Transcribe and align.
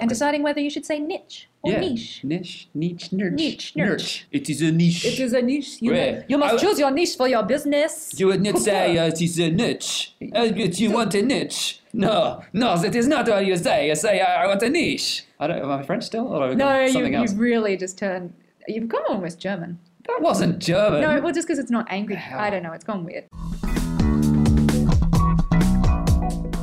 And 0.00 0.08
deciding 0.08 0.44
whether 0.44 0.60
you 0.60 0.70
should 0.70 0.86
say 0.86 1.00
niche 1.00 1.48
or 1.62 1.72
yeah. 1.72 1.80
niche. 1.80 2.20
Niche, 2.22 2.68
niche, 2.72 3.10
niche, 3.12 3.32
Niche, 3.32 3.72
niche. 3.74 4.26
It 4.30 4.48
is 4.48 4.62
a 4.62 4.70
niche. 4.70 5.04
It 5.04 5.18
is 5.18 5.32
a 5.32 5.42
niche. 5.42 5.82
You, 5.82 5.92
Yeah. 5.94 6.22
you 6.28 6.38
must 6.38 6.54
I- 6.54 6.58
choose 6.58 6.78
your 6.78 6.92
niche 6.92 7.16
for 7.16 7.26
your 7.26 7.42
business. 7.42 8.12
You 8.16 8.28
would 8.28 8.40
not 8.42 8.58
say 8.58 8.96
uh, 8.96 9.06
it 9.12 9.20
is 9.20 9.40
a 9.40 9.50
niche. 9.50 10.14
Uh, 10.34 10.42
you 10.42 10.92
want 10.92 11.14
a 11.16 11.22
niche. 11.22 11.80
No, 11.92 12.44
no, 12.52 12.76
that 12.78 12.94
is 12.94 13.08
not 13.08 13.26
what 13.28 13.44
you 13.44 13.56
say. 13.56 13.88
You 13.88 13.96
say, 13.96 14.20
I, 14.20 14.44
I 14.44 14.46
want 14.46 14.62
a 14.62 14.68
niche. 14.70 15.24
I 15.40 15.48
don't, 15.48 15.62
am 15.62 15.70
I 15.70 15.82
French 15.82 16.04
still? 16.04 16.28
Or 16.28 16.54
no, 16.54 16.80
you, 16.84 16.92
something 16.92 17.14
else? 17.16 17.30
you've 17.32 17.40
really 17.40 17.76
just 17.76 17.98
turned. 17.98 18.32
You've 18.68 18.88
gone 18.88 19.02
almost 19.08 19.40
German. 19.40 19.80
That 20.06 20.20
wasn't 20.20 20.60
German. 20.60 21.00
No, 21.00 21.20
well, 21.20 21.32
just 21.32 21.48
because 21.48 21.58
it's 21.58 21.70
not 21.72 21.86
angry. 21.90 22.16
I 22.16 22.50
don't 22.50 22.62
know. 22.62 22.72
It's 22.72 22.84
gone 22.84 23.04
weird. 23.04 23.24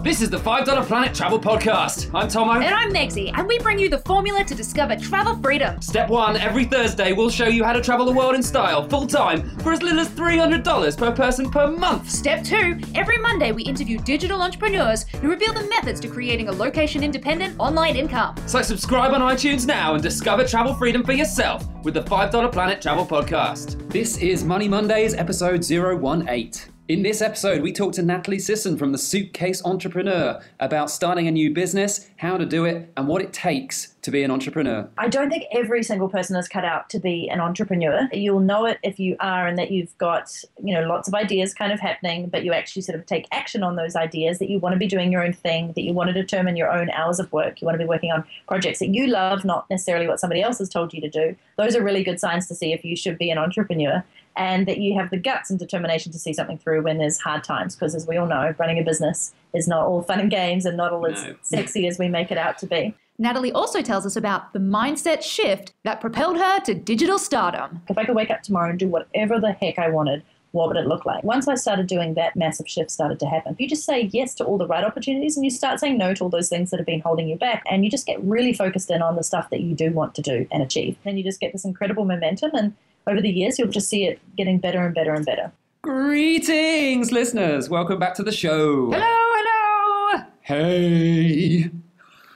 This 0.06 0.22
is 0.22 0.30
the 0.30 0.38
$5 0.38 0.86
Planet 0.86 1.16
Travel 1.16 1.40
Podcast. 1.40 2.12
I'm 2.14 2.28
Tomo. 2.28 2.62
And 2.62 2.76
I'm 2.76 2.94
Nexie, 2.94 3.36
and 3.36 3.48
we 3.48 3.58
bring 3.58 3.80
you 3.80 3.90
the 3.90 3.98
formula 3.98 4.44
to 4.44 4.54
discover 4.54 4.96
travel 4.96 5.36
freedom. 5.38 5.82
Step 5.82 6.10
one 6.10 6.38
every 6.38 6.66
Thursday, 6.66 7.12
we'll 7.12 7.32
show 7.32 7.48
you 7.48 7.64
how 7.64 7.74
to 7.74 7.82
travel 7.82 8.06
the 8.06 8.12
world 8.12 8.36
in 8.36 8.44
style, 8.44 8.88
full 8.88 9.08
time, 9.08 9.58
for 9.62 9.74
as 9.74 9.82
little 9.82 10.00
as 10.00 10.10
$300 10.10 10.96
per 10.96 11.12
person 11.12 11.50
per 11.50 11.72
month. 11.72 12.08
Step 12.08 12.44
two 12.44 12.80
every 12.94 13.18
Monday, 13.18 13.52
we 13.52 13.64
interview 13.64 13.98
digital 13.98 14.44
entrepreneurs 14.44 15.08
who 15.22 15.28
reveal 15.28 15.54
the 15.54 15.68
methods 15.70 16.00
to 16.02 16.08
creating 16.08 16.50
a 16.50 16.52
location 16.52 17.04
independent 17.04 17.60
online 17.60 17.96
income. 17.96 18.36
So 18.46 18.62
subscribe 18.62 19.12
on 19.12 19.22
iTunes 19.22 19.66
now 19.66 19.96
and 19.96 20.04
discover 20.04 20.46
travel 20.46 20.76
freedom 20.76 21.04
for 21.04 21.14
yourself 21.14 21.68
with 21.84 21.96
the 21.96 22.04
$5 22.04 22.52
Planet 22.52 22.80
Travel 22.80 23.08
Podcast. 23.08 23.92
This 23.92 24.20
is 24.20 24.44
Money 24.44 24.68
Mondays, 24.68 25.16
episode 25.16 25.66
018. 25.68 26.75
In 26.88 27.02
this 27.02 27.20
episode, 27.20 27.64
we 27.64 27.74
talk 27.74 27.94
to 27.94 28.04
Natalie 28.04 28.38
Sisson 28.38 28.78
from 28.78 28.92
the 28.92 29.00
Suitcase 29.00 29.66
Entrepreneur 29.66 30.40
about 30.60 30.92
starting 30.92 31.28
a 31.28 31.32
new 31.32 31.52
business, 31.52 32.12
how 32.18 32.38
to 32.38 32.46
do 32.46 32.66
it, 32.66 32.92
and 32.96 33.08
what 33.08 33.24
it 33.24 33.34
takes 33.34 33.96
to 34.04 34.12
be 34.12 34.22
an 34.22 34.30
entrepreneur. 34.30 34.88
I 35.00 35.08
don't 35.08 35.32
think 35.32 35.46
every 35.52 35.82
single 35.82 36.08
person 36.10 36.36
is 36.36 36.48
cut 36.48 36.64
out 36.64 36.92
to 36.92 37.00
be 37.00 37.28
an 37.28 37.40
entrepreneur. 37.40 38.08
You'll 38.14 38.40
know 38.40 38.68
it 38.68 38.78
if 38.84 39.00
you 39.00 39.16
are 39.20 39.48
and 39.48 39.58
that 39.58 39.72
you've 39.72 39.98
got, 39.98 40.32
you 40.64 40.76
know, 40.76 40.84
lots 40.84 41.08
of 41.08 41.16
ideas 41.16 41.56
kind 41.56 41.72
of 41.72 41.80
happening, 41.80 42.30
but 42.30 42.44
you 42.44 42.54
actually 42.54 42.84
sort 42.84 43.00
of 43.00 43.08
take 43.08 43.28
action 43.32 43.64
on 43.64 43.78
those 43.78 43.96
ideas 43.96 44.38
that 44.38 44.52
you 44.52 44.60
want 44.60 44.74
to 44.74 44.78
be 44.78 44.86
doing 44.86 45.12
your 45.12 45.24
own 45.24 45.34
thing, 45.34 45.74
that 45.74 45.82
you 45.82 45.92
want 45.92 46.10
to 46.10 46.14
determine 46.14 46.56
your 46.56 46.72
own 46.72 46.92
hours 46.92 47.20
of 47.20 47.34
work. 47.34 47.62
You 47.62 47.66
want 47.66 47.80
to 47.80 47.84
be 47.84 47.90
working 47.90 48.12
on 48.12 48.24
projects 48.48 48.78
that 48.78 48.94
you 48.94 49.08
love, 49.08 49.44
not 49.44 49.68
necessarily 49.72 50.08
what 50.08 50.20
somebody 50.20 50.44
else 50.44 50.60
has 50.60 50.70
told 50.70 50.94
you 50.94 51.02
to 51.02 51.10
do. 51.10 51.36
Those 51.58 51.76
are 51.76 51.84
really 51.84 52.04
good 52.04 52.20
signs 52.20 52.48
to 52.50 52.54
see 52.54 52.74
if 52.74 52.86
you 52.86 52.96
should 52.96 53.18
be 53.18 53.32
an 53.32 53.40
entrepreneur 53.40 54.04
and 54.38 54.68
that 54.68 54.78
you 54.78 54.98
have 55.00 55.10
the 55.10 55.18
guts 55.18 55.50
and 55.50 55.60
determination 55.60 56.12
to 56.12 56.20
see 56.20 56.34
something 56.34 56.58
through 56.58 56.82
when 56.82 56.98
there's 56.98 57.18
hard 57.18 57.44
times 57.44 57.76
because 57.76 57.96
as 57.96 58.08
we 58.08 58.18
all 58.18 58.28
know, 58.28 58.54
running 58.58 58.80
a 58.80 58.84
business 58.84 59.34
is 59.54 59.68
not 59.68 59.86
all 59.86 60.02
fun 60.02 60.20
and 60.20 60.32
games 60.32 60.66
and 60.66 60.78
not 60.78 60.92
all 60.92 61.06
as 61.06 61.26
sexy 61.42 61.88
as 61.88 61.98
we 61.98 62.08
make 62.08 62.32
it 62.32 62.38
out 62.38 62.58
to 62.60 62.68
be. 62.68 62.94
Natalie 63.18 63.54
also 63.54 63.82
tells 63.82 64.06
us 64.06 64.18
about 64.18 64.52
the 64.52 64.60
mindset 64.60 65.22
shift 65.22 65.74
that 65.84 66.02
propelled 66.02 66.38
her 66.38 66.60
to 66.62 66.74
digital 66.74 67.18
stardom. 67.18 67.82
if 67.88 67.98
I 67.98 68.04
could 68.04 68.16
wake 68.16 68.30
up 68.30 68.44
tomorrow 68.44 68.70
and 68.70 68.78
do 68.78 68.90
whatever 68.90 69.40
the 69.40 69.54
heck 69.54 69.80
I 69.80 69.90
wanted, 69.90 70.22
what 70.52 70.70
would 70.70 70.78
it 70.78 70.88
look 70.88 71.06
like? 71.06 71.24
Once 71.24 71.48
I 71.48 71.56
started 71.56 71.88
doing 71.88 72.14
that, 72.14 72.36
massive 72.36 72.68
shift 72.68 72.90
started 72.90 73.20
to 73.20 73.26
happen. 73.26 73.54
If 73.54 73.60
you 73.60 73.68
just 73.68 73.86
say 73.86 74.10
yes 74.14 74.34
to 74.36 74.46
all 74.46 74.58
the 74.58 74.68
right 74.68 74.84
opportunities 74.86 75.36
and 75.36 75.44
you 75.44 75.52
start 75.52 75.82
saying 75.82 75.98
no 75.98 76.14
to 76.14 76.24
all 76.24 76.30
those 76.30 76.48
things 76.48 76.72
that 76.72 76.78
have 76.78 76.86
been 76.86 77.02
holding 77.02 77.28
you 77.28 77.36
back, 77.38 77.64
and 77.70 77.84
you 77.84 77.92
just 77.92 78.06
get 78.06 78.24
really 78.24 78.54
focused 78.54 78.90
in 78.90 79.02
on 79.02 79.18
the 79.18 79.24
stuff 79.24 79.50
that 79.50 79.60
you 79.62 79.76
do 79.76 79.92
want 79.92 80.16
to 80.16 80.22
do 80.22 80.48
and 80.52 80.64
achieve, 80.64 80.98
then 81.04 81.18
you 81.18 81.24
just 81.24 81.42
get 81.42 81.52
this 81.52 81.66
incredible 81.66 82.06
momentum. 82.06 82.52
And 82.54 82.74
over 83.08 83.22
the 83.22 83.30
years, 83.30 83.60
you'll 83.60 83.68
just 83.68 83.88
see 83.88 84.06
it 84.06 84.20
getting 84.36 84.60
better 84.60 84.84
and 84.84 84.96
better 84.96 85.14
and 85.14 85.26
better. 85.26 85.52
Greetings, 85.82 87.12
listeners! 87.12 87.70
Welcome 87.70 88.00
back 88.00 88.16
to 88.16 88.24
the 88.24 88.32
show. 88.32 88.92
Hello, 88.92 89.06
hello. 89.06 90.24
Hey! 90.42 91.70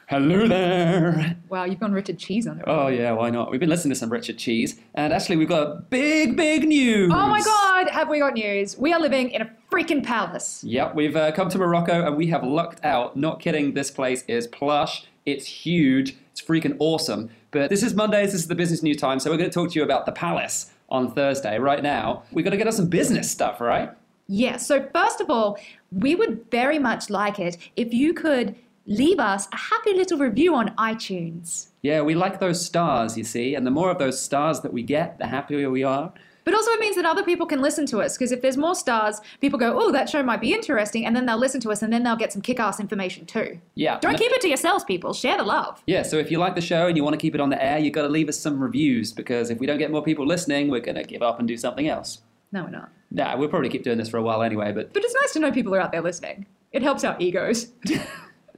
Hello 0.07 0.47
there! 0.47 1.37
Wow, 1.49 1.65
you've 1.65 1.79
gone 1.79 1.91
Richard 1.91 2.17
Cheese 2.19 2.47
on 2.47 2.59
it. 2.59 2.65
Oh, 2.67 2.87
yeah, 2.87 3.11
why 3.11 3.29
not? 3.29 3.51
We've 3.51 3.59
been 3.59 3.69
listening 3.69 3.93
to 3.93 3.99
some 3.99 4.11
Richard 4.11 4.37
Cheese, 4.37 4.79
and 4.93 5.11
actually, 5.13 5.37
we've 5.37 5.49
got 5.49 5.89
big, 5.89 6.35
big 6.35 6.67
news! 6.67 7.11
Oh 7.13 7.27
my 7.27 7.41
god, 7.41 7.89
have 7.89 8.09
we 8.09 8.19
got 8.19 8.33
news? 8.35 8.77
We 8.77 8.93
are 8.93 8.99
living 8.99 9.31
in 9.31 9.41
a 9.41 9.49
freaking 9.71 10.03
palace. 10.03 10.63
Yep, 10.63 10.93
we've 10.93 11.15
uh, 11.15 11.31
come 11.31 11.49
to 11.49 11.57
Morocco 11.57 12.05
and 12.05 12.15
we 12.15 12.27
have 12.27 12.43
lucked 12.43 12.83
out. 12.83 13.15
Not 13.15 13.39
kidding, 13.39 13.73
this 13.73 13.89
place 13.89 14.23
is 14.27 14.45
plush, 14.47 15.05
it's 15.25 15.45
huge, 15.45 16.15
it's 16.39 16.47
freaking 16.47 16.75
awesome. 16.79 17.29
But 17.51 17.69
this 17.69 17.83
is 17.83 17.93
Mondays, 17.93 18.31
this 18.31 18.41
is 18.41 18.47
the 18.47 18.55
business 18.55 18.83
news 18.83 18.97
time, 18.97 19.19
so 19.19 19.29
we're 19.29 19.37
going 19.37 19.49
to 19.49 19.53
talk 19.53 19.71
to 19.71 19.79
you 19.79 19.83
about 19.83 20.05
the 20.05 20.11
palace 20.11 20.71
on 20.89 21.11
Thursday. 21.11 21.59
Right 21.59 21.83
now, 21.83 22.23
we've 22.31 22.45
got 22.45 22.51
to 22.51 22.57
get 22.57 22.67
us 22.67 22.77
some 22.77 22.87
business 22.87 23.29
stuff, 23.29 23.61
right? 23.61 23.91
Yeah, 24.27 24.57
so 24.57 24.87
first 24.93 25.21
of 25.21 25.29
all, 25.29 25.57
we 25.91 26.15
would 26.15 26.45
very 26.51 26.79
much 26.79 27.09
like 27.09 27.39
it 27.39 27.57
if 27.75 27.93
you 27.93 28.13
could 28.13 28.55
leave 28.85 29.19
us 29.19 29.47
a 29.51 29.57
happy 29.57 29.93
little 29.93 30.19
review 30.19 30.55
on 30.55 30.69
iTunes. 30.75 31.67
Yeah, 31.81 32.01
we 32.01 32.15
like 32.15 32.39
those 32.39 32.63
stars, 32.63 33.17
you 33.17 33.23
see, 33.23 33.55
and 33.55 33.65
the 33.65 33.71
more 33.71 33.89
of 33.89 33.97
those 33.97 34.21
stars 34.21 34.61
that 34.61 34.73
we 34.73 34.83
get, 34.83 35.17
the 35.17 35.27
happier 35.27 35.69
we 35.69 35.83
are. 35.83 36.13
But 36.49 36.55
also, 36.55 36.71
it 36.71 36.79
means 36.79 36.95
that 36.95 37.05
other 37.05 37.21
people 37.21 37.45
can 37.45 37.61
listen 37.61 37.85
to 37.85 37.99
us 37.99 38.17
because 38.17 38.31
if 38.31 38.41
there's 38.41 38.57
more 38.57 38.73
stars, 38.73 39.21
people 39.39 39.59
go, 39.59 39.79
oh, 39.79 39.91
that 39.91 40.09
show 40.09 40.23
might 40.23 40.41
be 40.41 40.51
interesting, 40.51 41.05
and 41.05 41.15
then 41.15 41.27
they'll 41.27 41.37
listen 41.37 41.61
to 41.61 41.69
us 41.69 41.83
and 41.83 41.93
then 41.93 42.01
they'll 42.01 42.15
get 42.15 42.33
some 42.33 42.41
kick 42.41 42.59
ass 42.59 42.79
information 42.79 43.27
too. 43.27 43.61
Yeah. 43.75 43.99
Don't 43.99 44.17
keep 44.17 44.31
it 44.31 44.41
to 44.41 44.47
yourselves, 44.47 44.83
people. 44.83 45.13
Share 45.13 45.37
the 45.37 45.43
love. 45.43 45.83
Yeah, 45.85 46.01
so 46.01 46.17
if 46.17 46.31
you 46.31 46.39
like 46.39 46.55
the 46.55 46.61
show 46.61 46.87
and 46.87 46.97
you 46.97 47.03
want 47.03 47.13
to 47.13 47.19
keep 47.19 47.35
it 47.35 47.39
on 47.39 47.51
the 47.51 47.63
air, 47.63 47.77
you've 47.77 47.93
got 47.93 48.01
to 48.01 48.09
leave 48.09 48.27
us 48.29 48.39
some 48.39 48.59
reviews 48.59 49.13
because 49.13 49.51
if 49.51 49.59
we 49.59 49.67
don't 49.67 49.77
get 49.77 49.91
more 49.91 50.01
people 50.01 50.25
listening, 50.25 50.69
we're 50.71 50.79
going 50.79 50.95
to 50.95 51.03
give 51.03 51.21
up 51.21 51.37
and 51.37 51.47
do 51.47 51.55
something 51.55 51.87
else. 51.87 52.21
No, 52.51 52.63
we're 52.63 52.71
not. 52.71 52.89
Nah, 53.11 53.37
we'll 53.37 53.49
probably 53.49 53.69
keep 53.69 53.83
doing 53.83 53.99
this 53.99 54.09
for 54.09 54.17
a 54.17 54.23
while 54.23 54.41
anyway, 54.41 54.71
but 54.71 54.91
But 54.91 55.03
it's 55.03 55.13
nice 55.21 55.33
to 55.33 55.39
know 55.39 55.51
people 55.51 55.75
are 55.75 55.79
out 55.79 55.91
there 55.91 56.01
listening. 56.01 56.47
It 56.71 56.81
helps 56.81 57.03
our 57.03 57.15
egos. 57.19 57.73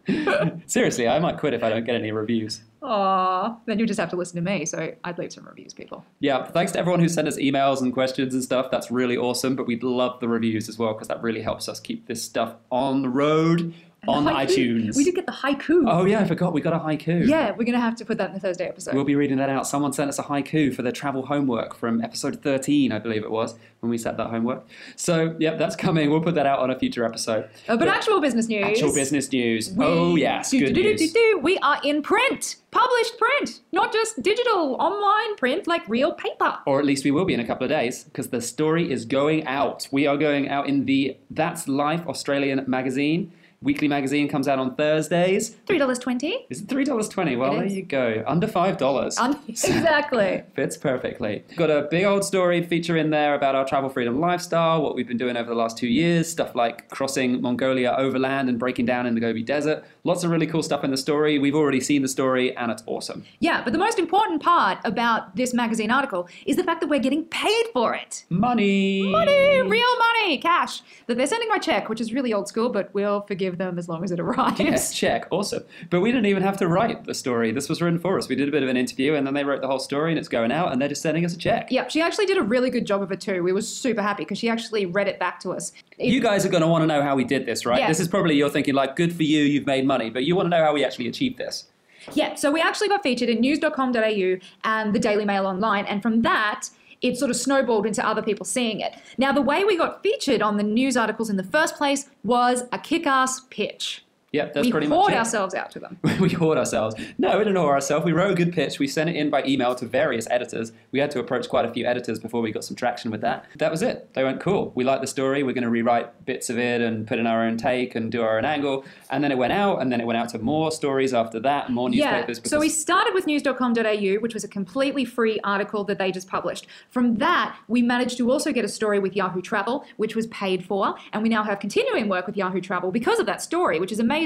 seriously, 0.66 1.09
I 1.09 1.19
might 1.19 1.40
quit 1.40 1.53
if 1.53 1.62
I 1.62 1.69
don't 1.69 1.84
get 1.84 1.96
any 1.96 2.13
reviews. 2.13 2.62
Aww. 2.81 3.58
Then 3.66 3.78
you 3.78 3.86
just 3.86 4.00
have 4.00 4.09
to 4.09 4.16
listen 4.16 4.36
to 4.38 4.42
me, 4.42 4.66
so 4.66 4.94
I'd 5.03 5.18
leave 5.19 5.31
some 5.31 5.46
reviews, 5.46 5.74
people. 5.74 6.03
Yeah, 6.19 6.46
thanks 6.46 6.72
to 6.72 6.80
everyone 6.80 7.00
who 7.00 7.09
sent 7.09 7.28
us 7.28 7.38
emails 7.38 7.81
and 7.81 7.94
questions 7.94 8.34
and 8.34 8.44
stuff. 8.44 8.72
That's 8.72 8.90
really 8.90 9.18
awesome. 9.18 9.56
But 9.56 9.68
we'd 9.68 9.84
love 9.84 10.19
the 10.19 10.28
reviews 10.28 10.68
as 10.68 10.80
well 10.80 10.94
because 10.94 11.08
that 11.09 11.22
really 11.22 11.41
helps 11.41 11.70
us 11.70 11.80
keep 11.80 12.08
this 12.08 12.24
stuff 12.24 12.56
on 12.72 13.03
the 13.03 13.09
road 13.09 13.74
on 14.07 14.25
iTunes. 14.25 14.95
We 14.95 15.03
did 15.03 15.16
get 15.16 15.25
the 15.28 15.31
haiku. 15.31 15.84
Oh 15.88 16.06
yeah, 16.06 16.22
I 16.22 16.25
forgot. 16.25 16.53
We 16.53 16.62
got 16.62 16.73
a 16.73 16.79
haiku. 16.79 17.28
Yeah, 17.28 17.51
we're 17.51 17.66
going 17.66 17.73
to 17.73 17.79
have 17.79 17.95
to 17.97 18.06
put 18.06 18.17
that 18.17 18.29
in 18.29 18.34
the 18.34 18.39
Thursday 18.39 18.67
episode. 18.67 18.95
We'll 18.95 19.03
be 19.03 19.16
reading 19.16 19.38
that 19.38 19.50
out. 19.50 19.67
Someone 19.67 19.94
sent 19.94 20.09
us 20.09 20.17
a 20.17 20.23
haiku 20.23 20.73
for 20.73 20.81
their 20.81 20.91
travel 20.91 21.25
homework 21.28 21.75
from 21.75 22.03
episode 22.03 22.41
13, 22.41 22.91
I 22.91 22.97
believe 22.97 23.23
it 23.23 23.29
was, 23.29 23.56
when 23.79 23.91
we 23.91 24.00
set 24.00 24.17
that 24.17 24.28
homework. 24.31 24.66
So, 24.95 25.35
yep, 25.40 25.59
that's 25.59 25.75
coming. 25.75 26.09
We'll 26.09 26.22
put 26.22 26.34
that 26.35 26.47
out 26.47 26.59
on 26.59 26.72
a 26.72 26.79
future 26.79 27.06
episode. 27.06 27.47
Uh, 27.67 27.78
but 27.78 27.88
actual 27.88 28.19
business 28.19 28.47
news. 28.47 28.66
Actual 28.66 28.94
business 28.94 29.31
news. 29.31 29.72
We- 29.72 29.85
oh, 29.85 30.16
yes, 30.16 30.50
do, 30.50 30.59
good 30.59 30.73
do, 30.73 30.81
do, 30.81 30.95
news. 30.95 31.44
We 31.44 31.59
are 31.59 31.79
in 31.84 32.01
print, 32.01 32.56
published 32.72 33.17
print, 33.19 33.59
not 33.72 33.94
just 33.94 34.22
digital, 34.23 34.78
online 34.79 35.35
print 35.35 35.67
like 35.67 35.88
real 35.88 36.13
paper. 36.13 36.57
Or 36.66 36.79
at 36.79 36.85
least 36.85 37.03
we 37.06 37.11
will 37.11 37.25
be 37.25 37.35
in 37.35 37.40
a 37.40 37.45
couple 37.45 37.66
of 37.66 37.69
days 37.69 38.06
because 38.06 38.29
the 38.29 38.41
story 38.41 38.91
is 38.91 39.06
going 39.06 39.45
out. 39.45 39.88
We 39.91 40.07
are 40.07 40.17
going 40.17 40.50
out 40.50 40.67
in 40.67 40.85
the 40.85 41.17
That's 41.29 41.67
Life 41.67 42.07
Australian 42.07 42.63
magazine. 42.67 43.31
Weekly 43.63 43.88
magazine 43.88 44.27
comes 44.27 44.47
out 44.47 44.57
on 44.57 44.75
Thursdays. 44.75 45.49
Three 45.67 45.77
dollars 45.77 45.99
twenty. 45.99 46.47
Is 46.49 46.61
it 46.61 46.67
three 46.67 46.83
dollars 46.83 47.07
twenty? 47.07 47.35
Well, 47.35 47.53
there 47.53 47.67
you 47.67 47.83
go. 47.83 48.23
Under 48.25 48.47
five 48.47 48.77
dollars. 48.77 49.19
exactly. 49.47 50.41
Fits 50.55 50.77
perfectly. 50.77 51.44
Got 51.57 51.69
a 51.69 51.88
big 51.91 52.05
old 52.05 52.25
story 52.25 52.63
feature 52.63 52.97
in 52.97 53.11
there 53.11 53.35
about 53.35 53.53
our 53.53 53.63
travel 53.63 53.91
freedom 53.91 54.19
lifestyle, 54.19 54.81
what 54.81 54.95
we've 54.95 55.07
been 55.07 55.19
doing 55.19 55.38
over 55.38 55.47
the 55.47 55.55
last 55.55 55.77
two 55.77 55.88
years, 55.88 56.27
stuff 56.27 56.55
like 56.55 56.89
crossing 56.89 57.39
Mongolia 57.39 57.94
overland 57.99 58.49
and 58.49 58.57
breaking 58.57 58.88
down 58.88 59.05
in 59.05 59.13
the 59.13 59.22
Gobi 59.22 59.44
Desert. 59.44 59.83
Lots 60.05 60.23
of 60.23 60.31
really 60.31 60.47
cool 60.47 60.63
stuff 60.63 60.83
in 60.83 60.89
the 60.89 60.97
story. 60.97 61.38
We've 61.38 61.53
already 61.53 61.81
seen 61.81 62.01
the 62.01 62.07
story 62.07 62.57
and 62.57 62.72
it's 62.72 62.81
awesome. 62.88 63.25
Yeah, 63.41 63.63
but 63.63 63.73
the 63.73 63.79
most 63.79 63.99
important 63.99 64.41
part 64.41 64.79
about 64.85 65.35
this 65.35 65.53
magazine 65.53 65.91
article 65.91 66.28
is 66.47 66.55
the 66.55 66.63
fact 66.63 66.81
that 66.81 66.89
we're 66.89 66.99
getting 66.99 67.25
paid 67.25 67.66
for 67.73 67.93
it. 67.93 68.25
Money! 68.29 69.03
Money, 69.03 69.61
real 69.61 69.97
money, 69.99 70.39
cash. 70.39 70.81
That 71.05 71.17
they're 71.17 71.28
sending 71.28 71.49
my 71.49 71.59
check, 71.59 71.89
which 71.89 72.01
is 72.01 72.11
really 72.11 72.33
old 72.33 72.47
school, 72.47 72.69
but 72.69 72.91
we'll 72.95 73.22
forgive 73.22 73.50
them 73.57 73.78
as 73.79 73.88
long 73.89 74.03
as 74.03 74.12
it 74.12 74.19
arrives. 74.19 74.59
Yes, 74.59 74.94
check. 74.94 75.28
Awesome. 75.31 75.63
But 75.89 76.01
we 76.01 76.12
didn't 76.12 76.25
even 76.28 76.44
have 76.44 76.57
to 76.57 76.67
write 76.67 77.06
the 77.06 77.13
story. 77.13 77.51
This 77.51 77.67
was 77.69 77.81
written 77.81 78.00
for 78.00 78.17
us. 78.17 78.28
We 78.28 78.35
did 78.35 78.47
a 78.47 78.52
bit 78.52 78.64
of 78.64 78.70
an 78.70 78.78
interview 78.78 79.16
and 79.16 79.26
then 79.26 79.34
they 79.34 79.43
wrote 79.43 79.61
the 79.61 79.67
whole 79.67 79.79
story 79.79 80.11
and 80.11 80.20
it's 80.20 80.28
going 80.28 80.52
out 80.52 80.72
and 80.72 80.81
they're 80.81 80.90
just 80.90 81.02
sending 81.02 81.26
us 81.26 81.34
a 81.34 81.37
check. 81.37 81.72
Yep, 81.72 81.90
she 81.91 82.02
actually 82.02 82.26
did 82.26 82.37
a 82.37 82.43
really 82.43 82.70
good 82.70 82.85
job 82.85 83.02
of 83.02 83.11
it 83.11 83.22
too. 83.22 83.43
We 83.43 83.53
were 83.53 83.61
super 83.61 84.02
happy 84.02 84.23
because 84.23 84.37
she 84.37 84.49
actually 84.49 84.85
read 84.85 85.08
it 85.08 85.20
back 85.20 85.40
to 85.41 85.52
us. 85.52 85.72
It- 85.97 86.08
You 86.11 86.22
guys 86.22 86.46
are 86.46 86.49
going 86.49 86.61
to 86.64 86.67
want 86.67 86.84
to 86.84 86.87
know 86.87 87.02
how 87.02 87.16
we 87.16 87.23
did 87.23 87.46
this, 87.46 87.66
right? 87.66 87.79
Yeah. 87.79 87.87
This 87.87 87.99
is 87.99 88.08
probably 88.08 88.35
you're 88.35 88.49
thinking, 88.49 88.73
like, 88.73 88.96
good 88.96 89.14
for 89.16 89.23
you, 89.23 89.41
you've 89.43 89.66
made 89.66 89.85
money, 89.85 90.09
but 90.09 90.23
you 90.26 90.35
want 90.35 90.46
to 90.46 90.49
know 90.58 90.64
how 90.64 90.73
we 90.73 90.84
actually 90.85 91.08
achieved 91.08 91.37
this. 91.37 91.66
Yeah, 92.14 92.34
so 92.34 92.52
we 92.52 92.59
actually 92.61 92.87
got 92.87 93.03
featured 93.03 93.29
in 93.29 93.41
news.com.au 93.41 94.37
and 94.64 94.93
the 94.93 94.99
Daily 94.99 95.23
Mail 95.26 95.46
Online, 95.46 95.85
and 95.85 96.02
from 96.02 96.23
that, 96.23 96.70
it 97.02 97.18
sort 97.18 97.32
of 97.32 97.38
snowballed 97.38 97.86
into 97.86 98.06
other 98.06 98.22
people 98.22 98.46
seeing 98.46 98.80
it. 98.80 98.96
Now, 99.18 99.32
the 99.32 99.42
way 99.42 99.64
we 99.64 99.78
got 99.78 100.03
featured 100.03 100.42
on 100.42 100.58
the 100.58 100.64
news 100.64 100.96
articles 100.96 101.30
in 101.30 101.38
the 101.38 101.44
first 101.44 101.76
place 101.76 102.09
was 102.24 102.64
a 102.72 102.80
kick 102.80 103.08
ass 103.08 103.42
pitch. 103.50 104.03
Yep, 104.33 104.53
that's 104.53 104.66
we 104.66 104.72
pretty 104.72 104.87
much 104.87 104.97
it. 104.97 105.07
We 105.07 105.13
whored 105.13 105.17
ourselves 105.17 105.53
out 105.53 105.72
to 105.72 105.79
them. 105.79 105.99
we 106.03 106.29
whored 106.29 106.55
ourselves. 106.55 106.95
No, 107.17 107.37
we 107.37 107.43
didn't 107.43 107.57
whored 107.57 107.73
ourselves. 107.73 108.05
We 108.05 108.13
wrote 108.13 108.31
a 108.31 108.35
good 108.35 108.53
pitch. 108.53 108.79
We 108.79 108.87
sent 108.87 109.09
it 109.09 109.17
in 109.17 109.29
by 109.29 109.43
email 109.43 109.75
to 109.75 109.85
various 109.85 110.25
editors. 110.29 110.72
We 110.91 110.99
had 110.99 111.11
to 111.11 111.19
approach 111.19 111.49
quite 111.49 111.66
a 111.66 111.73
few 111.73 111.85
editors 111.85 112.17
before 112.17 112.41
we 112.41 112.51
got 112.51 112.63
some 112.63 112.78
traction 112.78 113.11
with 113.11 113.19
that. 113.22 113.45
That 113.57 113.72
was 113.72 113.81
it. 113.81 114.13
They 114.13 114.23
went, 114.23 114.39
cool. 114.39 114.72
We 114.73 114.85
like 114.85 115.01
the 115.01 115.07
story. 115.07 115.43
We're 115.43 115.51
going 115.51 115.66
to 115.66 115.69
rewrite 115.69 116.25
bits 116.25 116.49
of 116.49 116.57
it 116.57 116.79
and 116.79 117.05
put 117.05 117.19
in 117.19 117.28
our 117.28 117.43
own 117.43 117.57
take 117.57 117.93
and 117.95 118.09
do 118.09 118.22
our 118.22 118.37
own 118.37 118.45
angle. 118.45 118.85
And 119.09 119.22
then 119.22 119.33
it 119.33 119.37
went 119.37 119.51
out, 119.51 119.81
and 119.81 119.91
then 119.91 119.99
it 119.99 120.07
went 120.07 120.17
out 120.17 120.29
to 120.29 120.39
more 120.39 120.72
stories 120.72 121.13
after 121.13 121.41
that, 121.41 121.69
more 121.69 121.89
newspapers. 121.89 122.39
Yeah. 122.39 122.49
So 122.49 122.59
we 122.59 122.69
started 122.69 123.13
with 123.13 123.28
news.com.au, 123.28 124.13
which 124.22 124.33
was 124.33 124.45
a 124.45 124.47
completely 124.47 125.03
free 125.03 125.41
article 125.43 125.83
that 125.83 125.97
they 125.97 126.09
just 126.09 126.29
published. 126.29 126.67
From 126.89 127.16
that, 127.16 127.57
we 127.67 127.81
managed 127.81 128.17
to 128.19 128.31
also 128.31 128.53
get 128.53 128.63
a 128.63 128.69
story 128.69 128.99
with 128.99 129.13
Yahoo 129.13 129.41
Travel, 129.41 129.85
which 129.97 130.16
was 130.16 130.28
paid 130.28 130.63
for, 130.66 130.95
and 131.11 131.22
we 131.22 131.28
now 131.28 131.43
have 131.43 131.59
continuing 131.59 132.07
work 132.07 132.28
with 132.28 132.37
Yahoo 132.37 132.61
Travel 132.61 132.91
because 132.91 133.19
of 133.19 133.25
that 133.25 133.41
story, 133.41 133.78
which 133.78 133.91
is 133.91 133.99
amazing. 133.99 134.21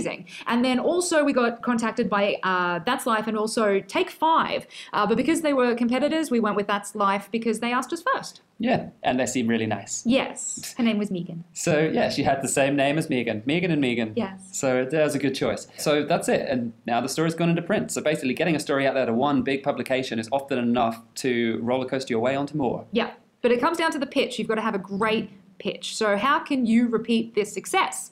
And 0.48 0.64
then 0.66 0.80
also 0.80 1.24
we 1.24 1.34
got 1.34 1.62
contacted 1.62 2.10
by 2.10 2.38
uh, 2.44 2.80
That's 2.86 3.06
Life 3.06 3.28
and 3.28 3.38
also 3.38 3.80
Take 3.80 4.10
Five, 4.10 4.68
uh, 4.94 5.06
but 5.08 5.18
because 5.18 5.42
they 5.42 5.54
were 5.54 5.76
competitors, 5.76 6.30
we 6.32 6.40
went 6.40 6.56
with 6.56 6.68
That's 6.68 6.96
Life 6.96 7.30
because 7.32 7.60
they 7.60 7.72
asked 7.72 7.94
us 7.94 8.02
first. 8.14 8.42
yeah, 8.60 8.88
and 9.04 9.20
they 9.20 9.26
seem 9.26 9.48
really 9.48 9.66
nice. 9.66 10.04
Yes, 10.06 10.74
her 10.78 10.84
name 10.84 10.98
was 10.98 11.12
Megan. 11.12 11.44
So 11.54 11.80
yeah, 11.94 12.10
she 12.10 12.24
had 12.24 12.42
the 12.42 12.48
same 12.48 12.76
name 12.76 12.98
as 12.98 13.10
Megan, 13.10 13.44
Megan 13.46 13.72
and 13.72 13.82
Megan. 13.82 14.14
Yes. 14.16 14.40
So 14.52 14.86
that 14.86 15.04
was 15.04 15.16
a 15.16 15.20
good 15.20 15.36
choice. 15.36 15.68
So 15.78 16.04
that's 16.04 16.28
it, 16.30 16.48
and 16.50 16.74
now 16.86 17.02
the 17.02 17.10
story's 17.10 17.36
gone 17.36 17.50
into 17.50 17.62
print. 17.62 17.92
So 17.92 18.02
basically, 18.02 18.34
getting 18.34 18.56
a 18.56 18.60
story 18.60 18.88
out 18.88 18.94
there 18.94 19.06
to 19.06 19.14
one 19.14 19.42
big 19.42 19.64
publication 19.64 20.20
is 20.20 20.28
often 20.32 20.58
enough 20.58 21.02
to 21.16 21.60
roller 21.62 21.86
coaster 21.88 22.12
your 22.14 22.22
way 22.22 22.36
onto 22.36 22.58
more. 22.58 22.86
Yeah, 22.92 23.12
but 23.42 23.52
it 23.52 23.60
comes 23.60 23.78
down 23.78 23.92
to 23.92 24.00
the 24.00 24.06
pitch. 24.08 24.40
You've 24.40 24.48
got 24.48 24.56
to 24.56 24.62
have 24.62 24.76
a 24.76 24.80
great 24.80 25.30
pitch. 25.58 25.96
So 25.96 26.18
how 26.18 26.40
can 26.40 26.66
you 26.66 26.88
repeat 26.88 27.34
this 27.36 27.54
success? 27.54 28.12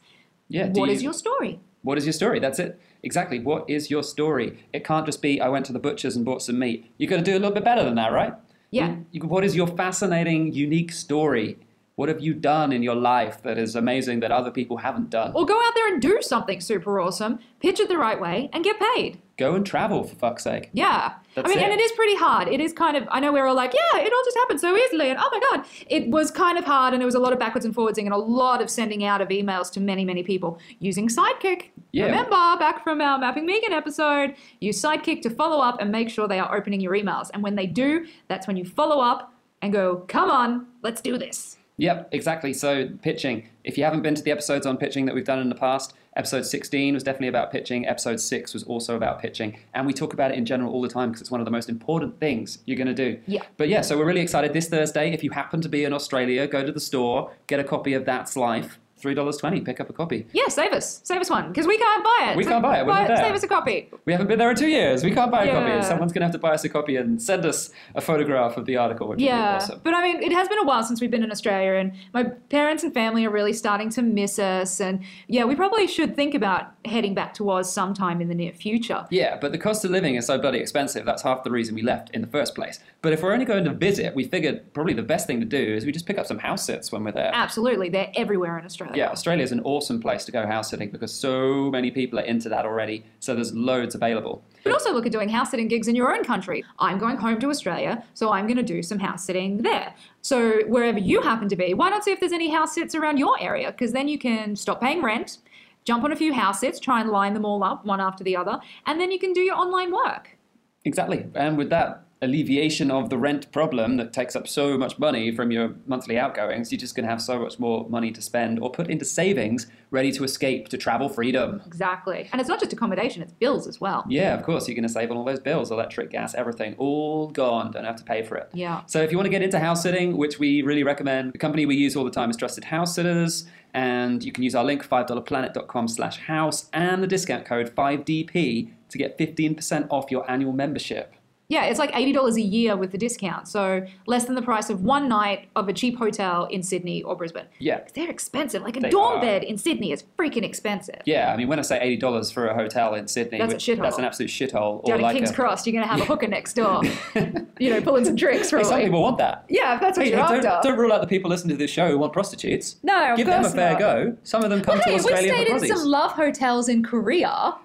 Yeah. 0.50 0.68
What 0.70 0.90
is 0.90 1.02
you- 1.02 1.08
your 1.08 1.14
story? 1.14 1.60
What 1.84 1.98
is 1.98 2.06
your 2.06 2.14
story? 2.14 2.40
That's 2.40 2.60
it. 2.60 2.80
Exactly. 3.04 3.40
What 3.40 3.70
is 3.70 3.92
your 3.92 4.04
story? 4.04 4.58
It 4.74 4.84
can't 4.84 5.06
just 5.06 5.22
be 5.22 5.40
I 5.42 5.50
went 5.50 5.66
to 5.68 5.74
the 5.74 5.80
butcher's 5.80 6.16
and 6.16 6.26
bought 6.26 6.42
some 6.42 6.58
meat. 6.60 6.92
You've 6.98 7.10
got 7.10 7.18
to 7.18 7.24
do 7.24 7.34
a 7.34 7.40
little 7.40 7.52
bit 7.52 7.64
better 7.64 7.84
than 7.84 7.96
that, 7.96 8.12
right? 8.14 8.34
Yeah. 8.72 8.88
You- 8.90 9.06
you- 9.12 9.28
what 9.28 9.44
is 9.44 9.56
your 9.56 9.68
fascinating, 9.68 10.54
unique 10.54 10.92
story? 10.92 11.58
What 11.96 12.10
have 12.10 12.22
you 12.22 12.34
done 12.34 12.72
in 12.72 12.82
your 12.82 12.96
life 12.96 13.44
that 13.44 13.60
is 13.60 13.76
amazing 13.76 14.22
that 14.22 14.32
other 14.32 14.50
people 14.50 14.78
haven't 14.78 15.12
done? 15.12 15.32
Or 15.36 15.46
go 15.46 15.54
out 15.56 15.74
there 15.76 15.94
and 15.94 16.02
do 16.02 16.24
something 16.24 16.60
super 16.60 17.00
awesome, 17.00 17.38
pitch 17.60 17.80
it 17.80 17.88
the 17.88 18.00
right 18.00 18.20
way, 18.20 18.50
and 18.52 18.64
get 18.64 18.78
paid. 18.96 19.20
Go 19.38 19.54
and 19.54 19.64
travel, 19.64 20.04
for 20.04 20.16
fuck's 20.16 20.44
sake. 20.44 20.70
Yeah. 20.74 21.14
That's 21.36 21.46
I 21.48 21.50
mean, 21.50 21.60
it. 21.60 21.64
and 21.70 21.74
it 21.80 21.80
is 21.84 21.92
pretty 21.92 22.16
hard. 22.16 22.48
It 22.48 22.60
is 22.60 22.74
kind 22.74 22.98
of, 22.98 23.08
I 23.12 23.20
know 23.20 23.32
we're 23.32 23.46
all 23.46 23.56
like, 23.56 23.74
yeah, 23.76 24.00
it 24.00 24.12
all 24.12 24.24
just 24.26 24.38
happened 24.38 24.60
so 24.60 24.76
easily. 24.76 25.10
And 25.12 25.20
oh 25.22 25.30
my 25.32 25.40
God, 25.58 25.66
it 25.88 26.10
was 26.10 26.32
kind 26.32 26.58
of 26.58 26.66
hard. 26.66 26.94
And 26.94 27.02
there 27.02 27.06
was 27.06 27.16
a 27.16 27.20
lot 27.20 27.32
of 27.34 27.38
backwards 27.38 27.64
and 27.66 27.76
forwardsing 27.76 28.06
and 28.06 28.14
a 28.14 28.18
lot 28.18 28.60
of 28.62 28.72
sending 28.72 29.04
out 29.04 29.22
of 29.22 29.28
emails 29.30 29.72
to 29.74 29.80
many, 29.80 30.04
many 30.04 30.24
people 30.24 30.58
using 30.80 31.08
Sidekick. 31.10 31.70
Yeah. 31.94 32.06
Remember 32.06 32.32
back 32.32 32.84
from 32.84 33.02
our 33.02 33.20
Mapping 33.20 33.46
Megan 33.46 33.72
episode, 33.72 34.36
use 34.60 34.82
Sidekick 34.82 35.22
to 35.22 35.30
follow 35.30 35.60
up 35.64 35.80
and 35.80 35.92
make 35.92 36.10
sure 36.10 36.28
they 36.28 36.40
are 36.40 36.56
opening 36.56 36.82
your 36.82 36.94
emails. 36.94 37.30
And 37.34 37.44
when 37.44 37.56
they 37.56 37.68
do, 37.68 38.08
that's 38.28 38.48
when 38.48 38.58
you 38.58 38.66
follow 38.66 39.00
up 39.00 39.32
and 39.62 39.72
go, 39.72 39.98
come 40.08 40.32
on, 40.32 40.68
let's 40.82 41.02
do 41.02 41.20
this. 41.20 41.58
Yep, 41.78 42.10
exactly. 42.12 42.52
So 42.52 42.90
pitching. 43.04 43.48
If 43.64 43.78
you 43.78 43.84
haven't 43.84 44.02
been 44.02 44.16
to 44.16 44.24
the 44.24 44.32
episodes 44.32 44.66
on 44.66 44.78
pitching 44.78 45.06
that 45.06 45.14
we've 45.14 45.24
done 45.24 45.40
in 45.40 45.50
the 45.50 45.56
past, 45.56 45.94
episode 46.16 46.48
16 46.48 46.96
was 46.96 47.04
definitely 47.04 47.28
about 47.28 47.52
pitching. 47.52 47.88
Episode 47.88 48.20
6 48.20 48.54
was 48.56 48.64
also 48.64 48.96
about 48.96 49.20
pitching. 49.20 49.60
And 49.76 49.86
we 49.86 49.94
talk 49.94 50.14
about 50.14 50.32
it 50.32 50.38
in 50.38 50.46
general 50.46 50.74
all 50.74 50.82
the 50.82 50.90
time 50.90 51.10
because 51.10 51.22
it's 51.22 51.32
one 51.32 51.42
of 51.42 51.46
the 51.46 51.52
most 51.52 51.70
important 51.70 52.20
things 52.20 52.58
you're 52.66 52.78
going 52.78 52.88
to 52.88 52.94
do. 52.94 53.20
Yeah. 53.28 53.44
But 53.58 53.70
yeah, 53.70 53.82
so 53.82 53.98
we're 53.98 54.06
really 54.06 54.22
excited 54.22 54.54
this 54.54 54.68
Thursday. 54.68 55.14
If 55.14 55.24
you 55.24 55.30
happen 55.30 55.62
to 55.62 55.70
be 55.70 55.84
in 55.84 55.94
Australia, 55.94 56.48
go 56.48 56.66
to 56.66 56.72
the 56.72 56.80
store, 56.80 57.32
get 57.46 57.60
a 57.60 57.64
copy 57.64 57.94
of 57.94 58.06
That's 58.06 58.36
Life. 58.36 58.80
$3.20, 59.04 59.66
pick 59.66 59.80
up 59.80 59.90
a 59.90 59.94
copy. 59.94 60.26
Yeah, 60.34 60.48
save 60.48 60.72
us. 60.74 61.02
Save 61.04 61.22
us 61.22 61.30
one 61.30 61.50
because 61.50 61.68
we 61.68 61.78
can't 61.78 62.04
buy 62.04 62.32
it. 62.32 62.38
We 62.38 62.46
can't 62.46 62.64
buy 62.64 62.80
it, 62.80 62.86
we're 62.86 62.94
not 62.94 63.08
there. 63.08 63.18
Save 63.18 63.34
us 63.36 63.44
a 63.44 63.48
copy. 63.48 63.90
We 64.06 64.14
haven't 64.14 64.28
been 64.28 64.40
there 64.40 64.50
in 64.50 64.56
two 64.56 64.68
years. 64.68 65.04
We 65.04 65.12
can't 65.12 65.32
buy 65.32 65.44
a 65.44 65.48
Yeah. 65.48 65.54
copy. 65.78 65.86
Someone's 65.88 66.14
going 66.14 66.22
to 66.22 66.26
have 66.26 66.34
to 66.34 66.40
buy 66.40 66.52
us 66.52 66.64
a 66.64 66.70
copy 66.70 66.96
and 66.96 67.22
send 67.22 67.46
us 67.46 67.72
a 67.96 68.02
photograph 68.02 68.58
of 68.58 68.66
the 68.66 68.78
article, 68.78 69.08
which 69.08 69.18
would 69.18 69.20
be 69.20 69.26
Yeah, 69.26 69.56
awesome. 69.56 69.82
but 69.84 69.94
I 69.94 70.02
mean, 70.02 70.22
it 70.24 70.32
has 70.32 70.48
been 70.48 70.60
a 70.60 70.64
while 70.64 70.84
since 70.84 71.02
we've 71.02 71.12
been 71.12 71.24
in 71.24 71.32
Australia, 71.32 71.74
and 71.74 71.92
my 72.14 72.24
parents 72.24 72.84
and 72.84 72.94
family 72.94 73.26
are 73.26 73.30
really 73.32 73.54
starting 73.54 73.90
to 73.92 74.02
miss 74.02 74.40
us. 74.40 74.80
And 74.80 75.02
yeah, 75.28 75.44
we 75.46 75.56
probably 75.56 75.88
should 75.88 76.16
think 76.16 76.34
about 76.34 76.72
heading 76.86 77.14
back 77.14 77.34
to 77.36 77.50
Oz 77.50 77.72
sometime 77.72 78.22
in 78.22 78.28
the 78.30 78.36
near 78.36 78.52
future. 78.54 79.06
Yeah, 79.10 79.38
but 79.40 79.52
the 79.52 79.58
cost 79.58 79.84
of 79.86 79.92
living 79.92 80.16
is 80.16 80.26
so 80.28 80.38
bloody 80.38 80.60
expensive. 80.60 81.06
That's 81.06 81.22
half 81.24 81.44
the 81.44 81.52
reason 81.52 81.76
we 81.76 81.82
left 81.82 82.10
in 82.12 82.22
the 82.22 82.28
first 82.28 82.56
place. 82.56 82.80
But 83.02 83.14
if 83.14 83.22
we're 83.22 83.34
only 83.34 83.46
going 83.46 83.66
to 83.66 83.74
visit, 83.74 84.16
we 84.16 84.24
figured 84.24 84.74
probably 84.74 84.94
the 84.94 85.02
best 85.04 85.28
thing 85.28 85.40
to 85.40 85.46
do 85.46 85.58
is 85.76 85.86
we 85.86 85.92
just 85.92 86.06
pick 86.06 86.18
up 86.18 86.26
some 86.26 86.40
house 86.40 86.66
sits 86.66 86.92
when 86.92 87.04
we're 87.04 87.12
there. 87.12 87.32
Absolutely, 87.34 87.90
they're 87.90 88.12
everywhere 88.16 88.58
in 88.60 88.66
Australia. 88.66 88.93
Yeah, 88.96 89.10
Australia 89.10 89.44
is 89.44 89.52
an 89.52 89.62
awesome 89.62 90.00
place 90.00 90.26
to 90.26 90.32
go 90.32 90.46
house 90.46 90.70
sitting 90.70 90.90
because 90.90 91.14
so 91.14 91.70
many 91.72 91.92
people 91.92 92.20
are 92.20 92.24
into 92.24 92.50
that 92.50 92.66
already. 92.66 93.06
So 93.20 93.36
there's 93.36 93.54
loads 93.54 93.96
available. 93.96 94.44
You 94.56 94.62
But 94.64 94.74
also 94.74 94.94
look 94.94 95.06
at 95.06 95.12
doing 95.12 95.30
house 95.30 95.52
sitting 95.52 95.68
gigs 95.68 95.88
in 95.88 95.96
your 95.96 96.14
own 96.16 96.24
country. 96.24 96.64
I'm 96.80 96.98
going 96.98 97.18
home 97.18 97.40
to 97.40 97.50
Australia, 97.50 98.04
so 98.14 98.32
I'm 98.32 98.46
going 98.48 98.58
to 98.58 98.64
do 98.64 98.82
some 98.82 99.00
house 99.00 99.26
sitting 99.26 99.58
there. 99.58 99.94
So 100.22 100.62
wherever 100.68 101.00
you 101.00 101.22
happen 101.22 101.50
to 101.50 101.56
be, 101.56 101.74
why 101.74 101.90
not 101.90 102.04
see 102.04 102.12
if 102.12 102.20
there's 102.20 102.32
any 102.32 102.50
house 102.50 102.74
sits 102.74 102.96
around 102.96 103.18
your 103.18 103.40
area? 103.42 103.72
Because 103.72 103.92
then 103.92 104.08
you 104.08 104.18
can 104.18 104.56
stop 104.56 104.80
paying 104.82 105.02
rent, 105.02 105.40
jump 105.86 106.04
on 106.04 106.12
a 106.12 106.16
few 106.16 106.34
house 106.34 106.62
sits, 106.62 106.80
try 106.80 107.02
and 107.02 107.10
line 107.10 107.34
them 107.34 107.46
all 107.46 107.64
up 107.64 107.86
one 107.86 108.00
after 108.00 108.24
the 108.24 108.36
other, 108.36 108.60
and 108.86 109.00
then 109.00 109.12
you 109.12 109.20
can 109.20 109.34
do 109.34 109.42
your 109.42 109.56
online 109.56 109.94
work. 109.94 110.38
Exactly. 110.86 111.26
And 111.36 111.58
with 111.58 111.70
that 111.70 112.04
alleviation 112.24 112.90
of 112.90 113.10
the 113.10 113.18
rent 113.18 113.52
problem 113.52 113.98
that 113.98 114.14
takes 114.14 114.36
up 114.36 114.48
so 114.48 114.78
much 114.78 114.98
money 114.98 115.32
from 115.36 115.52
your 115.52 115.76
monthly 115.86 116.18
outgoings, 116.18 116.72
you're 116.72 116.80
just 116.80 116.96
going 116.96 117.06
to 117.06 117.10
have 117.10 117.22
so 117.22 117.40
much 117.40 117.60
more 117.60 117.88
money 117.90 118.12
to 118.12 118.22
spend 118.22 118.60
or 118.60 118.72
put 118.72 118.88
into 118.90 119.06
savings 119.06 119.68
ready 119.92 120.12
to 120.12 120.24
escape 120.24 120.70
to 120.70 120.78
travel 120.78 121.10
freedom. 121.10 121.62
Exactly. 121.68 122.30
And 122.32 122.42
it's 122.42 122.50
not 122.50 122.60
just 122.60 122.74
accommodation, 122.74 123.22
it's 123.22 123.34
bills 123.34 123.68
as 123.68 123.80
well. 123.80 124.06
Yeah, 124.10 124.34
of 124.34 124.44
course, 124.44 124.68
you're 124.68 124.76
going 124.76 124.88
to 124.88 124.90
save 124.90 125.12
on 125.12 125.18
all 125.18 125.26
those 125.26 125.40
bills, 125.40 125.72
electric, 125.72 126.10
gas, 126.10 126.34
everything, 126.34 126.76
all 126.78 127.28
gone. 127.30 127.72
Don't 127.72 127.86
have 127.86 127.98
to 127.98 128.04
pay 128.04 128.24
for 128.24 128.36
it. 128.36 128.50
Yeah. 128.54 128.82
So 128.88 129.02
if 129.02 129.12
you 129.12 129.18
want 129.18 129.28
to 129.28 129.32
get 129.32 129.44
into 129.44 129.60
house 129.60 129.84
sitting, 129.84 130.18
which 130.18 130.40
we 130.40 130.62
really 130.64 130.84
recommend, 130.84 131.34
the 131.34 131.38
company 131.38 131.66
we 131.66 131.76
use 131.76 131.96
all 131.96 132.06
the 132.06 132.12
time 132.12 132.30
is 132.30 132.38
Trusted 132.38 132.66
House 132.66 132.96
Sitters, 132.96 133.46
and 133.74 134.24
you 134.24 134.32
can 134.32 134.44
use 134.44 134.56
our 134.56 134.64
link 134.64 134.88
$5planet.com 134.88 135.88
slash 135.88 136.18
house 136.20 136.70
and 136.74 137.04
the 137.04 137.08
discount 137.08 137.46
code 137.46 137.74
5DP 137.76 138.72
to 138.90 138.98
get 138.98 139.18
15% 139.18 139.88
off 139.90 140.12
your 140.12 140.30
annual 140.30 140.54
membership. 140.54 141.14
Yeah, 141.50 141.66
it's 141.66 141.78
like 141.78 141.92
$80 141.92 142.36
a 142.36 142.42
year 142.42 142.76
with 142.76 142.92
the 142.92 142.98
discount. 142.98 143.48
So 143.48 143.86
less 144.08 144.26
than 144.26 144.36
the 144.36 144.42
price 144.42 144.70
of 144.70 144.82
one 144.84 145.08
night 145.10 145.50
of 145.56 145.68
a 145.68 145.74
cheap 145.74 145.98
hotel 145.98 146.46
in 146.46 146.64
Sydney 146.64 147.04
or 147.04 147.16
Brisbane. 147.16 147.46
Yeah. 147.60 147.82
They're 147.94 148.10
expensive. 148.10 148.64
Like 148.64 148.78
a 148.78 148.80
They 148.80 148.90
dorm 148.90 149.18
are. 149.18 149.22
bed 149.22 149.44
in 149.44 149.58
Sydney 149.58 149.92
is 149.92 150.04
freaking 150.18 150.44
expensive. 150.44 151.02
Yeah, 151.06 151.32
I 151.32 151.38
mean, 151.38 151.48
when 151.50 151.60
I 151.60 151.62
say 151.62 151.98
$80 152.00 152.34
for 152.34 152.48
a 152.48 152.56
hotel 152.56 152.96
in 152.96 153.08
Sydney, 153.08 153.38
That's 153.40 153.54
a 153.54 153.56
which- 153.58 153.66
shithole. 153.66 153.82
that's 153.84 153.98
an 153.98 154.06
absolute 154.06 154.30
shithole. 154.32 154.84
Down 154.86 155.00
Or 155.00 155.02
like 155.04 155.16
King's 155.16 155.30
a, 155.32 155.34
Cross, 155.34 155.68
you're 155.68 155.74
going 155.74 155.84
to 155.84 155.92
have 155.92 156.02
a 156.02 156.06
hooker 156.06 156.28
next 156.28 156.54
door, 156.54 156.82
you 157.60 157.70
know, 157.70 157.82
pulling 157.82 158.06
some 158.06 158.16
tricks 158.16 158.50
Hey, 158.50 158.64
some 158.64 158.80
people 158.82 159.02
want 159.02 159.18
that. 159.20 159.46
Yeah, 159.50 159.76
if 159.76 159.82
that's 159.82 159.98
what 159.98 160.08
Hey, 160.08 160.14
you're 160.14 160.26
don't, 160.42 160.64
don't 160.64 160.78
rule 160.80 160.92
out 160.94 161.02
the 161.02 161.08
people 161.08 161.30
listening 161.30 161.56
to 161.58 161.60
this 161.60 161.70
show 161.72 161.88
who 161.90 161.98
want 162.00 162.14
prostitutes. 162.14 162.78
No, 162.84 163.12
of 163.12 163.18
Give 163.18 163.28
them 163.28 163.44
a 163.46 163.50
fair 163.50 163.72
not. 163.74 163.80
go. 163.80 164.18
Some 164.24 164.44
of 164.44 164.50
them 164.50 164.62
come 164.62 164.78
But 164.78 164.84
to 164.86 164.90
hey, 164.90 164.96
we 164.96 165.00
Australia 165.02 165.34
stayed 165.34 165.48
for 165.60 165.66
in 165.66 165.78
some 165.78 165.88
love 165.88 166.12
hotels 166.14 166.70
in 166.70 166.84
Korea 166.84 167.56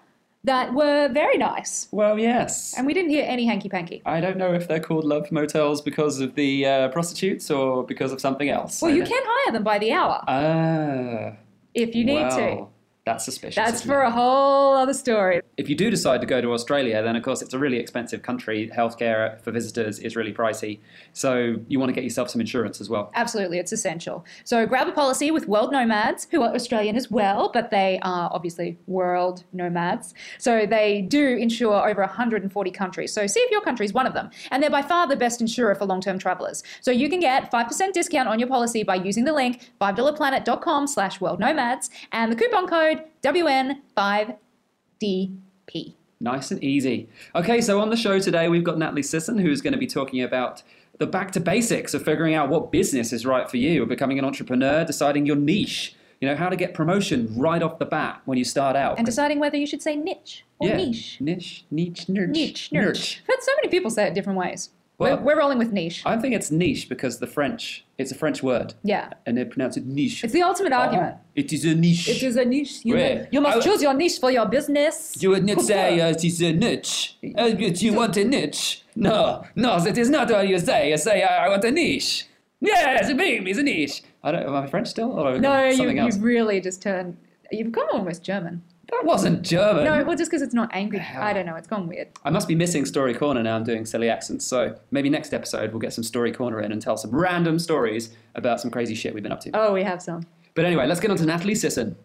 that 0.44 0.72
were 0.72 1.08
very 1.12 1.36
nice. 1.36 1.88
Well, 1.90 2.18
yes. 2.18 2.74
And 2.76 2.86
we 2.86 2.94
didn't 2.94 3.10
hear 3.10 3.24
any 3.26 3.44
hanky 3.44 3.68
panky. 3.68 4.02
I 4.06 4.20
don't 4.20 4.36
know 4.38 4.54
if 4.54 4.68
they're 4.68 4.80
called 4.80 5.04
love 5.04 5.30
motels 5.32 5.82
because 5.82 6.20
of 6.20 6.34
the 6.34 6.64
uh, 6.66 6.88
prostitutes 6.88 7.50
or 7.50 7.84
because 7.84 8.12
of 8.12 8.20
something 8.20 8.48
else. 8.48 8.80
Well, 8.80 8.90
you 8.94 9.02
can 9.04 9.22
hire 9.24 9.52
them 9.52 9.64
by 9.64 9.78
the 9.78 9.92
hour 9.92 10.22
Ah. 10.28 11.32
if 11.74 11.94
you 11.94 12.04
need 12.04 12.30
to. 12.30 12.66
That's 13.08 13.24
suspicious. 13.24 13.56
That's 13.56 13.82
for 13.82 14.04
it? 14.04 14.08
a 14.08 14.10
whole 14.10 14.74
other 14.74 14.92
story. 14.92 15.40
If 15.56 15.70
you 15.70 15.74
do 15.74 15.88
decide 15.88 16.20
to 16.20 16.26
go 16.26 16.42
to 16.42 16.52
Australia, 16.52 17.02
then 17.02 17.16
of 17.16 17.22
course 17.22 17.40
it's 17.40 17.54
a 17.54 17.58
really 17.58 17.78
expensive 17.78 18.20
country. 18.20 18.70
Healthcare 18.76 19.40
for 19.40 19.50
visitors 19.50 19.98
is 19.98 20.14
really 20.14 20.34
pricey. 20.34 20.80
So 21.14 21.56
you 21.68 21.78
want 21.80 21.88
to 21.88 21.94
get 21.94 22.04
yourself 22.04 22.28
some 22.28 22.42
insurance 22.42 22.82
as 22.82 22.90
well. 22.90 23.10
Absolutely, 23.14 23.58
it's 23.58 23.72
essential. 23.72 24.26
So 24.44 24.66
grab 24.66 24.88
a 24.88 24.92
policy 24.92 25.30
with 25.30 25.48
World 25.48 25.72
Nomads, 25.72 26.28
who 26.30 26.42
are 26.42 26.54
Australian 26.54 26.96
as 26.96 27.10
well, 27.10 27.50
but 27.50 27.70
they 27.70 27.98
are 28.02 28.28
obviously 28.30 28.76
world 28.86 29.44
nomads. 29.54 30.12
So 30.36 30.66
they 30.66 31.00
do 31.00 31.38
insure 31.38 31.88
over 31.88 32.02
140 32.02 32.70
countries. 32.72 33.10
So 33.10 33.26
see 33.26 33.40
if 33.40 33.50
your 33.50 33.62
country 33.62 33.86
is 33.86 33.94
one 33.94 34.06
of 34.06 34.12
them. 34.12 34.28
And 34.50 34.62
they're 34.62 34.68
by 34.68 34.82
far 34.82 35.06
the 35.06 35.16
best 35.16 35.40
insurer 35.40 35.74
for 35.74 35.86
long-term 35.86 36.18
travelers. 36.18 36.62
So 36.82 36.90
you 36.90 37.08
can 37.08 37.20
get 37.20 37.50
5% 37.50 37.92
discount 37.94 38.28
on 38.28 38.38
your 38.38 38.48
policy 38.48 38.82
by 38.82 38.96
using 38.96 39.24
the 39.24 39.32
link 39.32 39.72
$5planet.com 39.80 40.86
slash 40.86 41.22
world 41.22 41.40
nomads 41.40 41.88
and 42.12 42.30
the 42.30 42.36
coupon 42.36 42.66
code 42.66 42.97
WN5DP. 43.28 45.94
Nice 46.20 46.50
and 46.50 46.64
easy. 46.64 47.08
Okay, 47.34 47.60
so 47.60 47.80
on 47.80 47.90
the 47.90 47.96
show 47.96 48.18
today, 48.18 48.48
we've 48.48 48.64
got 48.64 48.78
Natalie 48.78 49.02
Sisson, 49.02 49.38
who's 49.38 49.60
going 49.60 49.74
to 49.74 49.78
be 49.78 49.86
talking 49.86 50.22
about 50.22 50.62
the 50.98 51.06
back 51.06 51.30
to 51.32 51.40
basics 51.40 51.92
of 51.92 52.02
figuring 52.02 52.34
out 52.34 52.48
what 52.48 52.72
business 52.72 53.12
is 53.12 53.26
right 53.26 53.48
for 53.48 53.58
you, 53.58 53.84
becoming 53.84 54.18
an 54.18 54.24
entrepreneur, 54.24 54.82
deciding 54.84 55.26
your 55.26 55.36
niche, 55.36 55.94
you 56.20 56.28
know, 56.28 56.34
how 56.34 56.48
to 56.48 56.56
get 56.56 56.72
promotion 56.72 57.30
right 57.36 57.62
off 57.62 57.78
the 57.78 57.84
bat 57.84 58.22
when 58.24 58.38
you 58.38 58.44
start 58.44 58.74
out. 58.74 58.96
And 58.96 59.04
deciding 59.04 59.38
whether 59.38 59.58
you 59.58 59.66
should 59.66 59.82
say 59.82 59.94
niche 59.94 60.46
or 60.58 60.68
yeah. 60.68 60.78
niche. 60.78 61.20
Niche, 61.20 61.66
niche, 61.70 62.08
niche, 62.08 62.28
Niche, 62.28 62.72
niche. 62.72 63.22
But 63.26 63.42
so 63.42 63.52
many 63.56 63.68
people 63.68 63.90
say 63.90 64.08
it 64.08 64.14
different 64.14 64.38
ways. 64.38 64.70
We're, 64.98 65.16
we're 65.16 65.38
rolling 65.38 65.58
with 65.58 65.72
niche. 65.72 66.02
I 66.04 66.16
think 66.16 66.34
it's 66.34 66.50
niche 66.50 66.88
because 66.88 67.18
the 67.20 67.26
French, 67.26 67.84
it's 67.98 68.10
a 68.10 68.16
French 68.16 68.42
word. 68.42 68.74
Yeah. 68.82 69.10
And 69.26 69.38
they 69.38 69.44
pronounce 69.44 69.76
it 69.76 69.86
niche. 69.86 70.24
It's 70.24 70.32
the 70.32 70.42
ultimate 70.42 70.72
argument. 70.72 71.14
Oh, 71.18 71.22
it 71.36 71.52
is 71.52 71.64
a 71.64 71.74
niche. 71.74 72.08
It 72.08 72.22
is 72.22 72.36
a 72.36 72.44
niche. 72.44 72.80
You, 72.84 72.94
Ouais. 72.96 73.28
you 73.30 73.40
must 73.40 73.58
I- 73.58 73.60
choose 73.60 73.80
your 73.80 73.94
niche 73.94 74.18
for 74.18 74.30
your 74.30 74.46
business. 74.46 75.16
You 75.22 75.30
would 75.30 75.44
not 75.46 75.60
say 75.60 76.00
uh, 76.00 76.08
it 76.16 76.24
is 76.24 76.42
a 76.42 76.52
niche. 76.52 77.16
Uh, 77.38 77.44
you 77.44 77.92
want 77.94 78.16
a 78.16 78.24
niche. 78.24 78.82
No, 78.96 79.44
no, 79.54 79.78
that 79.78 79.96
is 79.96 80.10
not 80.10 80.28
what 80.30 80.48
you 80.48 80.58
say. 80.58 80.90
You 80.90 80.96
say, 80.98 81.22
I 81.22 81.48
want 81.48 81.62
a 81.64 81.70
niche. 81.70 82.26
Yes, 82.60 83.12
baby, 83.12 83.50
it's 83.50 83.60
a 83.60 83.62
niche. 83.62 84.02
I 84.24 84.32
don't, 84.32 84.42
am 84.42 84.54
I 84.56 84.66
French 84.66 84.88
still? 84.88 85.12
Or 85.12 85.38
no, 85.38 85.68
you, 85.68 85.90
you've 85.90 86.20
really 86.20 86.60
just 86.60 86.82
turned. 86.82 87.16
You've 87.52 87.70
gone 87.70 87.86
almost 87.92 88.24
German. 88.24 88.62
That 88.90 89.04
wasn't 89.04 89.42
German. 89.42 89.84
No, 89.84 90.02
well, 90.04 90.16
just 90.16 90.30
because 90.30 90.40
it's 90.40 90.54
not 90.54 90.70
angry. 90.72 90.98
hell? 90.98 91.22
I 91.22 91.32
don't 91.32 91.44
know. 91.44 91.56
It's 91.56 91.68
gone 91.68 91.86
weird. 91.86 92.08
I 92.24 92.30
must 92.30 92.48
be 92.48 92.54
missing 92.54 92.86
Story 92.86 93.14
Corner 93.14 93.42
now. 93.42 93.56
I'm 93.56 93.64
doing 93.64 93.84
silly 93.84 94.08
accents. 94.08 94.46
So 94.46 94.78
maybe 94.90 95.10
next 95.10 95.34
episode 95.34 95.70
we'll 95.72 95.80
get 95.80 95.92
some 95.92 96.04
Story 96.04 96.32
Corner 96.32 96.60
in 96.60 96.72
and 96.72 96.80
tell 96.80 96.96
some 96.96 97.10
random 97.10 97.58
stories 97.58 98.16
about 98.34 98.60
some 98.60 98.70
crazy 98.70 98.94
shit 98.94 99.12
we've 99.12 99.22
been 99.22 99.32
up 99.32 99.40
to. 99.40 99.50
Oh, 99.52 99.74
we 99.74 99.82
have 99.82 100.00
some. 100.00 100.26
But 100.54 100.64
anyway, 100.64 100.86
let's 100.86 101.00
get 101.00 101.10
on 101.10 101.16
to 101.18 101.26
Natalie 101.26 101.54
Sisson. 101.54 101.96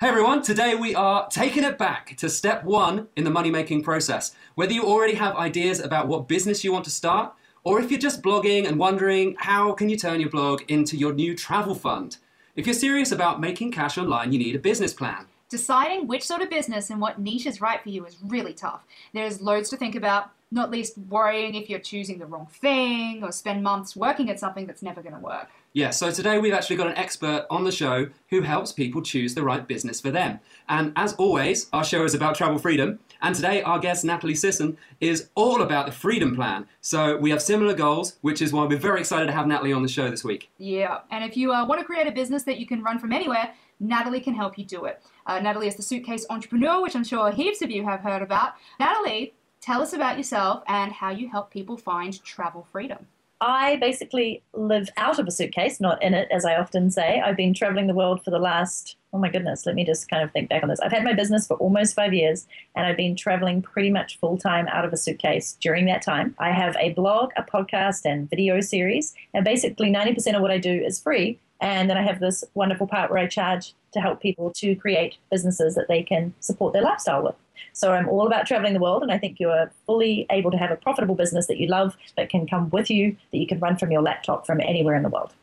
Hey 0.00 0.06
everyone, 0.08 0.42
today 0.42 0.76
we 0.76 0.94
are 0.94 1.28
taking 1.28 1.64
it 1.64 1.76
back 1.76 2.16
to 2.18 2.28
step 2.28 2.62
one 2.62 3.08
in 3.16 3.24
the 3.24 3.30
money 3.30 3.50
making 3.50 3.82
process. 3.82 4.32
Whether 4.54 4.72
you 4.72 4.84
already 4.84 5.14
have 5.14 5.34
ideas 5.34 5.80
about 5.80 6.06
what 6.06 6.28
business 6.28 6.62
you 6.62 6.72
want 6.72 6.84
to 6.84 6.90
start, 6.90 7.34
or 7.64 7.80
if 7.80 7.90
you're 7.90 7.98
just 7.98 8.22
blogging 8.22 8.66
and 8.66 8.78
wondering 8.78 9.34
how 9.40 9.72
can 9.72 9.88
you 9.88 9.96
turn 9.96 10.20
your 10.20 10.30
blog 10.30 10.62
into 10.68 10.96
your 10.96 11.12
new 11.12 11.34
travel 11.36 11.74
fund. 11.74 12.18
If 12.54 12.64
you're 12.66 12.74
serious 12.74 13.10
about 13.10 13.40
making 13.40 13.72
cash 13.72 13.98
online, 13.98 14.32
you 14.32 14.38
need 14.38 14.54
a 14.54 14.60
business 14.60 14.92
plan. 14.92 15.26
Deciding 15.48 16.06
which 16.06 16.26
sort 16.26 16.42
of 16.42 16.50
business 16.50 16.90
and 16.90 17.00
what 17.00 17.18
niche 17.18 17.46
is 17.46 17.62
right 17.62 17.82
for 17.82 17.88
you 17.88 18.04
is 18.04 18.18
really 18.22 18.52
tough. 18.52 18.82
There's 19.14 19.40
loads 19.40 19.70
to 19.70 19.78
think 19.78 19.94
about, 19.94 20.30
not 20.50 20.70
least 20.70 20.98
worrying 21.08 21.54
if 21.54 21.70
you're 21.70 21.78
choosing 21.78 22.18
the 22.18 22.26
wrong 22.26 22.46
thing 22.46 23.24
or 23.24 23.32
spend 23.32 23.62
months 23.62 23.96
working 23.96 24.28
at 24.28 24.38
something 24.38 24.66
that's 24.66 24.82
never 24.82 25.00
going 25.00 25.14
to 25.14 25.20
work. 25.20 25.48
Yeah, 25.72 25.88
so 25.88 26.10
today 26.10 26.38
we've 26.38 26.52
actually 26.52 26.76
got 26.76 26.88
an 26.88 26.98
expert 26.98 27.46
on 27.48 27.64
the 27.64 27.72
show 27.72 28.08
who 28.28 28.42
helps 28.42 28.72
people 28.72 29.00
choose 29.00 29.34
the 29.34 29.42
right 29.42 29.66
business 29.66 30.02
for 30.02 30.10
them. 30.10 30.40
And 30.68 30.92
as 30.96 31.14
always, 31.14 31.68
our 31.72 31.84
show 31.84 32.04
is 32.04 32.14
about 32.14 32.34
travel 32.34 32.58
freedom. 32.58 32.98
And 33.22 33.34
today, 33.34 33.62
our 33.62 33.78
guest, 33.78 34.04
Natalie 34.04 34.34
Sisson, 34.34 34.76
is 35.00 35.28
all 35.34 35.62
about 35.62 35.86
the 35.86 35.92
Freedom 35.92 36.34
Plan. 36.34 36.66
So 36.80 37.16
we 37.16 37.30
have 37.30 37.42
similar 37.42 37.74
goals, 37.74 38.18
which 38.20 38.40
is 38.40 38.52
why 38.52 38.64
we're 38.64 38.78
very 38.78 39.00
excited 39.00 39.26
to 39.26 39.32
have 39.32 39.46
Natalie 39.46 39.72
on 39.72 39.82
the 39.82 39.88
show 39.88 40.10
this 40.10 40.24
week. 40.24 40.50
Yeah, 40.58 41.00
and 41.10 41.24
if 41.24 41.36
you 41.36 41.52
uh, 41.52 41.64
want 41.64 41.80
to 41.80 41.86
create 41.86 42.06
a 42.06 42.12
business 42.12 42.44
that 42.44 42.58
you 42.58 42.66
can 42.66 42.82
run 42.82 42.98
from 42.98 43.12
anywhere, 43.12 43.52
Natalie 43.80 44.20
can 44.20 44.34
help 44.34 44.58
you 44.58 44.64
do 44.64 44.84
it. 44.84 45.02
Uh, 45.26 45.40
Natalie 45.40 45.68
is 45.68 45.76
the 45.76 45.82
suitcase 45.82 46.26
entrepreneur, 46.30 46.82
which 46.82 46.96
I'm 46.96 47.04
sure 47.04 47.30
heaps 47.30 47.62
of 47.62 47.70
you 47.70 47.84
have 47.84 48.00
heard 48.00 48.22
about. 48.22 48.54
Natalie, 48.80 49.34
tell 49.60 49.82
us 49.82 49.92
about 49.92 50.16
yourself 50.16 50.62
and 50.66 50.92
how 50.92 51.10
you 51.10 51.28
help 51.28 51.50
people 51.50 51.76
find 51.76 52.22
travel 52.22 52.66
freedom. 52.70 53.06
I 53.40 53.76
basically 53.76 54.42
live 54.52 54.88
out 54.96 55.20
of 55.20 55.28
a 55.28 55.30
suitcase, 55.30 55.80
not 55.80 56.02
in 56.02 56.12
it, 56.12 56.28
as 56.32 56.44
I 56.44 56.56
often 56.56 56.90
say. 56.90 57.20
I've 57.20 57.36
been 57.36 57.54
traveling 57.54 57.86
the 57.86 57.94
world 57.94 58.24
for 58.24 58.32
the 58.32 58.38
last, 58.40 58.96
oh 59.12 59.18
my 59.18 59.28
goodness, 59.28 59.64
let 59.64 59.76
me 59.76 59.84
just 59.84 60.10
kind 60.10 60.24
of 60.24 60.32
think 60.32 60.48
back 60.48 60.64
on 60.64 60.68
this. 60.68 60.80
I've 60.80 60.90
had 60.90 61.04
my 61.04 61.12
business 61.12 61.46
for 61.46 61.56
almost 61.58 61.94
five 61.94 62.12
years, 62.12 62.48
and 62.74 62.84
I've 62.84 62.96
been 62.96 63.14
traveling 63.14 63.62
pretty 63.62 63.90
much 63.90 64.18
full 64.18 64.38
time 64.38 64.66
out 64.68 64.84
of 64.84 64.92
a 64.92 64.96
suitcase 64.96 65.56
during 65.60 65.86
that 65.86 66.02
time. 66.02 66.34
I 66.40 66.50
have 66.50 66.76
a 66.80 66.92
blog, 66.94 67.30
a 67.36 67.44
podcast, 67.44 68.04
and 68.04 68.28
video 68.28 68.60
series, 68.60 69.14
and 69.32 69.44
basically 69.44 69.92
90% 69.92 70.34
of 70.34 70.42
what 70.42 70.50
I 70.50 70.58
do 70.58 70.72
is 70.72 70.98
free. 70.98 71.38
And 71.60 71.90
then 71.90 71.96
I 71.98 72.02
have 72.02 72.20
this 72.20 72.44
wonderful 72.54 72.86
part 72.86 73.10
where 73.10 73.18
I 73.18 73.26
charge 73.26 73.74
to 73.92 74.00
help 74.00 74.20
people 74.20 74.52
to 74.56 74.74
create 74.76 75.16
businesses 75.30 75.74
that 75.74 75.88
they 75.88 76.02
can 76.02 76.34
support 76.40 76.72
their 76.72 76.82
lifestyle 76.82 77.22
with. 77.22 77.34
So 77.72 77.92
I'm 77.92 78.08
all 78.08 78.26
about 78.26 78.46
traveling 78.46 78.74
the 78.74 78.80
world, 78.80 79.02
and 79.02 79.10
I 79.10 79.18
think 79.18 79.40
you're 79.40 79.70
fully 79.86 80.26
able 80.30 80.50
to 80.50 80.56
have 80.56 80.70
a 80.70 80.76
profitable 80.76 81.14
business 81.14 81.46
that 81.48 81.58
you 81.58 81.68
love 81.68 81.96
that 82.16 82.28
can 82.28 82.46
come 82.46 82.70
with 82.70 82.90
you, 82.90 83.16
that 83.32 83.38
you 83.38 83.46
can 83.46 83.58
run 83.58 83.76
from 83.76 83.90
your 83.90 84.02
laptop 84.02 84.46
from 84.46 84.60
anywhere 84.60 84.94
in 84.94 85.02
the 85.02 85.08
world. 85.08 85.34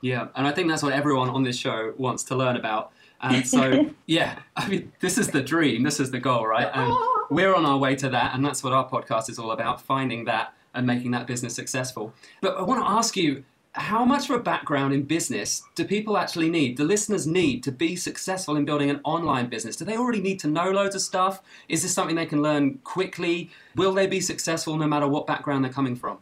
Yeah, 0.00 0.28
and 0.36 0.46
I 0.46 0.52
think 0.52 0.68
that's 0.68 0.82
what 0.82 0.92
everyone 0.92 1.30
on 1.30 1.42
this 1.42 1.56
show 1.56 1.94
wants 1.96 2.24
to 2.24 2.36
learn 2.36 2.56
about. 2.56 2.92
And 3.20 3.46
so, 3.46 3.90
yeah, 4.06 4.40
I 4.54 4.68
mean, 4.68 4.92
this 5.00 5.18
is 5.18 5.28
the 5.28 5.40
dream, 5.40 5.82
this 5.82 5.98
is 5.98 6.10
the 6.10 6.20
goal, 6.20 6.46
right? 6.46 6.70
Um, 6.72 6.90
and 6.90 6.96
we're 7.30 7.54
on 7.54 7.64
our 7.64 7.78
way 7.78 7.96
to 7.96 8.08
that, 8.10 8.34
and 8.34 8.44
that's 8.44 8.62
what 8.62 8.72
our 8.72 8.88
podcast 8.88 9.30
is 9.30 9.38
all 9.38 9.52
about 9.52 9.80
finding 9.80 10.24
that 10.26 10.52
and 10.74 10.86
making 10.86 11.12
that 11.12 11.26
business 11.26 11.54
successful. 11.54 12.12
But 12.40 12.56
I 12.56 12.62
want 12.62 12.84
to 12.84 12.90
ask 12.90 13.16
you 13.16 13.44
how 13.74 14.04
much 14.04 14.30
of 14.30 14.36
a 14.36 14.42
background 14.42 14.94
in 14.94 15.02
business 15.02 15.64
do 15.74 15.84
people 15.84 16.16
actually 16.16 16.48
need? 16.48 16.76
Do 16.76 16.84
listeners 16.84 17.26
need 17.26 17.64
to 17.64 17.72
be 17.72 17.96
successful 17.96 18.56
in 18.56 18.64
building 18.64 18.88
an 18.88 19.00
online 19.02 19.48
business? 19.48 19.74
Do 19.74 19.84
they 19.84 19.96
already 19.96 20.20
need 20.20 20.38
to 20.40 20.48
know 20.48 20.70
loads 20.70 20.94
of 20.94 21.00
stuff? 21.00 21.42
Is 21.68 21.82
this 21.82 21.92
something 21.92 22.14
they 22.14 22.26
can 22.26 22.40
learn 22.40 22.78
quickly? 22.84 23.50
Will 23.74 23.92
they 23.92 24.06
be 24.06 24.20
successful 24.20 24.76
no 24.76 24.86
matter 24.86 25.08
what 25.08 25.26
background 25.26 25.64
they're 25.64 25.72
coming 25.72 25.96
from? 25.96 26.18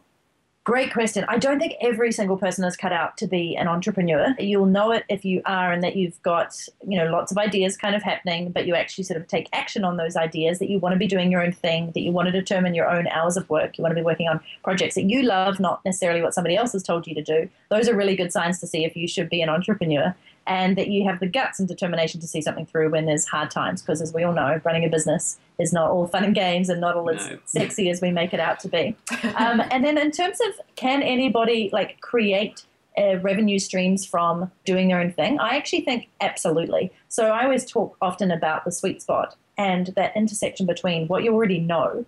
Great 0.65 0.93
question. 0.93 1.25
I 1.27 1.39
don't 1.39 1.59
think 1.59 1.73
every 1.81 2.13
single 2.13 2.37
person 2.37 2.63
is 2.63 2.77
cut 2.77 2.93
out 2.93 3.17
to 3.17 3.27
be 3.27 3.53
an 3.57 3.67
entrepreneur. 3.67 4.33
You'll 4.39 4.65
know 4.65 4.91
it 4.91 5.03
if 5.09 5.25
you 5.25 5.41
are 5.45 5.73
and 5.73 5.83
that 5.83 5.97
you've 5.97 6.21
got, 6.23 6.57
you 6.87 6.97
know, 6.97 7.11
lots 7.11 7.33
of 7.33 7.37
ideas 7.37 7.75
kind 7.75 7.97
of 7.97 8.01
happening, 8.01 8.49
but 8.49 8.65
you 8.65 8.73
actually 8.73 9.03
sort 9.03 9.19
of 9.19 9.27
take 9.27 9.49
action 9.51 9.83
on 9.83 9.97
those 9.97 10.15
ideas 10.15 10.59
that 10.59 10.69
you 10.69 10.79
want 10.79 10.93
to 10.93 10.99
be 10.99 11.05
doing 11.05 11.29
your 11.29 11.43
own 11.43 11.51
thing, 11.51 11.91
that 11.91 11.99
you 11.99 12.13
want 12.13 12.27
to 12.27 12.31
determine 12.31 12.73
your 12.73 12.89
own 12.89 13.07
hours 13.07 13.35
of 13.35 13.49
work. 13.49 13.77
You 13.77 13.81
want 13.81 13.91
to 13.91 13.99
be 13.99 14.05
working 14.05 14.29
on 14.29 14.39
projects 14.63 14.95
that 14.95 15.03
you 15.03 15.23
love, 15.23 15.59
not 15.59 15.83
necessarily 15.83 16.21
what 16.21 16.33
somebody 16.33 16.55
else 16.55 16.71
has 16.71 16.81
told 16.81 17.07
you 17.07 17.15
to 17.15 17.21
do. 17.21 17.49
Those 17.67 17.89
are 17.89 17.95
really 17.95 18.15
good 18.15 18.31
signs 18.31 18.61
to 18.61 18.67
see 18.67 18.85
if 18.85 18.95
you 18.95 19.05
should 19.05 19.29
be 19.29 19.41
an 19.41 19.49
entrepreneur 19.49 20.15
and 20.45 20.77
that 20.77 20.89
you 20.89 21.07
have 21.07 21.19
the 21.19 21.27
guts 21.27 21.59
and 21.59 21.67
determination 21.67 22.19
to 22.21 22.27
see 22.27 22.41
something 22.41 22.65
through 22.65 22.89
when 22.89 23.05
there's 23.05 23.25
hard 23.25 23.49
times. 23.49 23.81
Because 23.81 24.01
as 24.01 24.13
we 24.13 24.23
all 24.23 24.33
know, 24.33 24.59
running 24.63 24.83
a 24.83 24.89
business 24.89 25.39
is 25.59 25.71
not 25.71 25.89
all 25.89 26.07
fun 26.07 26.23
and 26.23 26.35
games 26.35 26.69
and 26.69 26.81
not 26.81 26.95
all 26.95 27.09
as 27.09 27.29
sexy 27.45 27.89
as 27.89 28.01
we 28.01 28.11
make 28.11 28.33
it 28.33 28.39
out 28.39 28.59
to 28.61 28.67
be. 28.67 28.95
Um, 29.35 29.61
and 29.71 29.83
then 29.83 29.97
in 29.97 30.11
terms 30.11 30.37
of 30.41 30.59
can 30.75 31.01
anybody 31.01 31.69
like 31.73 31.99
create 32.01 32.65
uh, 32.97 33.17
revenue 33.19 33.57
streams 33.57 34.05
from 34.05 34.51
doing 34.63 34.89
their 34.89 34.99
own 34.99 35.11
thing? 35.11 35.39
I 35.39 35.55
actually 35.55 35.81
think 35.81 36.09
absolutely. 36.21 36.91
So 37.07 37.29
I 37.29 37.43
always 37.43 37.65
talk 37.65 37.97
often 38.01 38.31
about 38.31 38.63
the 38.63 38.71
sweet 38.71 39.01
spot 39.01 39.35
and 39.57 39.87
that 39.95 40.15
intersection 40.15 40.65
between 40.65 41.07
what 41.07 41.23
you 41.23 41.33
already 41.33 41.59
know, 41.59 42.05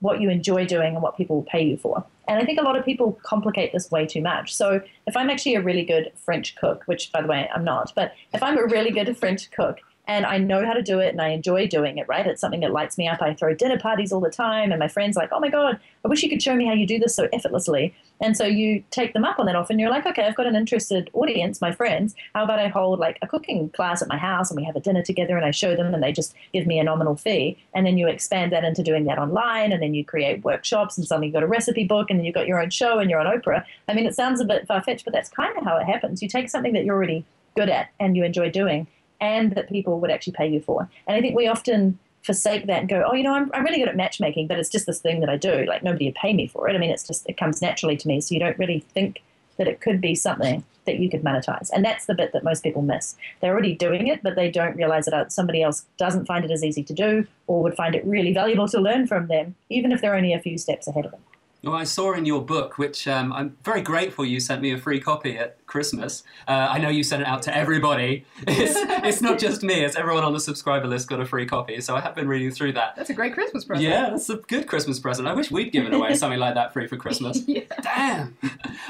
what 0.00 0.20
you 0.20 0.30
enjoy 0.30 0.64
doing, 0.66 0.94
and 0.94 1.02
what 1.02 1.16
people 1.16 1.36
will 1.36 1.44
pay 1.44 1.62
you 1.62 1.76
for. 1.76 2.04
And 2.28 2.40
I 2.40 2.44
think 2.44 2.60
a 2.60 2.62
lot 2.62 2.76
of 2.76 2.84
people 2.84 3.18
complicate 3.22 3.72
this 3.72 3.90
way 3.90 4.06
too 4.06 4.20
much. 4.20 4.54
So 4.54 4.80
if 5.06 5.16
I'm 5.16 5.30
actually 5.30 5.54
a 5.54 5.62
really 5.62 5.84
good 5.84 6.12
French 6.16 6.54
cook, 6.56 6.82
which 6.86 7.10
by 7.10 7.22
the 7.22 7.28
way 7.28 7.48
I'm 7.54 7.64
not, 7.64 7.92
but 7.96 8.12
if 8.32 8.42
I'm 8.42 8.58
a 8.58 8.66
really 8.66 8.90
good 8.90 9.16
French 9.16 9.50
cook 9.50 9.78
and 10.08 10.26
I 10.26 10.38
know 10.38 10.64
how 10.66 10.72
to 10.72 10.82
do 10.82 10.98
it 10.98 11.10
and 11.10 11.20
I 11.20 11.28
enjoy 11.28 11.68
doing 11.68 11.98
it, 11.98 12.08
right? 12.08 12.26
It's 12.26 12.40
something 12.40 12.60
that 12.60 12.72
lights 12.72 12.98
me 12.98 13.06
up. 13.06 13.22
I 13.22 13.34
throw 13.34 13.54
dinner 13.54 13.78
parties 13.78 14.10
all 14.10 14.20
the 14.20 14.30
time, 14.30 14.72
and 14.72 14.80
my 14.80 14.88
friends 14.88 15.16
like, 15.16 15.30
oh 15.30 15.38
my 15.38 15.50
god, 15.50 15.78
I 16.04 16.08
wish 16.08 16.22
you 16.22 16.30
could 16.30 16.42
show 16.42 16.56
me 16.56 16.66
how 16.66 16.72
you 16.72 16.86
do 16.86 16.98
this 16.98 17.14
so 17.14 17.28
effortlessly. 17.32 17.94
And 18.20 18.36
so 18.36 18.44
you 18.44 18.82
take 18.90 19.12
them 19.12 19.24
up 19.24 19.38
on 19.38 19.46
that 19.46 19.54
offer, 19.54 19.72
and 19.72 19.78
you're 19.78 19.90
like, 19.90 20.06
okay, 20.06 20.24
I've 20.24 20.34
got 20.34 20.46
an 20.46 20.56
interested 20.56 21.08
audience, 21.12 21.60
my 21.60 21.70
friends. 21.70 22.16
How 22.34 22.42
about 22.42 22.58
I 22.58 22.66
hold 22.66 22.98
like 22.98 23.18
a 23.22 23.28
cooking 23.28 23.68
class 23.70 24.02
at 24.02 24.08
my 24.08 24.16
house, 24.16 24.50
and 24.50 24.58
we 24.58 24.64
have 24.64 24.74
a 24.74 24.80
dinner 24.80 25.02
together, 25.02 25.36
and 25.36 25.46
I 25.46 25.52
show 25.52 25.76
them, 25.76 25.94
and 25.94 26.02
they 26.02 26.10
just 26.10 26.34
give 26.52 26.66
me 26.66 26.80
a 26.80 26.84
nominal 26.84 27.14
fee. 27.14 27.58
And 27.74 27.86
then 27.86 27.98
you 27.98 28.08
expand 28.08 28.50
that 28.52 28.64
into 28.64 28.82
doing 28.82 29.04
that 29.04 29.18
online, 29.18 29.70
and 29.70 29.82
then 29.82 29.94
you 29.94 30.04
create 30.04 30.42
workshops, 30.42 30.98
and 30.98 31.06
suddenly 31.06 31.28
you've 31.28 31.34
got 31.34 31.42
a 31.42 31.46
recipe 31.46 31.84
book, 31.84 32.10
and 32.10 32.18
then 32.18 32.24
you've 32.24 32.34
got 32.34 32.48
your 32.48 32.60
own 32.60 32.70
show, 32.70 32.98
and 32.98 33.10
you're 33.10 33.20
on 33.20 33.26
Oprah. 33.26 33.64
I 33.86 33.94
mean, 33.94 34.06
it 34.06 34.16
sounds 34.16 34.40
a 34.40 34.44
bit 34.44 34.66
far 34.66 34.82
fetched, 34.82 35.04
but 35.04 35.12
that's 35.12 35.28
kind 35.28 35.56
of 35.56 35.64
how 35.64 35.76
it 35.76 35.84
happens. 35.84 36.22
You 36.22 36.28
take 36.28 36.48
something 36.48 36.72
that 36.72 36.84
you're 36.84 36.96
already 36.96 37.24
good 37.56 37.68
at 37.68 37.90
and 37.98 38.16
you 38.16 38.24
enjoy 38.24 38.50
doing, 38.50 38.86
and 39.20 39.54
that 39.54 39.68
people 39.68 40.00
would 40.00 40.10
actually 40.10 40.34
pay 40.34 40.48
you 40.48 40.60
for. 40.60 40.88
And 41.06 41.16
I 41.16 41.20
think 41.20 41.36
we 41.36 41.46
often 41.46 41.98
forsake 42.22 42.66
that 42.66 42.80
and 42.80 42.88
go, 42.88 43.06
oh, 43.10 43.14
you 43.14 43.22
know, 43.22 43.34
I'm, 43.34 43.50
I'm 43.54 43.64
really 43.64 43.78
good 43.78 43.88
at 43.88 43.96
matchmaking, 43.96 44.48
but 44.48 44.58
it's 44.58 44.68
just 44.68 44.86
this 44.86 45.00
thing 45.00 45.20
that 45.20 45.28
I 45.28 45.36
do. 45.36 45.64
Like 45.64 45.82
nobody 45.82 46.06
would 46.06 46.14
pay 46.14 46.32
me 46.32 46.46
for 46.46 46.68
it. 46.68 46.74
I 46.74 46.78
mean, 46.78 46.90
it's 46.90 47.06
just, 47.06 47.28
it 47.28 47.36
comes 47.36 47.62
naturally 47.62 47.96
to 47.96 48.08
me. 48.08 48.20
So 48.20 48.34
you 48.34 48.40
don't 48.40 48.58
really 48.58 48.80
think 48.80 49.22
that 49.56 49.68
it 49.68 49.80
could 49.80 50.00
be 50.00 50.14
something 50.14 50.64
that 50.86 50.98
you 50.98 51.10
could 51.10 51.22
monetize. 51.22 51.68
And 51.72 51.84
that's 51.84 52.06
the 52.06 52.14
bit 52.14 52.32
that 52.32 52.44
most 52.44 52.62
people 52.62 52.82
miss. 52.82 53.16
They're 53.40 53.52
already 53.52 53.74
doing 53.74 54.06
it, 54.06 54.22
but 54.22 54.36
they 54.36 54.50
don't 54.50 54.76
realize 54.76 55.06
that 55.06 55.32
somebody 55.32 55.62
else 55.62 55.84
doesn't 55.98 56.26
find 56.26 56.44
it 56.44 56.50
as 56.50 56.64
easy 56.64 56.82
to 56.84 56.94
do 56.94 57.26
or 57.46 57.62
would 57.62 57.74
find 57.74 57.94
it 57.94 58.04
really 58.06 58.32
valuable 58.32 58.68
to 58.68 58.80
learn 58.80 59.06
from 59.06 59.26
them, 59.26 59.54
even 59.68 59.92
if 59.92 60.00
they're 60.00 60.14
only 60.14 60.32
a 60.32 60.40
few 60.40 60.56
steps 60.56 60.86
ahead 60.86 61.04
of 61.04 61.10
them. 61.10 61.20
Well, 61.62 61.74
I 61.74 61.84
saw 61.84 62.12
in 62.12 62.24
your 62.24 62.40
book, 62.40 62.78
which 62.78 63.08
um, 63.08 63.32
I'm 63.32 63.56
very 63.64 63.82
grateful 63.82 64.24
you 64.24 64.38
sent 64.38 64.62
me 64.62 64.72
a 64.72 64.78
free 64.78 65.00
copy 65.00 65.36
at 65.36 65.66
Christmas. 65.68 66.24
Uh, 66.48 66.66
I 66.70 66.78
know 66.78 66.88
you 66.88 67.04
sent 67.04 67.22
it 67.22 67.28
out 67.28 67.42
to 67.42 67.56
everybody. 67.56 68.24
It's, 68.48 68.74
it's 69.04 69.20
not 69.20 69.38
just 69.38 69.62
me, 69.62 69.84
it's 69.84 69.94
everyone 69.94 70.24
on 70.24 70.32
the 70.32 70.40
subscriber 70.40 70.86
list 70.88 71.08
got 71.08 71.20
a 71.20 71.26
free 71.26 71.44
copy. 71.46 71.80
So 71.80 71.94
I 71.94 72.00
have 72.00 72.14
been 72.14 72.26
reading 72.26 72.50
through 72.50 72.72
that. 72.72 72.96
That's 72.96 73.10
a 73.10 73.14
great 73.14 73.34
Christmas 73.34 73.64
present. 73.64 73.86
Yeah, 73.88 74.10
that's 74.10 74.28
a 74.30 74.36
good 74.36 74.66
Christmas 74.66 74.98
present. 74.98 75.28
I 75.28 75.34
wish 75.34 75.50
we'd 75.50 75.70
given 75.70 75.92
away 75.92 76.14
something 76.16 76.40
like 76.40 76.54
that 76.54 76.72
free 76.72 76.86
for 76.88 76.96
Christmas. 76.96 77.42
Yeah. 77.48 77.62
Damn. 77.82 78.36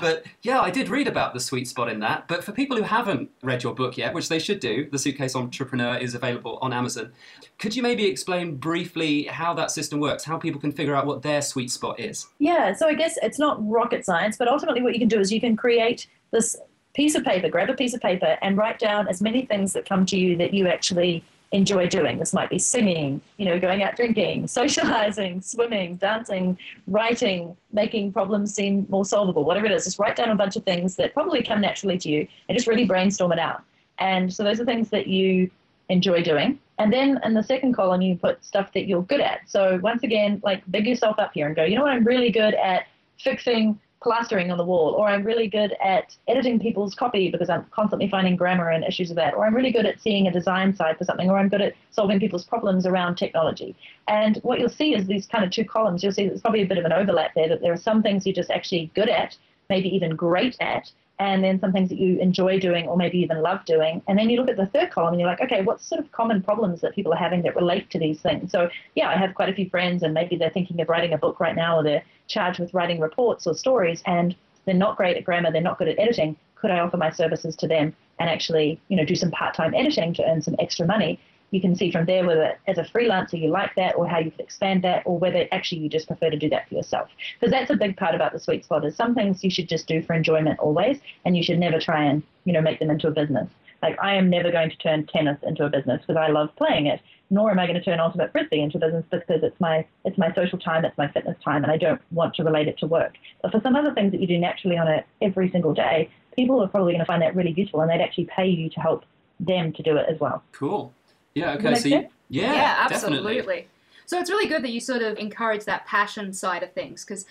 But 0.01 0.25
yeah, 0.43 0.61
I 0.61 0.71
did 0.71 0.89
read 0.89 1.07
about 1.09 1.35
the 1.35 1.41
sweet 1.41 1.69
spot 1.69 1.89
in 1.89 2.01
that. 2.01 2.29
But 2.29 2.45
for 2.45 2.53
people 2.53 2.77
who 2.77 2.83
haven't 2.83 3.31
read 3.43 3.63
your 3.63 3.75
book 3.75 3.97
yet, 3.97 4.15
which 4.15 4.29
they 4.29 4.39
should 4.39 4.61
do, 4.61 4.89
The 4.91 4.99
Suitcase 4.99 5.35
Entrepreneur 5.37 5.97
is 5.97 6.15
available 6.15 6.59
on 6.63 6.73
Amazon. 6.73 7.13
Could 7.59 7.75
you 7.75 7.83
maybe 7.83 8.07
explain 8.07 8.57
briefly 8.57 9.25
how 9.25 9.55
that 9.55 9.71
system 9.71 10.01
works, 10.01 10.25
how 10.25 10.39
people 10.39 10.61
can 10.61 10.73
figure 10.73 10.95
out 10.95 11.07
what 11.07 11.23
their 11.23 11.43
sweet 11.43 11.71
spot 11.71 11.99
is? 11.99 12.27
Yeah, 12.39 12.73
so 12.75 12.87
I 12.87 12.95
guess 12.95 13.19
it's 13.23 13.39
not 13.39 13.59
rocket 13.69 14.05
science, 14.05 14.37
but 14.37 14.49
ultimately 14.49 14.83
what 14.83 14.93
you 14.93 14.99
can 14.99 15.09
do 15.09 15.21
is 15.21 15.33
you 15.33 15.41
can 15.41 15.57
create 15.57 16.07
this 16.31 16.57
piece 16.95 17.15
of 17.15 17.25
paper, 17.25 17.49
grab 17.49 17.71
a 17.71 17.75
piece 17.75 17.95
of 17.95 18.01
paper 18.01 18.37
and 18.43 18.57
write 18.57 18.79
down 18.79 19.09
as 19.09 19.23
many 19.23 19.47
things 19.47 19.73
that 19.73 19.89
come 19.89 20.05
to 20.07 20.19
you 20.19 20.37
that 20.37 20.53
you 20.53 20.67
actually 20.67 21.25
enjoy 21.53 21.87
doing. 21.87 22.19
This 22.19 22.35
might 22.35 22.51
be 22.51 22.59
singing, 22.59 23.21
you 23.37 23.47
know, 23.47 23.59
going 23.59 23.83
out 23.83 23.97
drinking, 23.97 24.47
socializing, 24.61 25.41
swimming, 25.41 25.97
dancing, 25.97 26.59
writing, 26.87 27.57
making 27.73 28.13
problems 28.13 28.55
seem 28.55 28.87
more 28.89 29.05
solvable, 29.05 29.45
whatever 29.45 29.67
it 29.67 29.73
is. 29.73 29.85
Just 29.85 29.99
write 29.99 30.17
down 30.17 30.31
a 30.31 30.35
bunch 30.35 30.57
of 30.57 30.65
things 30.65 30.97
that 30.97 31.15
probably 31.15 31.43
come 31.43 31.61
naturally 31.61 31.99
to 31.99 32.09
you 32.09 32.29
and 32.49 32.57
just 32.57 32.67
really 32.67 32.85
brainstorm 32.85 33.33
it 33.33 33.39
out. 33.39 33.63
And 33.99 34.33
so 34.33 34.45
those 34.45 34.61
are 34.61 34.65
things 34.65 34.91
that 34.91 35.07
you 35.07 35.51
enjoy 35.89 36.23
doing. 36.23 36.59
And 36.79 36.93
then 36.93 37.19
in 37.25 37.35
the 37.35 37.43
second 37.43 37.75
column, 37.75 38.03
you 38.03 38.17
put 38.17 38.45
stuff 38.45 38.73
that 38.75 38.87
you're 38.87 39.03
good 39.03 39.21
at. 39.21 39.41
So 39.47 39.81
once 39.83 40.03
again, 40.03 40.41
like 40.45 40.63
big 40.71 40.87
yourself 40.87 41.19
up 41.19 41.33
here 41.35 41.47
and 41.47 41.57
go, 41.57 41.65
you 41.65 41.77
know 41.77 41.83
what, 41.83 41.93
I'm 41.93 42.05
really 42.05 42.31
good 42.31 42.55
at 42.55 42.87
fixing 43.19 43.81
plastering 44.01 44.51
on 44.51 44.59
the 44.59 44.65
wall, 44.65 44.91
or 44.91 45.09
I'm 45.09 45.25
really 45.25 45.49
good 45.49 45.75
at 45.83 46.17
editing 46.29 46.61
people's 46.61 46.95
copy 46.95 47.31
because 47.31 47.51
I'm 47.51 47.67
constantly 47.71 48.09
finding 48.09 48.37
grammar 48.37 48.71
and 48.71 48.85
issues 48.85 49.09
with 49.09 49.17
that, 49.17 49.35
or 49.35 49.45
I'm 49.45 49.55
really 49.55 49.73
good 49.73 49.87
at 49.87 50.01
seeing 50.01 50.29
a 50.29 50.33
design 50.33 50.75
side 50.75 50.97
for 50.97 51.05
something, 51.05 51.29
or 51.29 51.39
I'm 51.39 51.49
good 51.49 51.63
at 51.63 51.75
solving 51.91 52.21
people's 52.21 52.45
problems 52.45 52.87
around 52.87 53.17
technology. 53.17 53.75
And 54.07 54.37
what 54.39 54.61
you'll 54.61 54.69
see 54.69 54.95
is 54.95 55.07
these 55.07 55.27
kind 55.27 55.45
of 55.45 55.51
two 55.51 55.65
columns, 55.65 56.03
you'll 56.03 56.13
see 56.13 56.29
there's 56.29 56.41
probably 56.41 56.63
a 56.63 56.67
bit 56.67 56.79
of 56.79 56.85
an 56.85 56.93
overlap 56.93 57.35
there, 57.35 57.49
that 57.49 57.61
there 57.61 57.73
are 57.73 57.77
some 57.77 58.03
things 58.03 58.25
you're 58.25 58.35
just 58.35 58.51
actually 58.51 58.91
good 58.95 59.09
at, 59.09 59.37
maybe 59.69 59.89
even 59.95 60.15
great 60.15 60.57
at, 60.61 60.91
and 61.21 61.43
then 61.43 61.59
some 61.59 61.73
things 61.73 61.89
that 61.89 61.99
you 61.99 62.19
enjoy 62.21 62.61
doing 62.61 62.87
or 62.87 62.97
maybe 62.97 63.19
even 63.19 63.43
love 63.43 63.65
doing. 63.65 64.03
And 64.07 64.19
then 64.19 64.31
you 64.31 64.39
look 64.39 64.49
at 64.49 64.57
the 64.57 64.67
third 64.67 64.91
column 64.91 65.15
and 65.15 65.21
you're 65.21 65.29
like, 65.29 65.41
okay, 65.41 65.63
what 65.63 65.81
sort 65.81 66.01
of 66.01 66.11
common 66.13 66.43
problems 66.43 66.81
that 66.81 66.95
people 66.95 67.13
are 67.13 67.19
having 67.19 67.43
that 67.43 67.57
relate 67.57 67.91
to 67.91 67.99
these 67.99 68.21
things? 68.21 68.53
So, 68.53 68.69
yeah, 68.95 69.09
I 69.09 69.17
have 69.17 69.35
quite 69.35 69.49
a 69.49 69.53
few 69.53 69.69
friends, 69.69 70.03
and 70.03 70.15
maybe 70.15 70.37
they're 70.37 70.51
thinking 70.51 70.81
of 70.81 70.89
writing 70.89 71.13
a 71.13 71.19
book 71.19 71.41
right 71.41 71.57
now, 71.57 71.79
or 71.79 71.83
they're 71.83 72.05
charged 72.29 72.61
with 72.61 72.73
writing 72.73 73.01
reports 73.01 73.47
or 73.47 73.55
stories, 73.55 74.03
and 74.07 74.37
they're 74.65 74.75
not 74.75 74.97
great 74.97 75.17
at 75.17 75.25
grammar, 75.25 75.51
they're 75.51 75.61
not 75.61 75.79
good 75.79 75.89
at 75.89 75.99
editing. 75.99 76.37
Could 76.55 76.71
I 76.71 76.81
offer 76.81 76.97
my 76.97 77.11
services 77.11 77.57
to 77.57 77.69
them 77.69 77.95
and 78.19 78.29
actually, 78.29 78.81
you 78.89 78.97
know, 78.97 79.05
do 79.05 79.15
some 79.15 79.31
part-time 79.31 79.75
editing 79.75 80.13
to 80.15 80.25
earn 80.25 80.43
some 80.43 80.57
extra 80.59 80.87
money? 80.87 81.19
You 81.51 81.61
can 81.61 81.75
see 81.75 81.91
from 81.91 82.05
there 82.07 82.27
whether, 82.27 82.59
as 82.67 82.79
a 82.79 82.85
freelancer, 82.85 83.41
you 83.41 83.49
like 83.49 83.75
that, 83.77 83.97
or 83.97 84.07
how 84.07 84.19
you 84.19 84.31
could 84.31 84.41
expand 84.41 84.85
that, 84.85 85.03
or 85.07 85.19
whether 85.19 85.49
actually 85.51 85.81
you 85.81 85.89
just 85.89 86.07
prefer 86.07 86.31
to 86.31 86.37
do 86.37 86.49
that 86.51 86.69
for 86.69 86.75
yourself. 86.75 87.09
Because 87.39 87.53
that's 87.53 87.71
a 87.71 87.77
big 87.77 87.97
part 87.97 88.15
about 88.15 88.33
the 88.33 88.39
sweet 88.39 88.65
spot. 88.65 88.85
Is 88.85 88.97
some 88.97 89.15
things 89.15 89.43
you 89.43 89.51
should 89.51 89.69
just 89.69 89.87
do 89.87 90.03
for 90.03 90.15
enjoyment 90.15 90.59
always, 90.59 91.01
and 91.25 91.37
you 91.37 91.43
should 91.43 91.59
never 91.59 91.79
try 91.79 92.05
and, 92.05 92.23
you 92.45 92.53
know, 92.53 92.61
make 92.61 92.79
them 92.79 92.91
into 92.91 93.09
a 93.09 93.13
business. 93.13 93.49
Like 93.83 93.97
I 94.03 94.15
am 94.15 94.29
never 94.29 94.51
going 94.51 94.71
to 94.71 94.77
turn 94.77 95.07
tennis 95.07 95.39
into 95.43 95.65
a 95.65 95.71
business 95.71 96.01
because 96.01 96.17
I 96.17 96.29
love 96.29 96.55
playing 96.57 96.87
it. 96.87 97.01
Nor 97.31 97.51
am 97.51 97.59
I 97.59 97.67
going 97.67 97.79
to 97.79 97.85
turn 97.85 98.01
ultimate 98.01 98.33
frisbee 98.33 98.61
into 98.61 98.79
a 98.79 98.81
business 98.81 99.05
because 99.11 99.43
it's 99.43 99.61
my 99.61 99.87
it's 100.05 100.19
my 100.19 100.33
social 100.35 100.59
time, 100.59 100.85
it's 100.85 100.97
my 100.99 101.09
fitness 101.09 101.37
time, 101.45 101.63
and 101.63 101.71
I 101.71 101.77
don't 101.77 102.01
want 102.11 102.35
to 102.35 102.45
relate 102.45 102.69
it 102.69 102.79
to 102.79 102.87
work. 102.87 103.15
But 103.43 103.53
for 103.53 103.61
some 103.61 103.77
other 103.77 103.93
things 103.93 104.13
that 104.13 104.21
you 104.21 104.27
do 104.27 104.39
naturally 104.39 104.79
on 104.79 104.89
it 104.89 105.07
every 105.21 105.51
single 105.51 105.75
day, 105.75 106.11
people 106.35 106.63
are 106.63 106.69
probably 106.69 106.93
going 106.93 107.01
to 107.01 107.07
find 107.07 107.23
that 107.23 107.37
really 107.37 107.53
useful, 107.53 107.81
and 107.81 107.91
they'd 107.91 108.03
actually 108.03 108.25
pay 108.27 108.47
you 108.47 108.71
to 108.71 108.81
help 108.81 109.05
them 109.41 109.73
to 109.75 109.83
do 109.83 109.97
it 109.97 110.07
as 110.11 110.19
well. 110.19 110.43
Cool. 110.53 110.93
Yeah. 111.35 111.53
Okay. 111.55 111.75
So 111.75 111.89
you, 111.89 111.95
sense? 111.95 112.13
yeah, 112.29 112.53
yeah, 112.53 112.89
definitely. 112.89 113.19
absolutely. 113.19 113.69
So 114.07 114.19
it's 114.19 114.31
really 114.31 114.49
good 114.49 114.63
that 114.65 114.71
you 114.71 114.81
sort 114.81 115.03
of 115.03 115.19
encourage 115.19 115.65
that 115.67 115.87
passion 115.87 116.33
side 116.33 116.63
of 116.63 116.73
things 116.73 117.05
because 117.05 117.27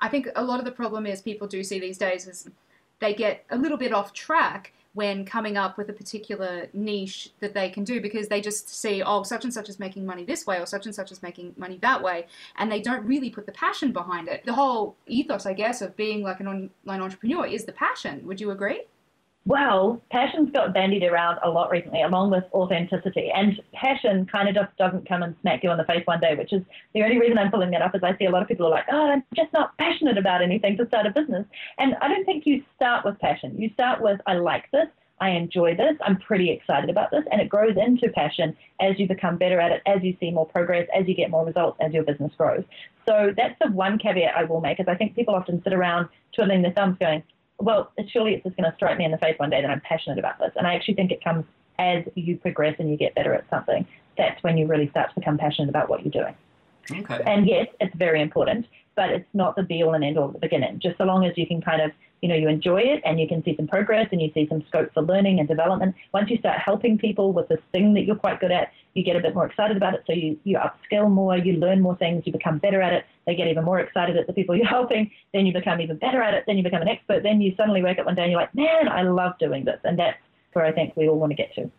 I 0.00 0.08
think 0.08 0.28
a 0.34 0.42
lot 0.42 0.58
of 0.58 0.64
the 0.64 0.72
problem 0.72 1.06
is 1.06 1.22
people 1.22 1.46
do 1.46 1.62
see 1.62 1.78
these 1.78 1.98
days 1.98 2.26
is 2.26 2.48
they 2.98 3.14
get 3.14 3.44
a 3.50 3.56
little 3.56 3.78
bit 3.78 3.92
off 3.92 4.12
track 4.12 4.72
when 4.94 5.26
coming 5.26 5.58
up 5.58 5.76
with 5.76 5.90
a 5.90 5.92
particular 5.92 6.68
niche 6.72 7.30
that 7.40 7.52
they 7.52 7.68
can 7.68 7.84
do 7.84 8.00
because 8.00 8.28
they 8.28 8.40
just 8.40 8.68
see 8.68 9.02
oh 9.02 9.22
such 9.22 9.44
and 9.44 9.52
such 9.52 9.68
is 9.68 9.78
making 9.78 10.06
money 10.06 10.24
this 10.24 10.46
way 10.46 10.58
or 10.58 10.64
such 10.64 10.86
and 10.86 10.94
such 10.94 11.12
is 11.12 11.22
making 11.22 11.54
money 11.58 11.78
that 11.82 12.02
way 12.02 12.26
and 12.56 12.72
they 12.72 12.80
don't 12.80 13.04
really 13.04 13.28
put 13.28 13.44
the 13.44 13.52
passion 13.52 13.92
behind 13.92 14.26
it 14.26 14.42
the 14.46 14.54
whole 14.54 14.96
ethos 15.06 15.44
i 15.44 15.52
guess 15.52 15.82
of 15.82 15.94
being 15.96 16.22
like 16.22 16.40
an 16.40 16.48
online 16.48 17.02
entrepreneur 17.02 17.46
is 17.46 17.66
the 17.66 17.72
passion 17.72 18.26
would 18.26 18.40
you 18.40 18.50
agree 18.50 18.80
Well, 19.46 20.02
passion's 20.10 20.50
got 20.50 20.74
bandied 20.74 21.04
around 21.04 21.38
a 21.44 21.48
lot 21.48 21.70
recently, 21.70 22.02
along 22.02 22.32
with 22.32 22.42
authenticity. 22.52 23.30
And 23.32 23.62
passion 23.72 24.26
kind 24.26 24.48
of 24.48 24.56
just 24.56 24.76
doesn't 24.76 25.08
come 25.08 25.22
and 25.22 25.36
smack 25.40 25.62
you 25.62 25.70
on 25.70 25.78
the 25.78 25.84
face 25.84 26.02
one 26.04 26.18
day, 26.18 26.34
which 26.34 26.52
is 26.52 26.62
the 26.94 27.04
only 27.04 27.20
reason 27.20 27.38
I'm 27.38 27.52
pulling 27.52 27.70
that 27.70 27.80
up 27.80 27.94
is 27.94 28.02
I 28.02 28.16
see 28.16 28.24
a 28.24 28.30
lot 28.30 28.42
of 28.42 28.48
people 28.48 28.66
are 28.66 28.70
like, 28.70 28.86
oh, 28.90 29.12
I'm 29.12 29.22
just 29.36 29.52
not 29.52 29.78
passionate 29.78 30.18
about 30.18 30.42
anything 30.42 30.76
to 30.78 30.86
start 30.88 31.06
a 31.06 31.10
business. 31.10 31.46
And 31.78 31.94
I 32.02 32.08
don't 32.08 32.24
think 32.24 32.44
you 32.44 32.64
start 32.74 33.04
with 33.04 33.20
passion. 33.20 33.56
You 33.56 33.70
start 33.72 34.02
with, 34.02 34.20
I 34.26 34.34
like 34.34 34.68
this. 34.72 34.88
I 35.20 35.30
enjoy 35.30 35.76
this. 35.76 35.96
I'm 36.04 36.18
pretty 36.18 36.50
excited 36.50 36.90
about 36.90 37.12
this. 37.12 37.22
And 37.30 37.40
it 37.40 37.48
grows 37.48 37.76
into 37.76 38.08
passion 38.08 38.56
as 38.80 38.98
you 38.98 39.06
become 39.06 39.38
better 39.38 39.60
at 39.60 39.70
it, 39.70 39.80
as 39.86 40.02
you 40.02 40.16
see 40.18 40.32
more 40.32 40.46
progress, 40.46 40.88
as 40.92 41.06
you 41.06 41.14
get 41.14 41.30
more 41.30 41.46
results, 41.46 41.78
as 41.80 41.92
your 41.92 42.02
business 42.02 42.32
grows. 42.36 42.64
So 43.08 43.32
that's 43.36 43.54
the 43.60 43.70
one 43.70 43.98
caveat 43.98 44.36
I 44.36 44.42
will 44.42 44.60
make 44.60 44.80
is 44.80 44.86
I 44.88 44.96
think 44.96 45.14
people 45.14 45.36
often 45.36 45.62
sit 45.62 45.72
around 45.72 46.08
twiddling 46.34 46.62
their 46.62 46.72
thumbs 46.72 46.96
going, 46.98 47.22
well, 47.58 47.92
surely 48.08 48.34
it's 48.34 48.44
just 48.44 48.56
going 48.56 48.70
to 48.70 48.76
strike 48.76 48.98
me 48.98 49.04
in 49.04 49.10
the 49.10 49.18
face 49.18 49.38
one 49.38 49.50
day 49.50 49.60
that 49.60 49.70
I'm 49.70 49.80
passionate 49.80 50.18
about 50.18 50.38
this. 50.38 50.52
And 50.56 50.66
I 50.66 50.74
actually 50.74 50.94
think 50.94 51.10
it 51.10 51.22
comes 51.22 51.44
as 51.78 52.04
you 52.14 52.36
progress 52.36 52.76
and 52.78 52.90
you 52.90 52.96
get 52.96 53.14
better 53.14 53.34
at 53.34 53.48
something. 53.50 53.86
That's 54.16 54.42
when 54.42 54.56
you 54.56 54.66
really 54.66 54.88
start 54.90 55.10
to 55.10 55.20
become 55.20 55.38
passionate 55.38 55.68
about 55.68 55.88
what 55.88 56.04
you're 56.04 56.22
doing. 56.22 56.34
Okay. 56.90 57.22
And 57.26 57.46
yes, 57.46 57.66
it's 57.80 57.94
very 57.96 58.22
important, 58.22 58.66
but 58.96 59.10
it's 59.10 59.28
not 59.34 59.54
the 59.54 59.62
be 59.62 59.82
all 59.82 59.94
and 59.94 60.02
end 60.02 60.18
all 60.18 60.28
at 60.28 60.32
the 60.32 60.38
beginning. 60.38 60.80
Just 60.80 60.98
so 60.98 61.04
long 61.04 61.24
as 61.24 61.36
you 61.36 61.46
can 61.46 61.60
kind 61.60 61.82
of, 61.82 61.92
you 62.22 62.28
know, 62.28 62.34
you 62.34 62.48
enjoy 62.48 62.80
it 62.80 63.02
and 63.04 63.20
you 63.20 63.28
can 63.28 63.44
see 63.44 63.54
some 63.54 63.68
progress 63.68 64.08
and 64.10 64.20
you 64.20 64.30
see 64.32 64.46
some 64.48 64.64
scope 64.68 64.92
for 64.94 65.02
learning 65.02 65.38
and 65.38 65.46
development. 65.46 65.94
Once 66.14 66.30
you 66.30 66.38
start 66.38 66.58
helping 66.58 66.96
people 66.96 67.32
with 67.32 67.46
this 67.48 67.60
thing 67.72 67.92
that 67.94 68.04
you're 68.04 68.16
quite 68.16 68.40
good 68.40 68.50
at, 68.50 68.72
you 68.94 69.04
get 69.04 69.14
a 69.14 69.20
bit 69.20 69.34
more 69.34 69.46
excited 69.46 69.76
about 69.76 69.94
it. 69.94 70.02
So 70.06 70.14
you, 70.14 70.38
you 70.44 70.58
upskill 70.58 71.10
more, 71.10 71.36
you 71.36 71.52
learn 71.54 71.82
more 71.82 71.96
things, 71.96 72.22
you 72.24 72.32
become 72.32 72.58
better 72.58 72.80
at 72.80 72.94
it. 72.94 73.04
They 73.26 73.34
get 73.34 73.48
even 73.48 73.64
more 73.64 73.80
excited 73.80 74.16
at 74.16 74.26
the 74.26 74.32
people 74.32 74.56
you're 74.56 74.66
helping. 74.66 75.10
Then 75.34 75.44
you 75.44 75.52
become 75.52 75.80
even 75.80 75.98
better 75.98 76.22
at 76.22 76.32
it. 76.32 76.44
Then 76.46 76.56
you 76.56 76.62
become 76.62 76.82
an 76.82 76.88
expert. 76.88 77.22
Then 77.22 77.40
you 77.40 77.54
suddenly 77.56 77.82
wake 77.82 77.98
up 77.98 78.06
one 78.06 78.14
day 78.14 78.22
and 78.22 78.32
you're 78.32 78.40
like, 78.40 78.54
man, 78.54 78.88
I 78.88 79.02
love 79.02 79.34
doing 79.38 79.64
this. 79.64 79.80
And 79.84 79.98
that's 79.98 80.18
where 80.54 80.64
I 80.64 80.72
think 80.72 80.96
we 80.96 81.08
all 81.08 81.18
want 81.18 81.30
to 81.30 81.36
get 81.36 81.54
to. 81.56 81.70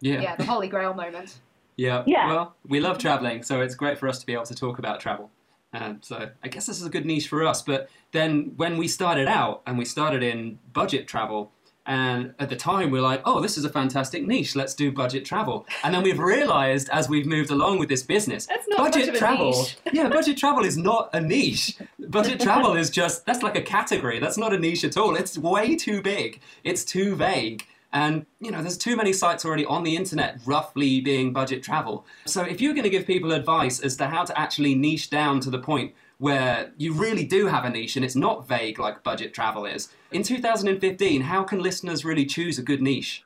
Yeah. 0.00 0.20
yeah 0.20 0.36
the 0.36 0.44
holy 0.44 0.68
grail 0.68 0.94
moment 0.94 1.38
Yeah. 1.76 2.02
Yeah. 2.06 2.28
Well, 2.28 2.56
we 2.66 2.80
love 2.80 2.98
traveling, 2.98 3.42
so 3.42 3.60
it's 3.60 3.74
great 3.74 3.98
for 3.98 4.08
us 4.08 4.18
to 4.18 4.26
be 4.26 4.32
able 4.32 4.44
to 4.46 4.54
talk 4.54 4.78
about 4.78 5.00
travel. 5.00 5.30
Um, 5.72 5.98
so 6.02 6.30
I 6.42 6.48
guess 6.48 6.66
this 6.66 6.80
is 6.80 6.86
a 6.86 6.90
good 6.90 7.06
niche 7.06 7.28
for 7.28 7.44
us. 7.46 7.62
But 7.62 7.88
then 8.12 8.52
when 8.56 8.76
we 8.76 8.88
started 8.88 9.28
out 9.28 9.62
and 9.66 9.78
we 9.78 9.84
started 9.84 10.22
in 10.22 10.58
budget 10.72 11.08
travel, 11.08 11.52
and 11.84 12.34
at 12.38 12.48
the 12.48 12.56
time 12.56 12.90
we 12.90 12.98
are 13.00 13.02
like, 13.02 13.22
oh, 13.24 13.40
this 13.40 13.58
is 13.58 13.64
a 13.64 13.68
fantastic 13.68 14.24
niche. 14.24 14.54
Let's 14.54 14.74
do 14.74 14.92
budget 14.92 15.24
travel. 15.24 15.66
And 15.82 15.92
then 15.92 16.02
we've 16.02 16.18
realized 16.18 16.88
as 16.90 17.08
we've 17.08 17.26
moved 17.26 17.50
along 17.50 17.78
with 17.80 17.88
this 17.88 18.02
business, 18.04 18.46
budget 18.46 18.78
much 18.78 19.08
of 19.08 19.14
a 19.14 19.18
travel. 19.18 19.66
yeah, 19.92 20.08
budget 20.08 20.36
travel 20.36 20.64
is 20.64 20.76
not 20.76 21.10
a 21.12 21.20
niche. 21.20 21.76
Budget 21.98 22.40
travel 22.48 22.76
is 22.76 22.88
just 22.88 23.26
that's 23.26 23.42
like 23.42 23.56
a 23.56 23.62
category. 23.62 24.20
That's 24.20 24.38
not 24.38 24.52
a 24.52 24.58
niche 24.58 24.84
at 24.84 24.96
all. 24.96 25.16
It's 25.16 25.36
way 25.36 25.74
too 25.74 26.02
big. 26.02 26.40
It's 26.62 26.84
too 26.84 27.16
vague. 27.16 27.66
And 27.92 28.26
you 28.40 28.50
know, 28.50 28.62
there's 28.62 28.78
too 28.78 28.96
many 28.96 29.12
sites 29.12 29.44
already 29.44 29.64
on 29.66 29.82
the 29.82 29.96
internet 29.96 30.40
roughly 30.46 31.00
being 31.00 31.32
budget 31.32 31.62
travel. 31.62 32.06
So 32.24 32.42
if 32.42 32.60
you're 32.60 32.74
going 32.74 32.84
to 32.84 32.90
give 32.90 33.06
people 33.06 33.32
advice 33.32 33.80
as 33.80 33.96
to 33.96 34.06
how 34.06 34.24
to 34.24 34.38
actually 34.38 34.74
niche 34.74 35.10
down 35.10 35.40
to 35.40 35.50
the 35.50 35.58
point 35.58 35.94
where 36.18 36.72
you 36.76 36.92
really 36.92 37.24
do 37.24 37.46
have 37.48 37.64
a 37.64 37.70
niche 37.70 37.96
and 37.96 38.04
it's 38.04 38.14
not 38.16 38.46
vague 38.46 38.78
like 38.78 39.02
budget 39.02 39.34
travel 39.34 39.66
is, 39.66 39.88
in 40.12 40.22
2015, 40.22 41.20
how 41.22 41.42
can 41.42 41.60
listeners 41.60 42.04
really 42.04 42.24
choose 42.24 42.58
a 42.58 42.62
good 42.62 42.80
niche? 42.80 43.24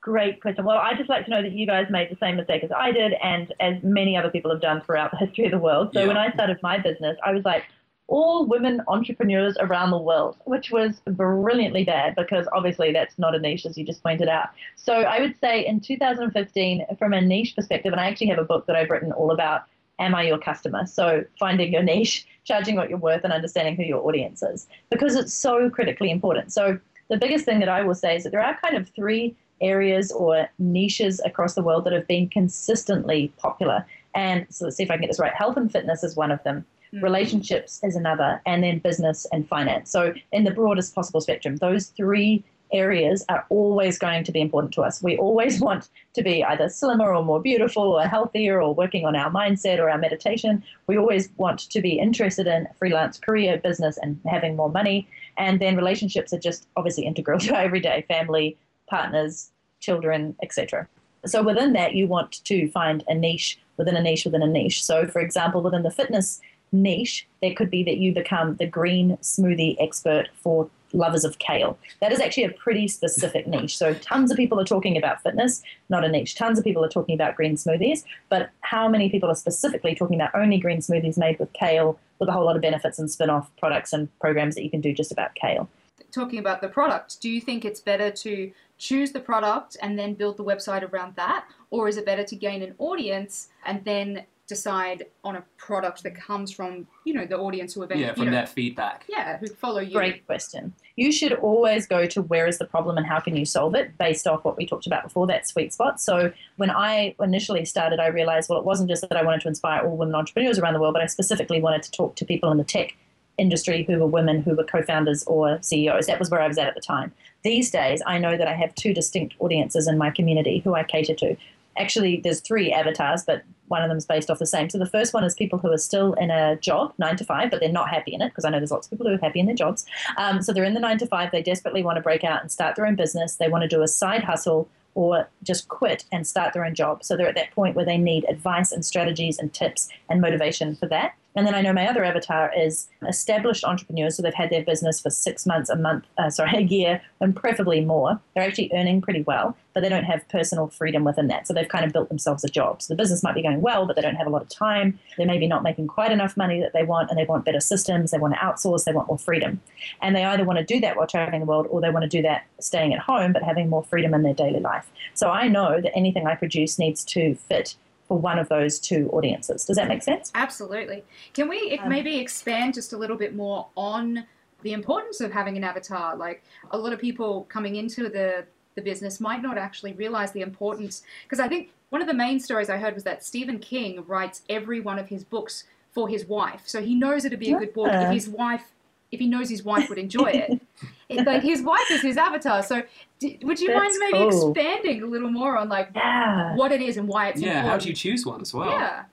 Great 0.00 0.40
question. 0.40 0.64
Well, 0.64 0.78
I'd 0.78 0.96
just 0.96 1.10
like 1.10 1.24
to 1.26 1.30
know 1.30 1.42
that 1.42 1.52
you 1.52 1.66
guys 1.66 1.86
made 1.90 2.08
the 2.10 2.16
same 2.20 2.36
mistake 2.36 2.64
as 2.64 2.70
I 2.74 2.92
did, 2.92 3.12
and 3.22 3.52
as 3.60 3.82
many 3.82 4.16
other 4.16 4.30
people 4.30 4.50
have 4.50 4.60
done 4.60 4.80
throughout 4.80 5.10
the 5.10 5.18
history 5.18 5.44
of 5.44 5.50
the 5.50 5.58
world. 5.58 5.90
So 5.92 6.00
Yeah. 6.00 6.06
when 6.06 6.16
I 6.16 6.32
started 6.32 6.58
my 6.62 6.78
business, 6.78 7.18
I 7.26 7.32
was 7.32 7.44
like, 7.44 7.64
all 8.08 8.46
women 8.46 8.82
entrepreneurs 8.88 9.56
around 9.60 9.90
the 9.90 9.98
world, 9.98 10.36
which 10.44 10.70
was 10.70 11.00
brilliantly 11.04 11.84
bad 11.84 12.14
because 12.16 12.48
obviously 12.52 12.90
that's 12.90 13.18
not 13.18 13.34
a 13.34 13.38
niche, 13.38 13.66
as 13.66 13.76
you 13.76 13.84
just 13.84 14.02
pointed 14.02 14.28
out. 14.28 14.48
So 14.76 14.94
I 14.94 15.20
would 15.20 15.38
say 15.40 15.64
in 15.64 15.80
2015, 15.80 16.86
from 16.98 17.12
a 17.12 17.20
niche 17.20 17.54
perspective, 17.54 17.92
and 17.92 18.00
I 18.00 18.08
actually 18.08 18.28
have 18.28 18.38
a 18.38 18.44
book 18.44 18.66
that 18.66 18.76
I've 18.76 18.90
written 18.90 19.12
all 19.12 19.30
about 19.30 19.64
Am 19.98 20.14
I 20.14 20.22
Your 20.22 20.38
Customer? 20.38 20.86
So 20.86 21.24
finding 21.38 21.72
your 21.72 21.82
niche, 21.82 22.26
charging 22.44 22.76
what 22.76 22.88
you're 22.88 22.98
worth, 22.98 23.24
and 23.24 23.32
understanding 23.32 23.76
who 23.76 23.82
your 23.82 24.04
audience 24.06 24.42
is 24.42 24.66
because 24.90 25.14
it's 25.14 25.34
so 25.34 25.68
critically 25.68 26.10
important. 26.10 26.50
So 26.50 26.80
the 27.08 27.18
biggest 27.18 27.44
thing 27.44 27.60
that 27.60 27.68
I 27.68 27.82
will 27.82 27.94
say 27.94 28.16
is 28.16 28.24
that 28.24 28.30
there 28.30 28.42
are 28.42 28.58
kind 28.62 28.76
of 28.76 28.88
three 28.88 29.36
areas 29.60 30.12
or 30.12 30.48
niches 30.58 31.20
across 31.24 31.54
the 31.54 31.62
world 31.62 31.84
that 31.84 31.92
have 31.92 32.06
been 32.06 32.28
consistently 32.28 33.32
popular. 33.36 33.84
And 34.14 34.46
so 34.48 34.64
let's 34.64 34.76
see 34.76 34.82
if 34.82 34.90
I 34.90 34.94
can 34.94 35.02
get 35.02 35.08
this 35.08 35.18
right. 35.18 35.34
Health 35.34 35.56
and 35.56 35.70
fitness 35.70 36.02
is 36.02 36.16
one 36.16 36.30
of 36.30 36.42
them. 36.44 36.64
Mm. 36.92 37.02
Relationships 37.02 37.80
is 37.82 37.96
another, 37.96 38.40
and 38.46 38.62
then 38.62 38.78
business 38.78 39.26
and 39.32 39.48
finance. 39.48 39.90
So, 39.90 40.14
in 40.32 40.44
the 40.44 40.50
broadest 40.50 40.94
possible 40.94 41.20
spectrum, 41.20 41.56
those 41.56 41.86
three 41.88 42.44
areas 42.72 43.24
are 43.28 43.46
always 43.48 43.98
going 43.98 44.24
to 44.24 44.32
be 44.32 44.40
important 44.40 44.72
to 44.74 44.82
us. 44.82 45.02
We 45.02 45.16
always 45.16 45.60
want 45.68 45.88
to 46.14 46.22
be 46.22 46.44
either 46.44 46.68
slimmer 46.68 47.14
or 47.14 47.24
more 47.24 47.40
beautiful 47.40 47.82
or 47.82 48.02
healthier 48.02 48.60
or 48.60 48.74
working 48.74 49.04
on 49.06 49.16
our 49.16 49.30
mindset 49.30 49.78
or 49.78 49.90
our 49.90 49.98
meditation. 49.98 50.62
We 50.86 50.98
always 50.98 51.30
want 51.36 51.70
to 51.70 51.80
be 51.80 51.98
interested 51.98 52.46
in 52.46 52.68
freelance 52.78 53.18
career, 53.18 53.58
business, 53.58 53.98
and 53.98 54.20
having 54.26 54.56
more 54.56 54.70
money. 54.70 55.08
And 55.36 55.60
then 55.60 55.76
relationships 55.76 56.32
are 56.32 56.38
just 56.38 56.66
obviously 56.76 57.06
integral 57.06 57.38
to 57.40 57.54
our 57.54 57.62
everyday 57.62 58.02
family, 58.08 58.56
partners, 58.88 59.50
children, 59.80 60.36
etc. 60.42 60.88
So 61.26 61.42
within 61.42 61.72
that, 61.72 61.94
you 61.94 62.06
want 62.06 62.44
to 62.44 62.70
find 62.70 63.04
a 63.08 63.14
niche 63.14 63.58
within 63.76 63.96
a 63.96 64.02
niche 64.02 64.24
within 64.24 64.42
a 64.42 64.46
niche. 64.46 64.84
So, 64.84 65.06
for 65.06 65.20
example, 65.20 65.62
within 65.62 65.84
the 65.84 65.90
fitness 65.90 66.40
niche, 66.72 67.26
there 67.40 67.54
could 67.54 67.70
be 67.70 67.82
that 67.84 67.98
you 67.98 68.12
become 68.12 68.56
the 68.56 68.66
green 68.66 69.16
smoothie 69.18 69.76
expert 69.80 70.28
for 70.34 70.70
lovers 70.92 71.24
of 71.24 71.38
kale. 71.38 71.78
That 72.00 72.12
is 72.12 72.20
actually 72.20 72.44
a 72.44 72.50
pretty 72.50 72.88
specific 72.88 73.46
niche. 73.46 73.76
So 73.76 73.94
tons 73.94 74.30
of 74.30 74.36
people 74.36 74.58
are 74.60 74.64
talking 74.64 74.96
about 74.96 75.22
fitness, 75.22 75.62
not 75.88 76.04
a 76.04 76.08
niche. 76.08 76.34
Tons 76.34 76.58
of 76.58 76.64
people 76.64 76.84
are 76.84 76.88
talking 76.88 77.14
about 77.14 77.36
green 77.36 77.56
smoothies, 77.56 78.04
but 78.28 78.50
how 78.60 78.88
many 78.88 79.10
people 79.10 79.30
are 79.30 79.34
specifically 79.34 79.94
talking 79.94 80.20
about 80.20 80.34
only 80.34 80.58
green 80.58 80.78
smoothies 80.78 81.18
made 81.18 81.38
with 81.38 81.52
kale 81.52 81.98
with 82.18 82.28
a 82.28 82.32
whole 82.32 82.44
lot 82.44 82.56
of 82.56 82.62
benefits 82.62 82.98
and 82.98 83.10
spin-off 83.10 83.50
products 83.58 83.92
and 83.92 84.08
programs 84.18 84.54
that 84.54 84.64
you 84.64 84.70
can 84.70 84.80
do 84.80 84.92
just 84.92 85.12
about 85.12 85.34
kale? 85.34 85.68
Talking 86.10 86.38
about 86.38 86.62
the 86.62 86.68
product, 86.68 87.20
do 87.20 87.28
you 87.28 87.40
think 87.40 87.64
it's 87.64 87.80
better 87.80 88.10
to 88.10 88.50
choose 88.78 89.12
the 89.12 89.20
product 89.20 89.76
and 89.82 89.98
then 89.98 90.14
build 90.14 90.36
the 90.36 90.44
website 90.44 90.90
around 90.90 91.16
that? 91.16 91.44
Or 91.70 91.86
is 91.88 91.96
it 91.96 92.06
better 92.06 92.24
to 92.24 92.36
gain 92.36 92.62
an 92.62 92.74
audience 92.78 93.48
and 93.66 93.84
then 93.84 94.24
decide 94.48 95.04
on 95.22 95.36
a 95.36 95.44
product 95.58 96.02
that 96.02 96.14
comes 96.16 96.50
from, 96.50 96.86
you 97.04 97.12
know, 97.12 97.26
the 97.26 97.36
audience 97.36 97.74
who 97.74 97.82
eventually, 97.82 98.06
Yeah, 98.06 98.14
from 98.14 98.24
you 98.24 98.30
know, 98.30 98.36
that 98.36 98.48
feedback. 98.48 99.04
yeah, 99.08 99.36
who 99.38 99.46
follow 99.46 99.80
you? 99.80 99.92
Great 99.92 100.26
question. 100.26 100.72
You 100.96 101.12
should 101.12 101.34
always 101.34 101.86
go 101.86 102.06
to 102.06 102.22
where 102.22 102.46
is 102.46 102.58
the 102.58 102.64
problem 102.64 102.96
and 102.96 103.06
how 103.06 103.20
can 103.20 103.36
you 103.36 103.44
solve 103.44 103.74
it 103.74 103.96
based 103.98 104.26
off 104.26 104.44
what 104.44 104.56
we 104.56 104.66
talked 104.66 104.86
about 104.86 105.04
before, 105.04 105.26
that 105.26 105.46
sweet 105.46 105.72
spot. 105.74 106.00
So 106.00 106.32
when 106.56 106.70
I 106.70 107.14
initially 107.20 107.66
started, 107.66 108.00
I 108.00 108.06
realized, 108.06 108.48
well, 108.48 108.58
it 108.58 108.64
wasn't 108.64 108.88
just 108.88 109.02
that 109.02 109.16
I 109.16 109.22
wanted 109.22 109.42
to 109.42 109.48
inspire 109.48 109.86
all 109.86 109.96
women 109.96 110.14
entrepreneurs 110.14 110.58
around 110.58 110.72
the 110.72 110.80
world, 110.80 110.94
but 110.94 111.02
I 111.02 111.06
specifically 111.06 111.60
wanted 111.60 111.82
to 111.82 111.90
talk 111.92 112.16
to 112.16 112.24
people 112.24 112.50
in 112.50 112.56
the 112.56 112.64
tech 112.64 112.96
industry 113.36 113.84
who 113.84 113.98
were 113.98 114.06
women 114.06 114.42
who 114.42 114.54
were 114.54 114.64
co-founders 114.64 115.24
or 115.24 115.58
CEOs. 115.62 116.06
That 116.06 116.18
was 116.18 116.30
where 116.30 116.40
I 116.40 116.48
was 116.48 116.58
at 116.58 116.66
at 116.66 116.74
the 116.74 116.80
time. 116.80 117.12
These 117.44 117.70
days, 117.70 118.02
I 118.06 118.18
know 118.18 118.36
that 118.36 118.48
I 118.48 118.54
have 118.54 118.74
two 118.74 118.94
distinct 118.94 119.34
audiences 119.40 119.86
in 119.86 119.98
my 119.98 120.10
community 120.10 120.60
who 120.60 120.74
I 120.74 120.82
cater 120.84 121.14
to. 121.14 121.36
Actually, 121.76 122.20
there's 122.24 122.40
three 122.40 122.72
avatars, 122.72 123.24
but 123.24 123.44
one 123.68 123.82
of 123.82 123.88
them 123.88 123.98
is 123.98 124.06
based 124.06 124.30
off 124.30 124.38
the 124.38 124.46
same. 124.46 124.68
So 124.70 124.78
the 124.78 124.86
first 124.86 125.14
one 125.14 125.24
is 125.24 125.34
people 125.34 125.58
who 125.58 125.70
are 125.72 125.78
still 125.78 126.14
in 126.14 126.30
a 126.30 126.56
job, 126.56 126.92
nine 126.98 127.16
to 127.16 127.24
five, 127.24 127.50
but 127.50 127.60
they're 127.60 127.70
not 127.70 127.90
happy 127.90 128.14
in 128.14 128.22
it 128.22 128.30
because 128.30 128.44
I 128.44 128.50
know 128.50 128.58
there's 128.58 128.70
lots 128.70 128.86
of 128.86 128.90
people 128.90 129.06
who 129.06 129.14
are 129.14 129.18
happy 129.18 129.40
in 129.40 129.46
their 129.46 129.54
jobs. 129.54 129.86
Um, 130.16 130.42
so 130.42 130.52
they're 130.52 130.64
in 130.64 130.74
the 130.74 130.80
nine 130.80 130.98
to 130.98 131.06
five. 131.06 131.30
They 131.30 131.42
desperately 131.42 131.82
want 131.82 131.96
to 131.96 132.02
break 132.02 132.24
out 132.24 132.40
and 132.40 132.50
start 132.50 132.76
their 132.76 132.86
own 132.86 132.96
business. 132.96 133.36
They 133.36 133.48
want 133.48 133.62
to 133.62 133.68
do 133.68 133.82
a 133.82 133.88
side 133.88 134.24
hustle 134.24 134.68
or 134.94 135.28
just 135.44 135.68
quit 135.68 136.04
and 136.10 136.26
start 136.26 136.52
their 136.52 136.64
own 136.64 136.74
job. 136.74 137.04
So 137.04 137.16
they're 137.16 137.28
at 137.28 137.36
that 137.36 137.52
point 137.52 137.76
where 137.76 137.84
they 137.84 137.98
need 137.98 138.24
advice 138.28 138.72
and 138.72 138.84
strategies 138.84 139.38
and 139.38 139.52
tips 139.52 139.88
and 140.08 140.20
motivation 140.20 140.74
for 140.74 140.86
that. 140.88 141.14
And 141.38 141.46
then 141.46 141.54
I 141.54 141.60
know 141.60 141.72
my 141.72 141.86
other 141.86 142.02
avatar 142.02 142.52
is 142.52 142.88
established 143.06 143.62
entrepreneurs. 143.62 144.16
So 144.16 144.24
they've 144.24 144.34
had 144.34 144.50
their 144.50 144.64
business 144.64 145.00
for 145.00 145.08
six 145.08 145.46
months, 145.46 145.70
a 145.70 145.76
month, 145.76 146.04
uh, 146.18 146.30
sorry, 146.30 146.50
a 146.56 146.62
year, 146.62 147.00
and 147.20 147.34
preferably 147.34 147.80
more. 147.80 148.18
They're 148.34 148.42
actually 148.42 148.72
earning 148.74 149.00
pretty 149.00 149.22
well, 149.22 149.56
but 149.72 149.82
they 149.82 149.88
don't 149.88 150.02
have 150.02 150.26
personal 150.28 150.66
freedom 150.66 151.04
within 151.04 151.28
that. 151.28 151.46
So 151.46 151.54
they've 151.54 151.68
kind 151.68 151.84
of 151.84 151.92
built 151.92 152.08
themselves 152.08 152.42
a 152.42 152.48
job. 152.48 152.82
So 152.82 152.92
the 152.92 152.98
business 152.98 153.22
might 153.22 153.36
be 153.36 153.42
going 153.42 153.60
well, 153.60 153.86
but 153.86 153.94
they 153.94 154.02
don't 154.02 154.16
have 154.16 154.26
a 154.26 154.30
lot 154.30 154.42
of 154.42 154.48
time. 154.48 154.98
They're 155.16 155.28
maybe 155.28 155.46
not 155.46 155.62
making 155.62 155.86
quite 155.86 156.10
enough 156.10 156.36
money 156.36 156.58
that 156.58 156.72
they 156.72 156.82
want, 156.82 157.08
and 157.08 157.16
they 157.16 157.24
want 157.24 157.44
better 157.44 157.60
systems. 157.60 158.10
They 158.10 158.18
want 158.18 158.34
to 158.34 158.40
outsource. 158.40 158.82
They 158.82 158.92
want 158.92 159.06
more 159.06 159.16
freedom. 159.16 159.60
And 160.02 160.16
they 160.16 160.24
either 160.24 160.42
want 160.42 160.58
to 160.58 160.64
do 160.64 160.80
that 160.80 160.96
while 160.96 161.06
traveling 161.06 161.42
the 161.42 161.46
world, 161.46 161.68
or 161.70 161.80
they 161.80 161.90
want 161.90 162.02
to 162.02 162.08
do 162.08 162.20
that 162.22 162.46
staying 162.58 162.94
at 162.94 162.98
home, 162.98 163.32
but 163.32 163.44
having 163.44 163.68
more 163.70 163.84
freedom 163.84 164.12
in 164.12 164.24
their 164.24 164.34
daily 164.34 164.58
life. 164.58 164.90
So 165.14 165.30
I 165.30 165.46
know 165.46 165.80
that 165.80 165.94
anything 165.94 166.26
I 166.26 166.34
produce 166.34 166.80
needs 166.80 167.04
to 167.04 167.36
fit 167.36 167.76
for 168.08 168.18
one 168.18 168.38
of 168.38 168.48
those 168.48 168.78
two 168.80 169.08
audiences. 169.12 169.64
Does 169.66 169.76
that 169.76 169.86
make 169.86 170.02
sense? 170.02 170.32
Absolutely. 170.34 171.04
Can 171.34 171.48
we 171.48 171.78
Um, 171.78 171.88
maybe 171.90 172.18
expand 172.18 172.74
just 172.74 172.92
a 172.94 172.96
little 172.96 173.16
bit 173.16 173.36
more 173.36 173.68
on 173.76 174.26
the 174.62 174.72
importance 174.72 175.20
of 175.20 175.30
having 175.30 175.56
an 175.56 175.62
avatar? 175.62 176.16
Like 176.16 176.42
a 176.70 176.78
lot 176.78 176.92
of 176.92 176.98
people 176.98 177.44
coming 177.44 177.76
into 177.76 178.08
the 178.08 178.46
the 178.74 178.82
business 178.82 179.18
might 179.18 179.42
not 179.42 179.58
actually 179.58 179.92
realize 179.94 180.30
the 180.30 180.40
importance 180.40 181.02
because 181.24 181.40
I 181.40 181.48
think 181.48 181.70
one 181.90 182.00
of 182.00 182.06
the 182.06 182.14
main 182.14 182.38
stories 182.38 182.70
I 182.70 182.76
heard 182.76 182.94
was 182.94 183.02
that 183.04 183.24
Stephen 183.24 183.58
King 183.58 184.04
writes 184.06 184.42
every 184.48 184.78
one 184.78 185.00
of 185.00 185.08
his 185.08 185.24
books 185.24 185.64
for 185.90 186.08
his 186.08 186.26
wife. 186.26 186.62
So 186.64 186.80
he 186.80 186.94
knows 186.94 187.24
it'd 187.24 187.40
be 187.40 187.50
a 187.50 187.58
good 187.58 187.74
book 187.74 187.90
if 187.92 188.12
his 188.12 188.28
wife 188.28 188.72
if 189.10 189.20
he 189.20 189.26
knows 189.26 189.48
his 189.48 189.62
wife 189.62 189.88
would 189.88 189.98
enjoy 189.98 190.26
it. 190.30 190.60
It- 191.08 191.24
like 191.26 191.42
his 191.42 191.62
wife 191.62 191.90
is 191.90 192.02
his 192.02 192.18
avatar. 192.18 192.62
So 192.62 192.82
d- 193.18 193.38
would 193.42 193.58
you 193.58 193.74
mind 193.74 193.94
maybe 193.98 194.18
cool. 194.30 194.52
expanding 194.52 195.02
a 195.02 195.06
little 195.06 195.30
more 195.30 195.56
on 195.56 195.70
like 195.70 195.88
Yeah. 195.94 196.54
what 196.54 196.70
it 196.70 196.82
is 196.82 196.98
and 196.98 197.08
why 197.08 197.28
it's 197.28 197.40
Yeah, 197.40 197.48
important? 197.60 197.70
how 197.70 197.78
do 197.78 197.88
you 197.88 197.94
choose 197.94 198.26
one 198.26 198.42
as 198.42 198.52
well? 198.52 198.68
Yeah. 198.70 199.04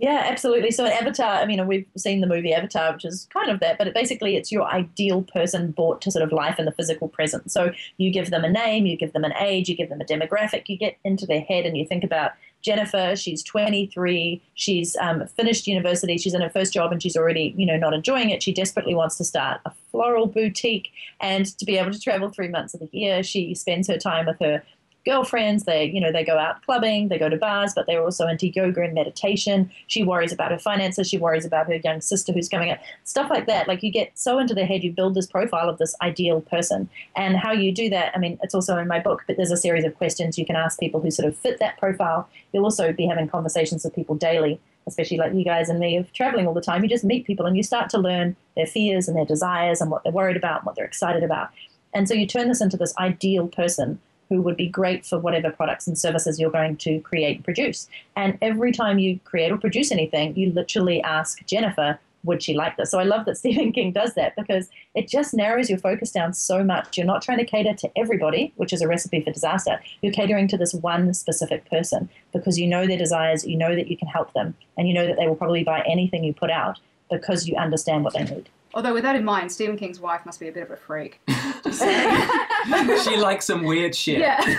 Yeah, 0.00 0.22
absolutely. 0.26 0.70
So 0.72 0.84
an 0.84 0.92
Avatar, 0.92 1.36
I 1.38 1.44
mean, 1.46 1.64
we've 1.66 1.86
seen 1.96 2.20
the 2.20 2.26
movie 2.28 2.52
Avatar, 2.52 2.92
which 2.92 3.04
is 3.04 3.28
kind 3.32 3.50
of 3.50 3.58
that, 3.60 3.78
but 3.78 3.86
it 3.88 3.94
basically 3.94 4.36
it's 4.36 4.50
your 4.52 4.64
ideal 4.66 5.22
person 5.22 5.70
brought 5.72 6.00
to 6.02 6.10
sort 6.12 6.22
of 6.24 6.30
life 6.32 6.58
in 6.58 6.64
the 6.66 6.72
physical 6.72 7.08
present. 7.08 7.50
So 7.52 7.72
you 7.98 8.10
give 8.12 8.30
them 8.30 8.44
a 8.44 8.48
name, 8.50 8.86
you 8.86 8.96
give 8.96 9.12
them 9.12 9.24
an 9.24 9.32
age, 9.40 9.68
you 9.68 9.76
give 9.76 9.88
them 9.88 10.00
a 10.00 10.04
demographic, 10.04 10.64
you 10.68 10.76
get 10.76 10.98
into 11.04 11.24
their 11.26 11.40
head 11.42 11.66
and 11.66 11.76
you 11.76 11.84
think 11.86 12.02
about 12.04 12.32
Jennifer, 12.62 13.14
she's 13.16 13.42
23, 13.42 14.42
she's 14.54 14.96
um, 14.96 15.26
finished 15.28 15.66
university, 15.66 16.18
she's 16.18 16.34
in 16.34 16.40
her 16.40 16.50
first 16.50 16.72
job 16.72 16.92
and 16.92 17.02
she's 17.02 17.16
already, 17.16 17.54
you 17.56 17.64
know, 17.64 17.76
not 17.76 17.94
enjoying 17.94 18.30
it. 18.30 18.42
She 18.42 18.52
desperately 18.52 18.94
wants 18.94 19.16
to 19.16 19.24
start 19.24 19.60
a 19.64 19.72
floral 19.90 20.26
boutique 20.26 20.90
and 21.20 21.46
to 21.58 21.64
be 21.64 21.78
able 21.78 21.92
to 21.92 22.00
travel 22.00 22.30
three 22.30 22.48
months 22.48 22.74
of 22.74 22.80
the 22.80 22.88
year. 22.92 23.22
She 23.22 23.54
spends 23.54 23.88
her 23.88 23.96
time 23.96 24.26
with 24.26 24.38
her 24.40 24.62
girlfriends 25.08 25.64
they 25.64 25.84
you 25.86 26.00
know 26.00 26.12
they 26.12 26.22
go 26.22 26.36
out 26.38 26.62
clubbing 26.62 27.08
they 27.08 27.18
go 27.18 27.28
to 27.30 27.36
bars 27.36 27.72
but 27.74 27.86
they're 27.86 28.02
also 28.02 28.26
into 28.26 28.48
yoga 28.48 28.82
and 28.82 28.94
meditation. 28.94 29.70
She 29.86 30.02
worries 30.02 30.32
about 30.32 30.50
her 30.50 30.58
finances 30.58 31.08
she 31.08 31.18
worries 31.18 31.46
about 31.46 31.66
her 31.66 31.76
young 31.76 32.00
sister 32.00 32.32
who's 32.32 32.48
coming 32.48 32.70
up 32.70 32.78
stuff 33.04 33.30
like 33.30 33.46
that. 33.46 33.66
Like 33.66 33.82
you 33.82 33.90
get 33.90 34.12
so 34.18 34.38
into 34.38 34.54
their 34.54 34.66
head 34.66 34.84
you 34.84 34.92
build 34.92 35.14
this 35.14 35.26
profile 35.26 35.68
of 35.68 35.78
this 35.78 35.94
ideal 36.02 36.42
person. 36.42 36.88
And 37.16 37.36
how 37.36 37.52
you 37.52 37.72
do 37.72 37.88
that 37.90 38.12
i 38.14 38.18
mean 38.18 38.38
it's 38.42 38.54
also 38.54 38.76
in 38.76 38.86
my 38.86 39.00
book 39.00 39.24
but 39.26 39.36
there's 39.36 39.50
a 39.50 39.56
series 39.56 39.84
of 39.84 39.96
questions 39.96 40.38
you 40.38 40.46
can 40.46 40.56
ask 40.56 40.78
people 40.78 41.00
who 41.00 41.10
sort 41.10 41.28
of 41.28 41.36
fit 41.36 41.58
that 41.60 41.78
profile. 41.78 42.28
You'll 42.52 42.64
also 42.64 42.92
be 42.92 43.06
having 43.06 43.28
conversations 43.28 43.84
with 43.84 43.94
people 43.94 44.14
daily 44.14 44.60
especially 44.86 45.18
like 45.18 45.34
you 45.34 45.44
guys 45.44 45.68
and 45.68 45.78
me 45.78 45.98
of 45.98 46.10
traveling 46.14 46.46
all 46.46 46.54
the 46.54 46.62
time. 46.62 46.82
You 46.82 46.88
just 46.88 47.04
meet 47.04 47.26
people 47.26 47.44
and 47.44 47.54
you 47.54 47.62
start 47.62 47.90
to 47.90 47.98
learn 47.98 48.34
their 48.56 48.66
fears 48.66 49.06
and 49.06 49.14
their 49.14 49.26
desires 49.26 49.82
and 49.82 49.90
what 49.90 50.02
they're 50.02 50.12
worried 50.12 50.38
about 50.38 50.60
and 50.60 50.66
what 50.66 50.76
they're 50.76 50.86
excited 50.86 51.22
about. 51.22 51.50
And 51.92 52.08
so 52.08 52.14
you 52.14 52.26
turn 52.26 52.48
this 52.48 52.62
into 52.62 52.78
this 52.78 52.96
ideal 52.96 53.48
person 53.48 54.00
who 54.28 54.42
would 54.42 54.56
be 54.56 54.68
great 54.68 55.06
for 55.06 55.18
whatever 55.18 55.50
products 55.50 55.86
and 55.86 55.98
services 55.98 56.38
you're 56.38 56.50
going 56.50 56.76
to 56.76 57.00
create 57.00 57.36
and 57.36 57.44
produce. 57.44 57.88
And 58.16 58.38
every 58.42 58.72
time 58.72 58.98
you 58.98 59.20
create 59.24 59.52
or 59.52 59.58
produce 59.58 59.90
anything, 59.90 60.36
you 60.36 60.52
literally 60.52 61.02
ask 61.02 61.44
Jennifer, 61.46 61.98
would 62.24 62.42
she 62.42 62.54
like 62.54 62.76
this? 62.76 62.90
So 62.90 62.98
I 62.98 63.04
love 63.04 63.26
that 63.26 63.38
Stephen 63.38 63.72
King 63.72 63.92
does 63.92 64.14
that 64.14 64.36
because 64.36 64.68
it 64.94 65.08
just 65.08 65.34
narrows 65.34 65.70
your 65.70 65.78
focus 65.78 66.10
down 66.10 66.34
so 66.34 66.62
much. 66.62 66.96
You're 66.96 67.06
not 67.06 67.22
trying 67.22 67.38
to 67.38 67.44
cater 67.44 67.74
to 67.74 67.90
everybody, 67.96 68.52
which 68.56 68.72
is 68.72 68.82
a 68.82 68.88
recipe 68.88 69.22
for 69.22 69.32
disaster. 69.32 69.80
You're 70.02 70.12
catering 70.12 70.48
to 70.48 70.56
this 70.56 70.74
one 70.74 71.14
specific 71.14 71.68
person 71.70 72.08
because 72.32 72.58
you 72.58 72.66
know 72.66 72.86
their 72.86 72.98
desires, 72.98 73.46
you 73.46 73.56
know 73.56 73.74
that 73.74 73.88
you 73.88 73.96
can 73.96 74.08
help 74.08 74.32
them, 74.34 74.54
and 74.76 74.88
you 74.88 74.94
know 74.94 75.06
that 75.06 75.16
they 75.16 75.26
will 75.26 75.36
probably 75.36 75.64
buy 75.64 75.82
anything 75.86 76.24
you 76.24 76.34
put 76.34 76.50
out 76.50 76.78
because 77.10 77.48
you 77.48 77.56
understand 77.56 78.04
what 78.04 78.14
they 78.14 78.24
need. 78.24 78.48
Although 78.78 78.94
with 78.94 79.02
that 79.02 79.16
in 79.16 79.24
mind, 79.24 79.50
Stephen 79.50 79.76
King's 79.76 79.98
wife 79.98 80.24
must 80.24 80.38
be 80.38 80.46
a 80.46 80.52
bit 80.52 80.62
of 80.62 80.70
a 80.70 80.76
freak. 80.76 81.20
she 83.02 83.16
likes 83.16 83.44
some 83.44 83.64
weird 83.64 83.92
shit. 83.92 84.20
Yeah. 84.20 84.38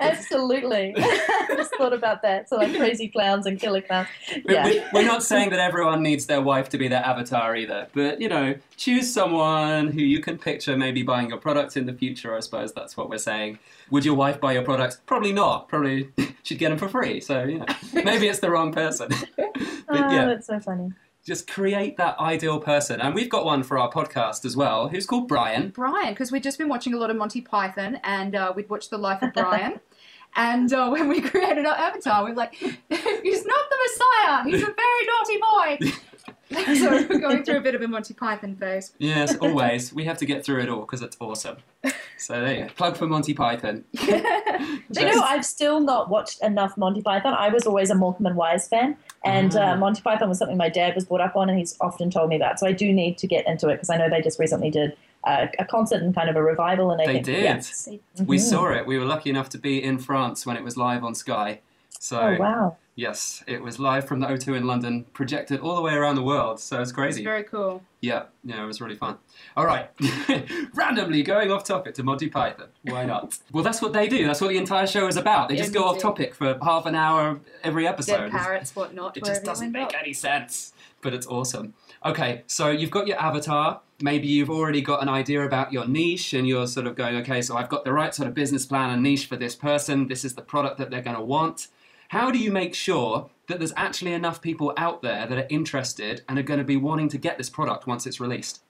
Absolutely. 0.00 0.94
Just 0.96 1.74
thought 1.76 1.92
about 1.92 2.22
that. 2.22 2.48
So 2.48 2.56
like 2.56 2.76
crazy 2.76 3.06
clowns 3.06 3.46
and 3.46 3.58
killer 3.60 3.80
clowns. 3.82 4.08
We- 4.34 4.52
Yeah. 4.52 4.66
we- 4.66 4.82
We're 4.92 5.06
not 5.06 5.22
saying 5.22 5.50
that 5.50 5.60
everyone 5.60 6.02
needs 6.02 6.26
their 6.26 6.40
wife 6.42 6.68
to 6.70 6.78
be 6.78 6.88
their 6.88 7.04
avatar 7.06 7.54
either, 7.54 7.86
but 7.94 8.20
you 8.20 8.28
know, 8.28 8.56
choose 8.76 9.12
someone 9.12 9.86
who 9.86 10.00
you 10.02 10.18
can 10.20 10.38
picture 10.38 10.76
maybe 10.76 11.04
buying 11.04 11.28
your 11.28 11.38
product 11.38 11.76
in 11.76 11.86
the 11.86 11.94
future. 11.94 12.34
I 12.36 12.40
suppose 12.40 12.72
that's 12.72 12.96
what 12.96 13.08
we're 13.08 13.18
saying. 13.18 13.60
Would 13.90 14.04
your 14.04 14.14
wife 14.16 14.40
buy 14.40 14.54
your 14.54 14.62
products? 14.64 15.00
Probably 15.06 15.32
not. 15.32 15.68
Probably 15.68 16.08
she'd 16.42 16.58
get 16.58 16.70
them 16.70 16.78
for 16.78 16.88
free. 16.88 17.20
So 17.20 17.44
you 17.44 17.58
know, 17.60 17.66
maybe 17.94 18.26
it's 18.26 18.40
the 18.40 18.50
wrong 18.50 18.72
person. 18.72 19.08
but 19.36 19.50
Oh, 19.88 19.94
yeah, 20.12 20.24
that's 20.26 20.48
so 20.48 20.58
funny. 20.58 20.90
Just 21.26 21.50
create 21.50 21.96
that 21.96 22.18
ideal 22.20 22.60
person, 22.60 23.00
and 23.00 23.12
we've 23.12 23.28
got 23.28 23.44
one 23.44 23.64
for 23.64 23.78
our 23.78 23.90
podcast 23.90 24.44
as 24.44 24.56
well, 24.56 24.88
who's 24.88 25.06
called 25.06 25.26
Brian. 25.26 25.70
Brian, 25.70 26.10
because 26.10 26.30
we've 26.30 26.42
just 26.42 26.56
been 26.56 26.68
watching 26.68 26.94
a 26.94 26.98
lot 26.98 27.10
of 27.10 27.16
Monty 27.16 27.40
Python 27.40 27.98
and 28.04 28.36
uh, 28.36 28.52
we'd 28.54 28.70
watched 28.70 28.90
The 28.90 28.98
Life 28.98 29.22
of 29.22 29.32
Brian. 29.32 29.80
and 30.36 30.72
uh, 30.72 30.88
when 30.88 31.08
we 31.08 31.20
created 31.30 31.66
our 31.66 31.74
avatar, 31.74 32.24
we 32.24 32.30
were 32.30 32.36
like, 32.36 32.54
he's 32.54 33.44
not 33.44 33.64
the 33.70 33.76
Messiah, 33.82 34.44
he's 34.44 34.62
a 34.62 34.72
very 34.72 35.06
naughty 35.10 35.80
boy. 35.80 36.76
so 36.76 37.06
we're 37.08 37.18
going 37.18 37.42
through 37.42 37.56
a 37.56 37.60
bit 37.60 37.74
of 37.74 37.82
a 37.82 37.88
Monty 37.88 38.14
Python 38.14 38.54
phase. 38.54 38.92
Yes, 38.98 39.36
always. 39.38 39.92
we 39.92 40.04
have 40.04 40.18
to 40.18 40.26
get 40.26 40.44
through 40.44 40.60
it 40.60 40.68
all 40.68 40.82
because 40.82 41.02
it's 41.02 41.16
awesome. 41.18 41.56
So 42.18 42.40
there 42.40 42.54
you 42.54 42.62
go. 42.64 42.68
Plug 42.68 42.96
for 42.96 43.08
Monty 43.08 43.34
Python. 43.34 43.84
Do 43.94 44.06
you 44.06 45.12
know, 45.12 45.22
I've 45.22 45.44
still 45.44 45.80
not 45.80 46.08
watched 46.08 46.40
enough 46.42 46.76
Monty 46.76 47.02
Python. 47.02 47.34
I 47.34 47.48
was 47.48 47.66
always 47.66 47.90
a 47.90 47.96
Morecambe 47.96 48.26
and 48.26 48.36
Wise 48.36 48.68
fan, 48.68 48.96
and 49.26 49.56
uh, 49.56 49.76
Monty 49.76 50.02
Python 50.02 50.28
was 50.28 50.38
something 50.38 50.56
my 50.56 50.68
dad 50.68 50.94
was 50.94 51.04
brought 51.04 51.20
up 51.20 51.36
on, 51.36 51.48
and 51.48 51.58
he's 51.58 51.76
often 51.80 52.10
told 52.10 52.28
me 52.30 52.36
about. 52.36 52.58
So 52.58 52.66
I 52.66 52.72
do 52.72 52.92
need 52.92 53.18
to 53.18 53.26
get 53.26 53.46
into 53.46 53.68
it 53.68 53.74
because 53.74 53.90
I 53.90 53.96
know 53.96 54.08
they 54.08 54.22
just 54.22 54.38
recently 54.38 54.70
did 54.70 54.96
uh, 55.24 55.46
a 55.58 55.64
concert 55.64 56.02
and 56.02 56.14
kind 56.14 56.30
of 56.30 56.36
a 56.36 56.42
revival, 56.42 56.90
and 56.90 57.00
they, 57.00 57.06
They 57.06 57.12
think, 57.14 57.26
did. 57.26 58.26
We 58.26 58.36
Mhm. 58.36 58.40
saw 58.40 58.66
it. 58.72 58.86
We 58.86 58.98
were 58.98 59.04
lucky 59.04 59.30
enough 59.30 59.48
to 59.50 59.58
be 59.58 59.82
in 59.82 59.98
France 59.98 60.46
when 60.46 60.56
it 60.56 60.62
was 60.64 60.76
live 60.76 61.02
on 61.04 61.14
Sky. 61.14 61.60
So 61.98 62.20
Oh 62.20 62.36
wow! 62.38 62.76
Yes, 62.96 63.44
it 63.46 63.62
was 63.62 63.78
live 63.78 64.06
from 64.08 64.18
the 64.20 64.26
O2 64.26 64.56
in 64.56 64.66
London, 64.66 65.04
projected 65.12 65.60
all 65.60 65.76
the 65.76 65.82
way 65.82 65.94
around 65.94 66.16
the 66.16 66.22
world. 66.22 66.58
So 66.58 66.80
it's 66.80 66.90
It's 66.90 66.94
crazy. 66.96 67.22
very 67.22 67.44
cool. 67.44 67.82
Yeah, 68.00 68.24
yeah, 68.44 68.62
it 68.62 68.66
was 68.66 68.80
really 68.80 68.96
fun. 68.96 69.18
All 69.56 69.64
right, 69.66 69.90
randomly 70.74 71.22
going 71.22 71.50
off 71.50 71.64
topic 71.64 71.94
to 71.94 72.02
Monty 72.02 72.28
Python. 72.28 72.68
Why 72.82 73.04
not? 73.04 73.38
well, 73.52 73.64
that's 73.64 73.80
what 73.82 73.92
they 73.92 74.08
do. 74.08 74.26
That's 74.26 74.40
what 74.40 74.48
the 74.48 74.58
entire 74.58 74.86
show 74.86 75.06
is 75.06 75.16
about. 75.16 75.48
They 75.48 75.54
Yeah, 75.56 75.62
just 75.62 75.74
go 75.74 75.84
off 75.84 75.96
do. 75.96 76.02
topic 76.02 76.34
for 76.34 76.58
half 76.62 76.86
an 76.86 76.94
hour 76.94 77.40
every 77.62 77.86
episode. 77.86 78.18
Dead 78.18 78.30
parrots, 78.32 78.74
whatnot. 78.76 79.16
It 79.16 79.24
just 79.24 79.44
doesn't 79.44 79.72
make 79.72 79.86
up. 79.88 79.94
any 80.00 80.12
sense. 80.12 80.72
but 81.02 81.14
it's 81.14 81.26
awesome. 81.26 81.74
Okay, 82.04 82.42
so 82.46 82.70
you've 82.70 82.90
got 82.90 83.06
your 83.06 83.18
avatar. 83.20 83.80
Maybe 84.00 84.26
you've 84.28 84.50
already 84.50 84.82
got 84.82 85.02
an 85.02 85.08
idea 85.08 85.44
about 85.44 85.72
your 85.72 85.86
niche 85.86 86.32
and 86.34 86.46
you're 86.48 86.66
sort 86.66 86.86
of 86.86 86.96
going, 86.96 87.16
okay, 87.16 87.40
so 87.42 87.56
I've 87.56 87.68
got 87.68 87.84
the 87.84 87.92
right 87.92 88.14
sort 88.14 88.28
of 88.28 88.34
business 88.34 88.66
plan 88.66 88.90
and 88.90 89.02
niche 89.02 89.26
for 89.26 89.36
this 89.36 89.54
person. 89.54 90.08
This 90.08 90.24
is 90.24 90.34
the 90.34 90.42
product 90.42 90.78
that 90.78 90.90
they're 90.90 91.02
going 91.02 91.16
to 91.16 91.22
want. 91.22 91.68
How 92.08 92.30
do 92.30 92.38
you 92.38 92.50
make 92.52 92.74
sure 92.74 93.30
that 93.48 93.58
there's 93.58 93.72
actually 93.76 94.12
enough 94.12 94.42
people 94.42 94.72
out 94.76 95.02
there 95.02 95.26
that 95.26 95.38
are 95.38 95.46
interested 95.48 96.22
and 96.28 96.38
are 96.38 96.42
going 96.42 96.58
to 96.58 96.64
be 96.64 96.76
wanting 96.76 97.08
to 97.10 97.18
get 97.18 97.38
this 97.38 97.50
product 97.50 97.86
once 97.86 98.06
it's 98.06 98.20
released? 98.20 98.60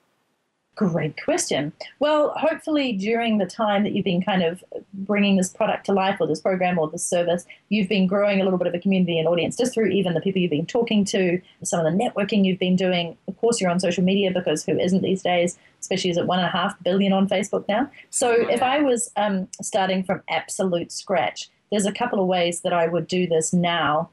Great 0.77 1.19
question. 1.23 1.73
Well, 1.99 2.35
hopefully, 2.37 2.93
during 2.93 3.39
the 3.39 3.47
time 3.47 3.83
that 3.83 3.93
you've 3.93 4.05
been 4.05 4.21
kind 4.21 4.43
of 4.43 4.63
bringing 4.93 5.35
this 5.35 5.49
product 5.49 5.87
to 5.87 5.91
life, 5.91 6.17
or 6.19 6.27
this 6.27 6.39
program, 6.39 6.77
or 6.77 6.87
this 6.87 7.03
service, 7.03 7.47
you've 7.69 7.89
been 7.89 8.05
growing 8.05 8.39
a 8.39 8.43
little 8.43 8.59
bit 8.59 8.67
of 8.67 8.75
a 8.75 8.79
community 8.79 9.17
and 9.17 9.27
audience 9.27 9.57
just 9.57 9.73
through 9.73 9.87
even 9.87 10.13
the 10.13 10.21
people 10.21 10.39
you've 10.39 10.51
been 10.51 10.67
talking 10.67 11.03
to, 11.05 11.41
some 11.63 11.83
of 11.83 11.91
the 11.91 11.97
networking 11.97 12.45
you've 12.45 12.59
been 12.59 12.75
doing. 12.75 13.17
Of 13.27 13.35
course, 13.37 13.59
you're 13.59 13.71
on 13.71 13.79
social 13.79 14.03
media 14.03 14.29
because 14.31 14.63
who 14.65 14.77
isn't 14.77 15.01
these 15.01 15.23
days, 15.23 15.57
especially 15.81 16.11
is 16.11 16.17
at 16.19 16.27
one 16.27 16.37
and 16.37 16.47
a 16.47 16.51
half 16.51 16.75
billion 16.83 17.11
on 17.11 17.27
Facebook 17.27 17.67
now. 17.67 17.89
So, 18.11 18.47
if 18.47 18.61
I 18.61 18.79
was 18.79 19.09
um, 19.15 19.47
starting 19.59 20.03
from 20.03 20.21
absolute 20.29 20.91
scratch, 20.91 21.49
there's 21.71 21.85
a 21.85 21.91
couple 21.91 22.19
of 22.19 22.27
ways 22.27 22.61
that 22.61 22.73
I 22.73 22.87
would 22.87 23.07
do 23.07 23.27
this 23.27 23.53
now 23.53 24.09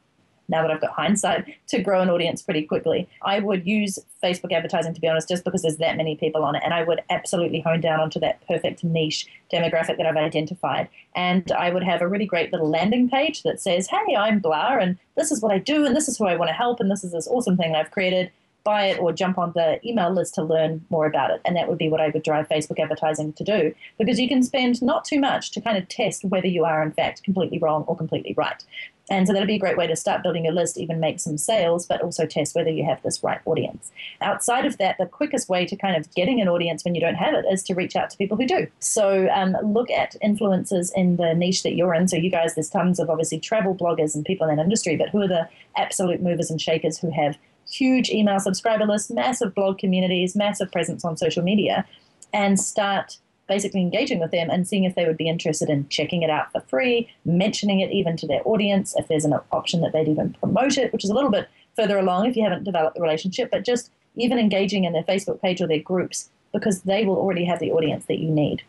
now 0.48 0.62
that 0.62 0.70
I've 0.70 0.80
got 0.80 0.90
hindsight, 0.90 1.46
to 1.68 1.80
grow 1.80 2.00
an 2.00 2.10
audience 2.10 2.42
pretty 2.42 2.62
quickly. 2.62 3.08
I 3.22 3.40
would 3.40 3.66
use 3.66 3.98
Facebook 4.22 4.52
advertising, 4.52 4.94
to 4.94 5.00
be 5.00 5.08
honest, 5.08 5.28
just 5.28 5.44
because 5.44 5.62
there's 5.62 5.78
that 5.78 5.96
many 5.96 6.16
people 6.16 6.44
on 6.44 6.54
it. 6.54 6.62
And 6.64 6.74
I 6.74 6.82
would 6.82 7.02
absolutely 7.10 7.60
hone 7.60 7.80
down 7.80 8.00
onto 8.00 8.20
that 8.20 8.46
perfect 8.46 8.84
niche 8.84 9.26
demographic 9.52 9.96
that 9.96 10.06
I've 10.06 10.16
identified. 10.16 10.88
And 11.16 11.50
I 11.52 11.70
would 11.70 11.84
have 11.84 12.02
a 12.02 12.08
really 12.08 12.26
great 12.26 12.52
little 12.52 12.68
landing 12.68 13.08
page 13.08 13.42
that 13.42 13.60
says, 13.60 13.88
hey, 13.88 14.16
I'm 14.16 14.40
blah, 14.40 14.76
and 14.78 14.98
this 15.16 15.30
is 15.30 15.40
what 15.40 15.52
I 15.52 15.58
do, 15.58 15.86
and 15.86 15.96
this 15.96 16.08
is 16.08 16.18
who 16.18 16.26
I 16.26 16.36
want 16.36 16.48
to 16.48 16.54
help, 16.54 16.80
and 16.80 16.90
this 16.90 17.04
is 17.04 17.12
this 17.12 17.28
awesome 17.28 17.56
thing 17.56 17.72
that 17.72 17.78
I've 17.78 17.90
created 17.90 18.30
buy 18.64 18.86
it 18.86 18.98
or 18.98 19.12
jump 19.12 19.38
on 19.38 19.52
the 19.54 19.78
email 19.86 20.10
list 20.10 20.34
to 20.34 20.42
learn 20.42 20.84
more 20.90 21.06
about 21.06 21.30
it. 21.30 21.40
And 21.44 21.54
that 21.56 21.68
would 21.68 21.78
be 21.78 21.88
what 21.88 22.00
I 22.00 22.08
would 22.08 22.22
drive 22.22 22.48
Facebook 22.48 22.80
advertising 22.80 23.34
to 23.34 23.44
do 23.44 23.74
because 23.98 24.18
you 24.18 24.28
can 24.28 24.42
spend 24.42 24.82
not 24.82 25.04
too 25.04 25.20
much 25.20 25.50
to 25.52 25.60
kind 25.60 25.76
of 25.76 25.88
test 25.88 26.24
whether 26.24 26.48
you 26.48 26.64
are, 26.64 26.82
in 26.82 26.92
fact, 26.92 27.22
completely 27.22 27.58
wrong 27.58 27.84
or 27.86 27.96
completely 27.96 28.34
right. 28.36 28.64
And 29.10 29.26
so 29.26 29.34
that'd 29.34 29.46
be 29.46 29.56
a 29.56 29.58
great 29.58 29.76
way 29.76 29.86
to 29.86 29.96
start 29.96 30.22
building 30.22 30.44
your 30.44 30.54
list, 30.54 30.78
even 30.78 30.98
make 30.98 31.20
some 31.20 31.36
sales, 31.36 31.84
but 31.84 32.00
also 32.00 32.24
test 32.24 32.54
whether 32.54 32.70
you 32.70 32.84
have 32.86 33.02
this 33.02 33.22
right 33.22 33.40
audience. 33.44 33.92
Outside 34.22 34.64
of 34.64 34.78
that, 34.78 34.96
the 34.98 35.04
quickest 35.04 35.48
way 35.48 35.66
to 35.66 35.76
kind 35.76 35.94
of 35.94 36.12
getting 36.14 36.40
an 36.40 36.48
audience 36.48 36.84
when 36.84 36.94
you 36.94 37.02
don't 37.02 37.16
have 37.16 37.34
it 37.34 37.44
is 37.50 37.62
to 37.64 37.74
reach 37.74 37.96
out 37.96 38.08
to 38.10 38.16
people 38.16 38.38
who 38.38 38.46
do. 38.46 38.66
So 38.78 39.28
um, 39.34 39.56
look 39.62 39.90
at 39.90 40.16
influencers 40.24 40.90
in 40.96 41.16
the 41.16 41.34
niche 41.34 41.64
that 41.64 41.74
you're 41.74 41.94
in. 41.94 42.08
So 42.08 42.16
you 42.16 42.30
guys, 42.30 42.54
there's 42.54 42.70
tons 42.70 42.98
of 42.98 43.10
obviously 43.10 43.38
travel 43.40 43.74
bloggers 43.74 44.14
and 44.14 44.24
people 44.24 44.48
in 44.48 44.56
that 44.56 44.62
industry, 44.62 44.96
but 44.96 45.10
who 45.10 45.20
are 45.20 45.28
the 45.28 45.48
absolute 45.76 46.22
movers 46.22 46.50
and 46.50 46.60
shakers 46.60 46.98
who 46.98 47.10
have 47.10 47.36
huge 47.70 48.10
email 48.10 48.40
subscriber 48.40 48.86
list, 48.86 49.10
massive 49.10 49.54
blog 49.54 49.78
communities, 49.78 50.36
massive 50.36 50.70
presence 50.70 51.04
on 51.04 51.16
social 51.16 51.42
media, 51.42 51.84
and 52.32 52.58
start 52.58 53.18
basically 53.48 53.80
engaging 53.80 54.20
with 54.20 54.30
them 54.30 54.48
and 54.50 54.66
seeing 54.66 54.84
if 54.84 54.94
they 54.94 55.06
would 55.06 55.16
be 55.16 55.28
interested 55.28 55.68
in 55.68 55.88
checking 55.88 56.22
it 56.22 56.30
out 56.30 56.50
for 56.50 56.60
free, 56.62 57.08
mentioning 57.24 57.80
it 57.80 57.92
even 57.92 58.16
to 58.16 58.26
their 58.26 58.40
audience, 58.46 58.94
if 58.96 59.06
there's 59.08 59.24
an 59.24 59.34
option 59.52 59.80
that 59.82 59.92
they'd 59.92 60.08
even 60.08 60.34
promote 60.40 60.78
it, 60.78 60.92
which 60.92 61.04
is 61.04 61.10
a 61.10 61.14
little 61.14 61.30
bit 61.30 61.48
further 61.76 61.98
along 61.98 62.26
if 62.26 62.36
you 62.36 62.42
haven't 62.42 62.64
developed 62.64 62.96
the 62.96 63.02
relationship, 63.02 63.50
but 63.50 63.64
just 63.64 63.90
even 64.16 64.38
engaging 64.38 64.84
in 64.84 64.92
their 64.92 65.02
Facebook 65.02 65.40
page 65.42 65.60
or 65.60 65.66
their 65.66 65.80
groups 65.80 66.30
because 66.52 66.82
they 66.82 67.04
will 67.04 67.16
already 67.16 67.44
have 67.44 67.58
the 67.58 67.72
audience 67.72 68.06
that 68.06 68.20
you 68.20 68.30
need. 68.30 68.62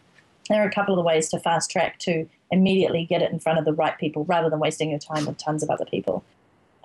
There 0.49 0.61
are 0.61 0.67
a 0.67 0.73
couple 0.73 0.99
of 0.99 1.05
ways 1.05 1.29
to 1.29 1.39
fast 1.39 1.71
track 1.71 1.99
to 1.99 2.27
immediately 2.51 3.05
get 3.05 3.21
it 3.21 3.31
in 3.31 3.39
front 3.39 3.59
of 3.59 3.65
the 3.65 3.73
right 3.73 3.97
people 3.97 4.25
rather 4.25 4.49
than 4.49 4.59
wasting 4.59 4.89
your 4.89 4.99
time 4.99 5.25
with 5.25 5.37
tons 5.37 5.63
of 5.63 5.69
other 5.69 5.85
people. 5.85 6.23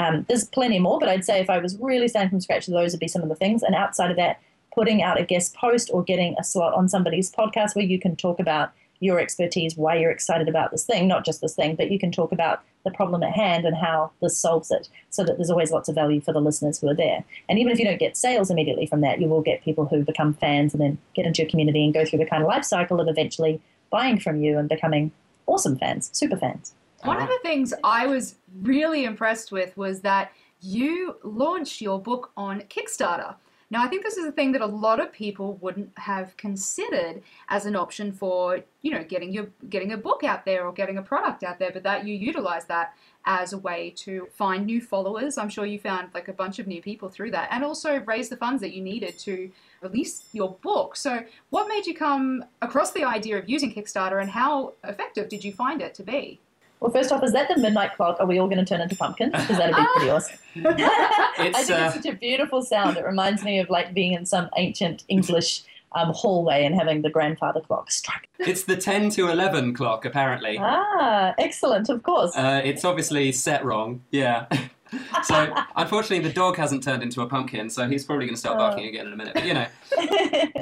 Um, 0.00 0.24
there's 0.28 0.44
plenty 0.46 0.78
more, 0.78 0.98
but 0.98 1.10
I'd 1.10 1.26
say 1.26 1.40
if 1.40 1.50
I 1.50 1.58
was 1.58 1.76
really 1.76 2.08
starting 2.08 2.30
from 2.30 2.40
scratch, 2.40 2.66
those 2.66 2.92
would 2.92 3.00
be 3.00 3.06
some 3.06 3.22
of 3.22 3.28
the 3.28 3.34
things. 3.34 3.62
And 3.62 3.74
outside 3.74 4.10
of 4.10 4.16
that, 4.16 4.40
putting 4.74 5.02
out 5.02 5.20
a 5.20 5.24
guest 5.24 5.54
post 5.54 5.90
or 5.92 6.02
getting 6.02 6.34
a 6.38 6.44
slot 6.44 6.72
on 6.72 6.88
somebody's 6.88 7.30
podcast 7.30 7.76
where 7.76 7.84
you 7.84 8.00
can 8.00 8.16
talk 8.16 8.40
about 8.40 8.72
your 9.00 9.20
expertise, 9.20 9.76
why 9.76 9.96
you're 9.96 10.10
excited 10.10 10.48
about 10.48 10.70
this 10.70 10.86
thing, 10.86 11.06
not 11.06 11.26
just 11.26 11.42
this 11.42 11.54
thing, 11.54 11.74
but 11.74 11.90
you 11.90 11.98
can 11.98 12.10
talk 12.10 12.32
about 12.32 12.62
the 12.84 12.90
problem 12.90 13.22
at 13.22 13.32
hand 13.32 13.66
and 13.66 13.76
how 13.76 14.10
this 14.22 14.38
solves 14.38 14.70
it 14.70 14.88
so 15.10 15.22
that 15.22 15.36
there's 15.36 15.50
always 15.50 15.70
lots 15.70 15.90
of 15.90 15.94
value 15.94 16.20
for 16.20 16.32
the 16.32 16.40
listeners 16.40 16.80
who 16.80 16.88
are 16.88 16.94
there. 16.94 17.22
And 17.50 17.58
even 17.58 17.70
if 17.70 17.78
you 17.78 17.84
don't 17.84 17.98
get 17.98 18.16
sales 18.16 18.50
immediately 18.50 18.86
from 18.86 19.02
that, 19.02 19.20
you 19.20 19.28
will 19.28 19.42
get 19.42 19.62
people 19.62 19.84
who 19.84 20.02
become 20.02 20.32
fans 20.32 20.72
and 20.72 20.80
then 20.80 20.96
get 21.14 21.26
into 21.26 21.42
your 21.42 21.50
community 21.50 21.84
and 21.84 21.92
go 21.92 22.06
through 22.06 22.20
the 22.20 22.26
kind 22.26 22.42
of 22.42 22.48
life 22.48 22.64
cycle 22.64 23.00
of 23.00 23.08
eventually 23.08 23.60
buying 23.90 24.18
from 24.18 24.42
you 24.42 24.56
and 24.56 24.68
becoming 24.68 25.12
awesome 25.46 25.76
fans, 25.76 26.08
super 26.14 26.38
fans. 26.38 26.74
One 27.04 27.16
of 27.16 27.24
uh-huh. 27.24 27.32
the 27.42 27.48
things 27.48 27.72
I 27.82 28.06
was 28.06 28.36
really 28.62 29.04
impressed 29.04 29.52
with 29.52 29.76
was 29.76 30.00
that 30.00 30.32
you 30.60 31.16
launched 31.22 31.80
your 31.80 32.00
book 32.00 32.30
on 32.36 32.62
Kickstarter. 32.62 33.36
Now, 33.72 33.84
I 33.84 33.86
think 33.86 34.02
this 34.02 34.16
is 34.16 34.26
a 34.26 34.32
thing 34.32 34.50
that 34.52 34.62
a 34.62 34.66
lot 34.66 34.98
of 34.98 35.12
people 35.12 35.54
wouldn't 35.60 35.96
have 35.96 36.36
considered 36.36 37.22
as 37.48 37.66
an 37.66 37.76
option 37.76 38.10
for, 38.10 38.58
you 38.82 38.90
know, 38.90 39.04
getting 39.04 39.32
your 39.32 39.46
getting 39.68 39.92
a 39.92 39.96
book 39.96 40.24
out 40.24 40.44
there 40.44 40.66
or 40.66 40.72
getting 40.72 40.98
a 40.98 41.02
product 41.02 41.44
out 41.44 41.60
there, 41.60 41.70
but 41.70 41.84
that 41.84 42.04
you 42.04 42.16
utilize 42.16 42.64
that 42.64 42.94
as 43.26 43.52
a 43.52 43.58
way 43.58 43.90
to 43.98 44.26
find 44.32 44.66
new 44.66 44.80
followers. 44.80 45.38
I'm 45.38 45.48
sure 45.48 45.64
you 45.64 45.78
found 45.78 46.08
like 46.14 46.26
a 46.26 46.32
bunch 46.32 46.58
of 46.58 46.66
new 46.66 46.82
people 46.82 47.08
through 47.08 47.30
that 47.30 47.48
and 47.52 47.62
also 47.62 48.00
raise 48.00 48.28
the 48.28 48.36
funds 48.36 48.60
that 48.60 48.72
you 48.72 48.82
needed 48.82 49.16
to 49.20 49.52
release 49.82 50.24
your 50.32 50.56
book. 50.62 50.96
So, 50.96 51.22
what 51.50 51.68
made 51.68 51.86
you 51.86 51.94
come 51.94 52.44
across 52.60 52.90
the 52.90 53.04
idea 53.04 53.38
of 53.38 53.48
using 53.48 53.72
Kickstarter 53.72 54.20
and 54.20 54.30
how 54.30 54.72
effective 54.82 55.28
did 55.28 55.44
you 55.44 55.52
find 55.52 55.80
it 55.80 55.94
to 55.94 56.02
be? 56.02 56.40
Well, 56.80 56.90
first 56.90 57.12
off, 57.12 57.22
is 57.22 57.32
that 57.32 57.48
the 57.48 57.60
midnight 57.60 57.94
clock? 57.96 58.16
Are 58.20 58.26
we 58.26 58.38
all 58.38 58.48
going 58.48 58.58
to 58.58 58.64
turn 58.64 58.80
into 58.80 58.96
pumpkins? 58.96 59.32
Because 59.32 59.58
that'd 59.58 59.76
be 59.76 59.84
pretty 59.94 60.10
awesome. 60.10 60.38
I 60.56 61.32
think 61.36 61.56
It's, 61.56 61.70
uh, 61.70 61.92
such 61.92 62.06
a 62.06 62.14
beautiful 62.14 62.62
sound. 62.62 62.96
It 62.96 63.04
reminds 63.04 63.44
me 63.44 63.58
of 63.58 63.68
like 63.68 63.92
being 63.92 64.14
in 64.14 64.24
some 64.24 64.48
ancient 64.56 65.04
English 65.08 65.62
um, 65.92 66.12
hallway 66.14 66.64
and 66.64 66.74
having 66.74 67.02
the 67.02 67.10
grandfather 67.10 67.60
clock 67.60 67.90
strike. 67.90 68.28
It's 68.38 68.64
the 68.64 68.76
10 68.76 69.10
to 69.10 69.28
11 69.28 69.74
clock, 69.74 70.04
apparently. 70.04 70.56
Ah, 70.58 71.34
excellent, 71.38 71.88
of 71.90 72.02
course. 72.02 72.34
Uh, 72.34 72.62
it's 72.64 72.84
obviously 72.84 73.32
set 73.32 73.64
wrong. 73.64 74.02
Yeah. 74.10 74.46
so, 75.22 75.52
unfortunately, 75.76 76.26
the 76.26 76.34
dog 76.34 76.56
hasn't 76.56 76.82
turned 76.82 77.02
into 77.02 77.20
a 77.20 77.26
pumpkin, 77.26 77.68
so 77.68 77.88
he's 77.88 78.04
probably 78.04 78.26
going 78.26 78.36
to 78.36 78.40
start 78.40 78.58
barking 78.58 78.86
again 78.86 79.06
in 79.06 79.12
a 79.12 79.16
minute. 79.16 79.34
But, 79.34 79.44
you 79.44 79.54
know, 79.54 79.66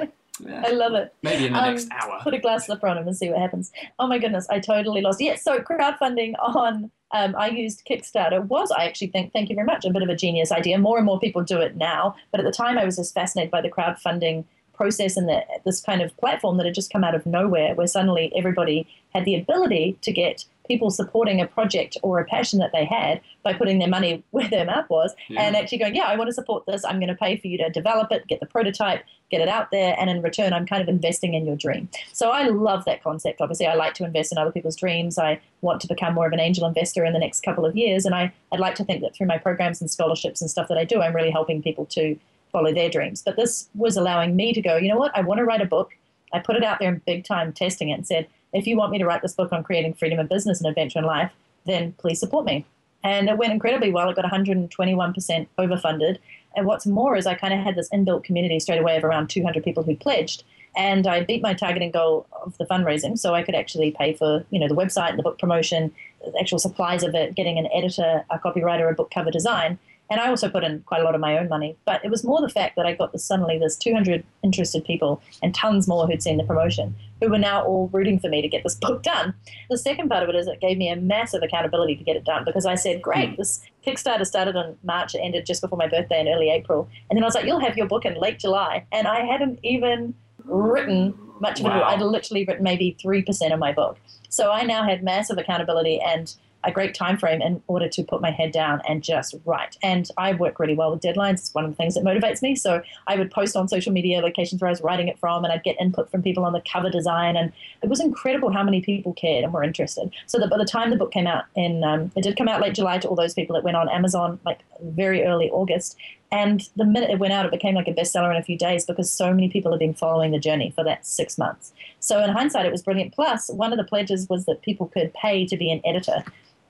yeah, 0.40 0.62
I 0.66 0.70
love 0.70 0.94
it. 0.94 1.14
maybe 1.22 1.46
in 1.46 1.52
the 1.52 1.58
Um, 1.58 1.74
next 1.74 1.88
hour. 1.90 2.18
Put 2.22 2.34
a 2.34 2.38
glass 2.38 2.66
slipper 2.66 2.86
on 2.86 2.98
him 2.98 3.06
and 3.06 3.16
see 3.16 3.28
what 3.30 3.38
happens. 3.38 3.72
Oh 3.98 4.06
my 4.06 4.18
goodness, 4.18 4.46
I 4.50 4.60
totally 4.60 5.00
lost. 5.00 5.20
Yes, 5.20 5.42
so 5.42 5.58
crowdfunding 5.60 6.34
on, 6.40 6.90
um, 7.12 7.34
I 7.36 7.48
used 7.48 7.82
Kickstarter 7.88 8.44
was, 8.44 8.70
I 8.70 8.84
actually 8.84 9.08
think, 9.08 9.32
thank 9.32 9.48
you 9.48 9.54
very 9.54 9.66
much, 9.66 9.84
a 9.84 9.90
bit 9.90 10.02
of 10.02 10.08
a 10.08 10.16
genius 10.16 10.52
idea. 10.52 10.78
More 10.78 10.96
and 10.98 11.06
more 11.06 11.18
people 11.20 11.42
do 11.42 11.58
it 11.60 11.76
now, 11.76 12.14
but 12.30 12.40
at 12.40 12.44
the 12.44 12.52
time 12.52 12.78
I 12.78 12.84
was 12.84 12.96
just 12.96 13.14
fascinated 13.14 13.50
by 13.50 13.60
the 13.62 13.70
crowdfunding 13.70 14.44
process 14.74 15.16
and 15.16 15.28
the, 15.28 15.42
this 15.64 15.80
kind 15.80 16.00
of 16.02 16.16
platform 16.18 16.56
that 16.56 16.66
had 16.66 16.74
just 16.74 16.92
come 16.92 17.02
out 17.02 17.14
of 17.14 17.26
nowhere 17.26 17.74
where 17.74 17.86
suddenly 17.88 18.32
everybody 18.36 18.86
had 19.12 19.24
the 19.24 19.34
ability 19.34 19.98
to 20.02 20.12
get 20.12 20.44
people 20.68 20.90
supporting 20.90 21.40
a 21.40 21.46
project 21.46 21.96
or 22.02 22.20
a 22.20 22.24
passion 22.24 22.58
that 22.60 22.70
they 22.72 22.84
had 22.84 23.20
by 23.42 23.52
putting 23.54 23.78
their 23.78 23.88
money 23.88 24.22
where 24.30 24.48
their 24.48 24.64
mouth 24.64 24.88
was 24.88 25.14
Yeah. 25.28 25.40
and 25.42 25.56
actually 25.56 25.78
going, 25.78 25.94
yeah, 25.96 26.04
I 26.04 26.16
want 26.16 26.28
to 26.28 26.32
support 26.34 26.64
this. 26.66 26.84
I'm 26.84 26.98
going 27.00 27.08
to 27.08 27.14
pay 27.14 27.36
for 27.36 27.48
you 27.48 27.58
to 27.58 27.70
develop 27.70 28.12
it, 28.12 28.26
get 28.28 28.40
the 28.40 28.46
prototype, 28.46 29.02
get 29.30 29.40
it 29.40 29.48
out 29.48 29.70
there, 29.70 29.96
and 29.98 30.08
in 30.08 30.22
return, 30.22 30.52
I'm 30.52 30.66
kind 30.66 30.80
of 30.82 30.88
investing 30.88 31.34
in 31.34 31.44
your 31.46 31.56
dream. 31.56 31.88
So 32.12 32.30
I 32.30 32.44
love 32.48 32.84
that 32.84 33.02
concept. 33.02 33.40
Obviously, 33.40 33.66
I 33.66 33.74
like 33.74 33.94
to 33.94 34.04
invest 34.04 34.30
in 34.32 34.38
other 34.38 34.52
people's 34.52 34.76
dreams. 34.76 35.18
I 35.18 35.40
want 35.60 35.80
to 35.82 35.88
become 35.88 36.14
more 36.14 36.26
of 36.26 36.32
an 36.32 36.40
angel 36.40 36.66
investor 36.66 37.04
in 37.04 37.12
the 37.12 37.18
next 37.18 37.42
couple 37.42 37.66
of 37.66 37.76
years, 37.76 38.04
and 38.06 38.14
I, 38.14 38.32
I'd 38.52 38.60
like 38.60 38.74
to 38.76 38.84
think 38.84 39.02
that 39.02 39.14
through 39.16 39.26
my 39.26 39.38
programs 39.38 39.80
and 39.80 39.90
scholarships 39.90 40.40
and 40.40 40.50
stuff 40.50 40.68
that 40.68 40.78
I 40.78 40.84
do, 40.84 41.00
I'm 41.02 41.14
really 41.14 41.30
helping 41.30 41.62
people 41.62 41.86
to 41.86 42.16
follow 42.52 42.72
their 42.72 42.88
dreams. 42.88 43.22
But 43.22 43.36
this 43.36 43.68
was 43.74 43.96
allowing 43.96 44.34
me 44.34 44.54
to 44.54 44.62
go, 44.62 44.76
you 44.76 44.88
know 44.88 44.96
what, 44.96 45.12
I 45.16 45.20
want 45.20 45.38
to 45.38 45.44
write 45.44 45.60
a 45.60 45.66
book. 45.66 45.90
I 46.32 46.38
put 46.38 46.56
it 46.56 46.64
out 46.64 46.78
there 46.78 46.88
in 46.92 47.02
big 47.06 47.24
time 47.24 47.52
testing 47.52 47.88
it 47.90 47.94
and 47.94 48.06
said, 48.06 48.26
if 48.52 48.66
you 48.66 48.76
want 48.76 48.92
me 48.92 48.98
to 48.98 49.06
write 49.06 49.22
this 49.22 49.34
book 49.34 49.52
on 49.52 49.62
creating 49.62 49.94
freedom 49.94 50.18
in 50.18 50.26
business 50.26 50.60
and 50.60 50.68
adventure 50.68 50.98
in 50.98 51.04
life, 51.04 51.30
then 51.66 51.92
please 51.98 52.20
support 52.20 52.44
me. 52.44 52.64
And 53.04 53.28
it 53.28 53.38
went 53.38 53.52
incredibly 53.52 53.92
well. 53.92 54.08
It 54.10 54.16
got 54.16 54.24
121% 54.24 55.46
overfunded. 55.58 56.18
And 56.56 56.66
what's 56.66 56.86
more 56.86 57.16
is 57.16 57.26
I 57.26 57.34
kind 57.34 57.54
of 57.54 57.60
had 57.60 57.76
this 57.76 57.88
inbuilt 57.90 58.24
community 58.24 58.58
straight 58.58 58.80
away 58.80 58.96
of 58.96 59.04
around 59.04 59.28
200 59.28 59.62
people 59.62 59.82
who 59.82 59.94
pledged. 59.94 60.42
And 60.76 61.06
I 61.06 61.24
beat 61.24 61.42
my 61.42 61.54
targeting 61.54 61.90
goal 61.90 62.26
of 62.44 62.56
the 62.58 62.64
fundraising, 62.64 63.18
so 63.18 63.34
I 63.34 63.42
could 63.42 63.54
actually 63.54 63.90
pay 63.92 64.12
for 64.12 64.44
you 64.50 64.60
know 64.60 64.68
the 64.68 64.74
website 64.74 65.16
the 65.16 65.22
book 65.22 65.38
promotion, 65.38 65.92
the 66.24 66.38
actual 66.38 66.58
supplies 66.58 67.02
of 67.02 67.14
it, 67.14 67.34
getting 67.34 67.58
an 67.58 67.68
editor, 67.74 68.24
a 68.30 68.38
copywriter, 68.38 68.90
a 68.90 68.94
book 68.94 69.10
cover 69.10 69.30
design. 69.30 69.78
And 70.10 70.20
I 70.20 70.28
also 70.28 70.48
put 70.48 70.64
in 70.64 70.80
quite 70.82 71.00
a 71.00 71.04
lot 71.04 71.14
of 71.14 71.20
my 71.20 71.38
own 71.38 71.48
money. 71.48 71.76
But 71.84 72.04
it 72.04 72.10
was 72.10 72.24
more 72.24 72.40
the 72.40 72.48
fact 72.48 72.76
that 72.76 72.86
I 72.86 72.94
got 72.94 73.12
this 73.12 73.24
suddenly 73.24 73.58
there's 73.58 73.76
200 73.76 74.24
interested 74.42 74.84
people 74.84 75.22
and 75.42 75.54
tons 75.54 75.86
more 75.86 76.06
who'd 76.06 76.22
seen 76.22 76.38
the 76.38 76.44
promotion 76.44 76.94
who 77.20 77.28
were 77.28 77.38
now 77.38 77.62
all 77.62 77.88
rooting 77.92 78.18
for 78.18 78.28
me 78.28 78.40
to 78.40 78.48
get 78.48 78.62
this 78.62 78.74
book 78.80 79.02
done. 79.02 79.34
The 79.70 79.78
second 79.78 80.08
part 80.08 80.22
of 80.22 80.28
it 80.28 80.34
is 80.34 80.46
it 80.46 80.60
gave 80.60 80.78
me 80.78 80.88
a 80.88 80.96
massive 80.96 81.42
accountability 81.42 81.96
to 81.96 82.04
get 82.04 82.16
it 82.16 82.24
done 82.24 82.44
because 82.44 82.66
I 82.66 82.74
said, 82.74 83.02
great, 83.02 83.30
hmm. 83.30 83.36
this 83.36 83.62
Kickstarter 83.86 84.26
started 84.26 84.56
in 84.56 84.76
March, 84.82 85.14
it 85.14 85.20
ended 85.20 85.46
just 85.46 85.62
before 85.62 85.78
my 85.78 85.88
birthday 85.88 86.20
in 86.20 86.28
early 86.28 86.50
April. 86.50 86.88
And 87.10 87.16
then 87.16 87.24
I 87.24 87.26
was 87.26 87.34
like, 87.34 87.44
you'll 87.44 87.60
have 87.60 87.76
your 87.76 87.86
book 87.86 88.04
in 88.04 88.14
late 88.14 88.38
July. 88.38 88.86
And 88.92 89.06
I 89.06 89.24
hadn't 89.24 89.60
even 89.62 90.14
written 90.44 91.14
much 91.40 91.60
of 91.60 91.66
it. 91.66 91.72
I'd 91.72 92.00
literally 92.00 92.44
written 92.44 92.64
maybe 92.64 92.96
3% 93.02 93.52
of 93.52 93.58
my 93.58 93.72
book. 93.72 93.98
So 94.28 94.50
I 94.50 94.62
now 94.62 94.84
had 94.84 95.02
massive 95.02 95.38
accountability 95.38 96.00
and 96.00 96.34
a 96.64 96.72
great 96.72 96.94
time 96.94 97.16
frame 97.16 97.40
in 97.40 97.62
order 97.68 97.88
to 97.88 98.02
put 98.02 98.20
my 98.20 98.30
head 98.30 98.52
down 98.52 98.82
and 98.88 99.02
just 99.02 99.34
write. 99.44 99.76
And 99.82 100.08
I 100.16 100.34
work 100.34 100.58
really 100.58 100.74
well 100.74 100.90
with 100.90 101.00
deadlines. 101.00 101.34
It's 101.34 101.54
one 101.54 101.64
of 101.64 101.70
the 101.70 101.76
things 101.76 101.94
that 101.94 102.04
motivates 102.04 102.42
me. 102.42 102.56
So 102.56 102.82
I 103.06 103.16
would 103.16 103.30
post 103.30 103.56
on 103.56 103.68
social 103.68 103.92
media 103.92 104.20
locations 104.20 104.60
where 104.60 104.68
I 104.68 104.72
was 104.72 104.80
writing 104.80 105.08
it 105.08 105.18
from, 105.18 105.44
and 105.44 105.52
I'd 105.52 105.62
get 105.62 105.76
input 105.80 106.10
from 106.10 106.22
people 106.22 106.44
on 106.44 106.52
the 106.52 106.62
cover 106.70 106.90
design. 106.90 107.36
And 107.36 107.52
it 107.82 107.88
was 107.88 108.00
incredible 108.00 108.50
how 108.50 108.64
many 108.64 108.80
people 108.80 109.12
cared 109.12 109.44
and 109.44 109.52
were 109.52 109.62
interested. 109.62 110.10
So 110.26 110.38
that 110.38 110.50
by 110.50 110.58
the 110.58 110.64
time 110.64 110.90
the 110.90 110.96
book 110.96 111.12
came 111.12 111.26
out 111.26 111.44
in, 111.54 111.84
um, 111.84 112.10
it 112.16 112.22
did 112.22 112.36
come 112.36 112.48
out 112.48 112.60
late 112.60 112.74
July 112.74 112.98
to 112.98 113.08
all 113.08 113.16
those 113.16 113.34
people. 113.34 113.54
It 113.56 113.64
went 113.64 113.76
on 113.76 113.88
Amazon 113.88 114.40
like 114.44 114.60
very 114.82 115.24
early 115.24 115.50
August. 115.50 115.96
And 116.30 116.68
the 116.76 116.84
minute 116.84 117.10
it 117.10 117.18
went 117.18 117.32
out, 117.32 117.46
it 117.46 117.50
became 117.50 117.74
like 117.74 117.88
a 117.88 117.92
bestseller 117.92 118.30
in 118.30 118.36
a 118.36 118.42
few 118.42 118.58
days 118.58 118.84
because 118.84 119.10
so 119.10 119.32
many 119.32 119.48
people 119.48 119.72
had 119.72 119.78
been 119.78 119.94
following 119.94 120.30
the 120.30 120.38
journey 120.38 120.72
for 120.74 120.84
that 120.84 121.06
six 121.06 121.38
months. 121.38 121.72
So 122.00 122.22
in 122.22 122.30
hindsight, 122.30 122.66
it 122.66 122.72
was 122.72 122.82
brilliant. 122.82 123.14
Plus, 123.14 123.48
one 123.48 123.72
of 123.72 123.78
the 123.78 123.84
pledges 123.84 124.28
was 124.28 124.44
that 124.44 124.60
people 124.60 124.88
could 124.88 125.14
pay 125.14 125.46
to 125.46 125.56
be 125.56 125.72
an 125.72 125.80
editor. 125.86 126.24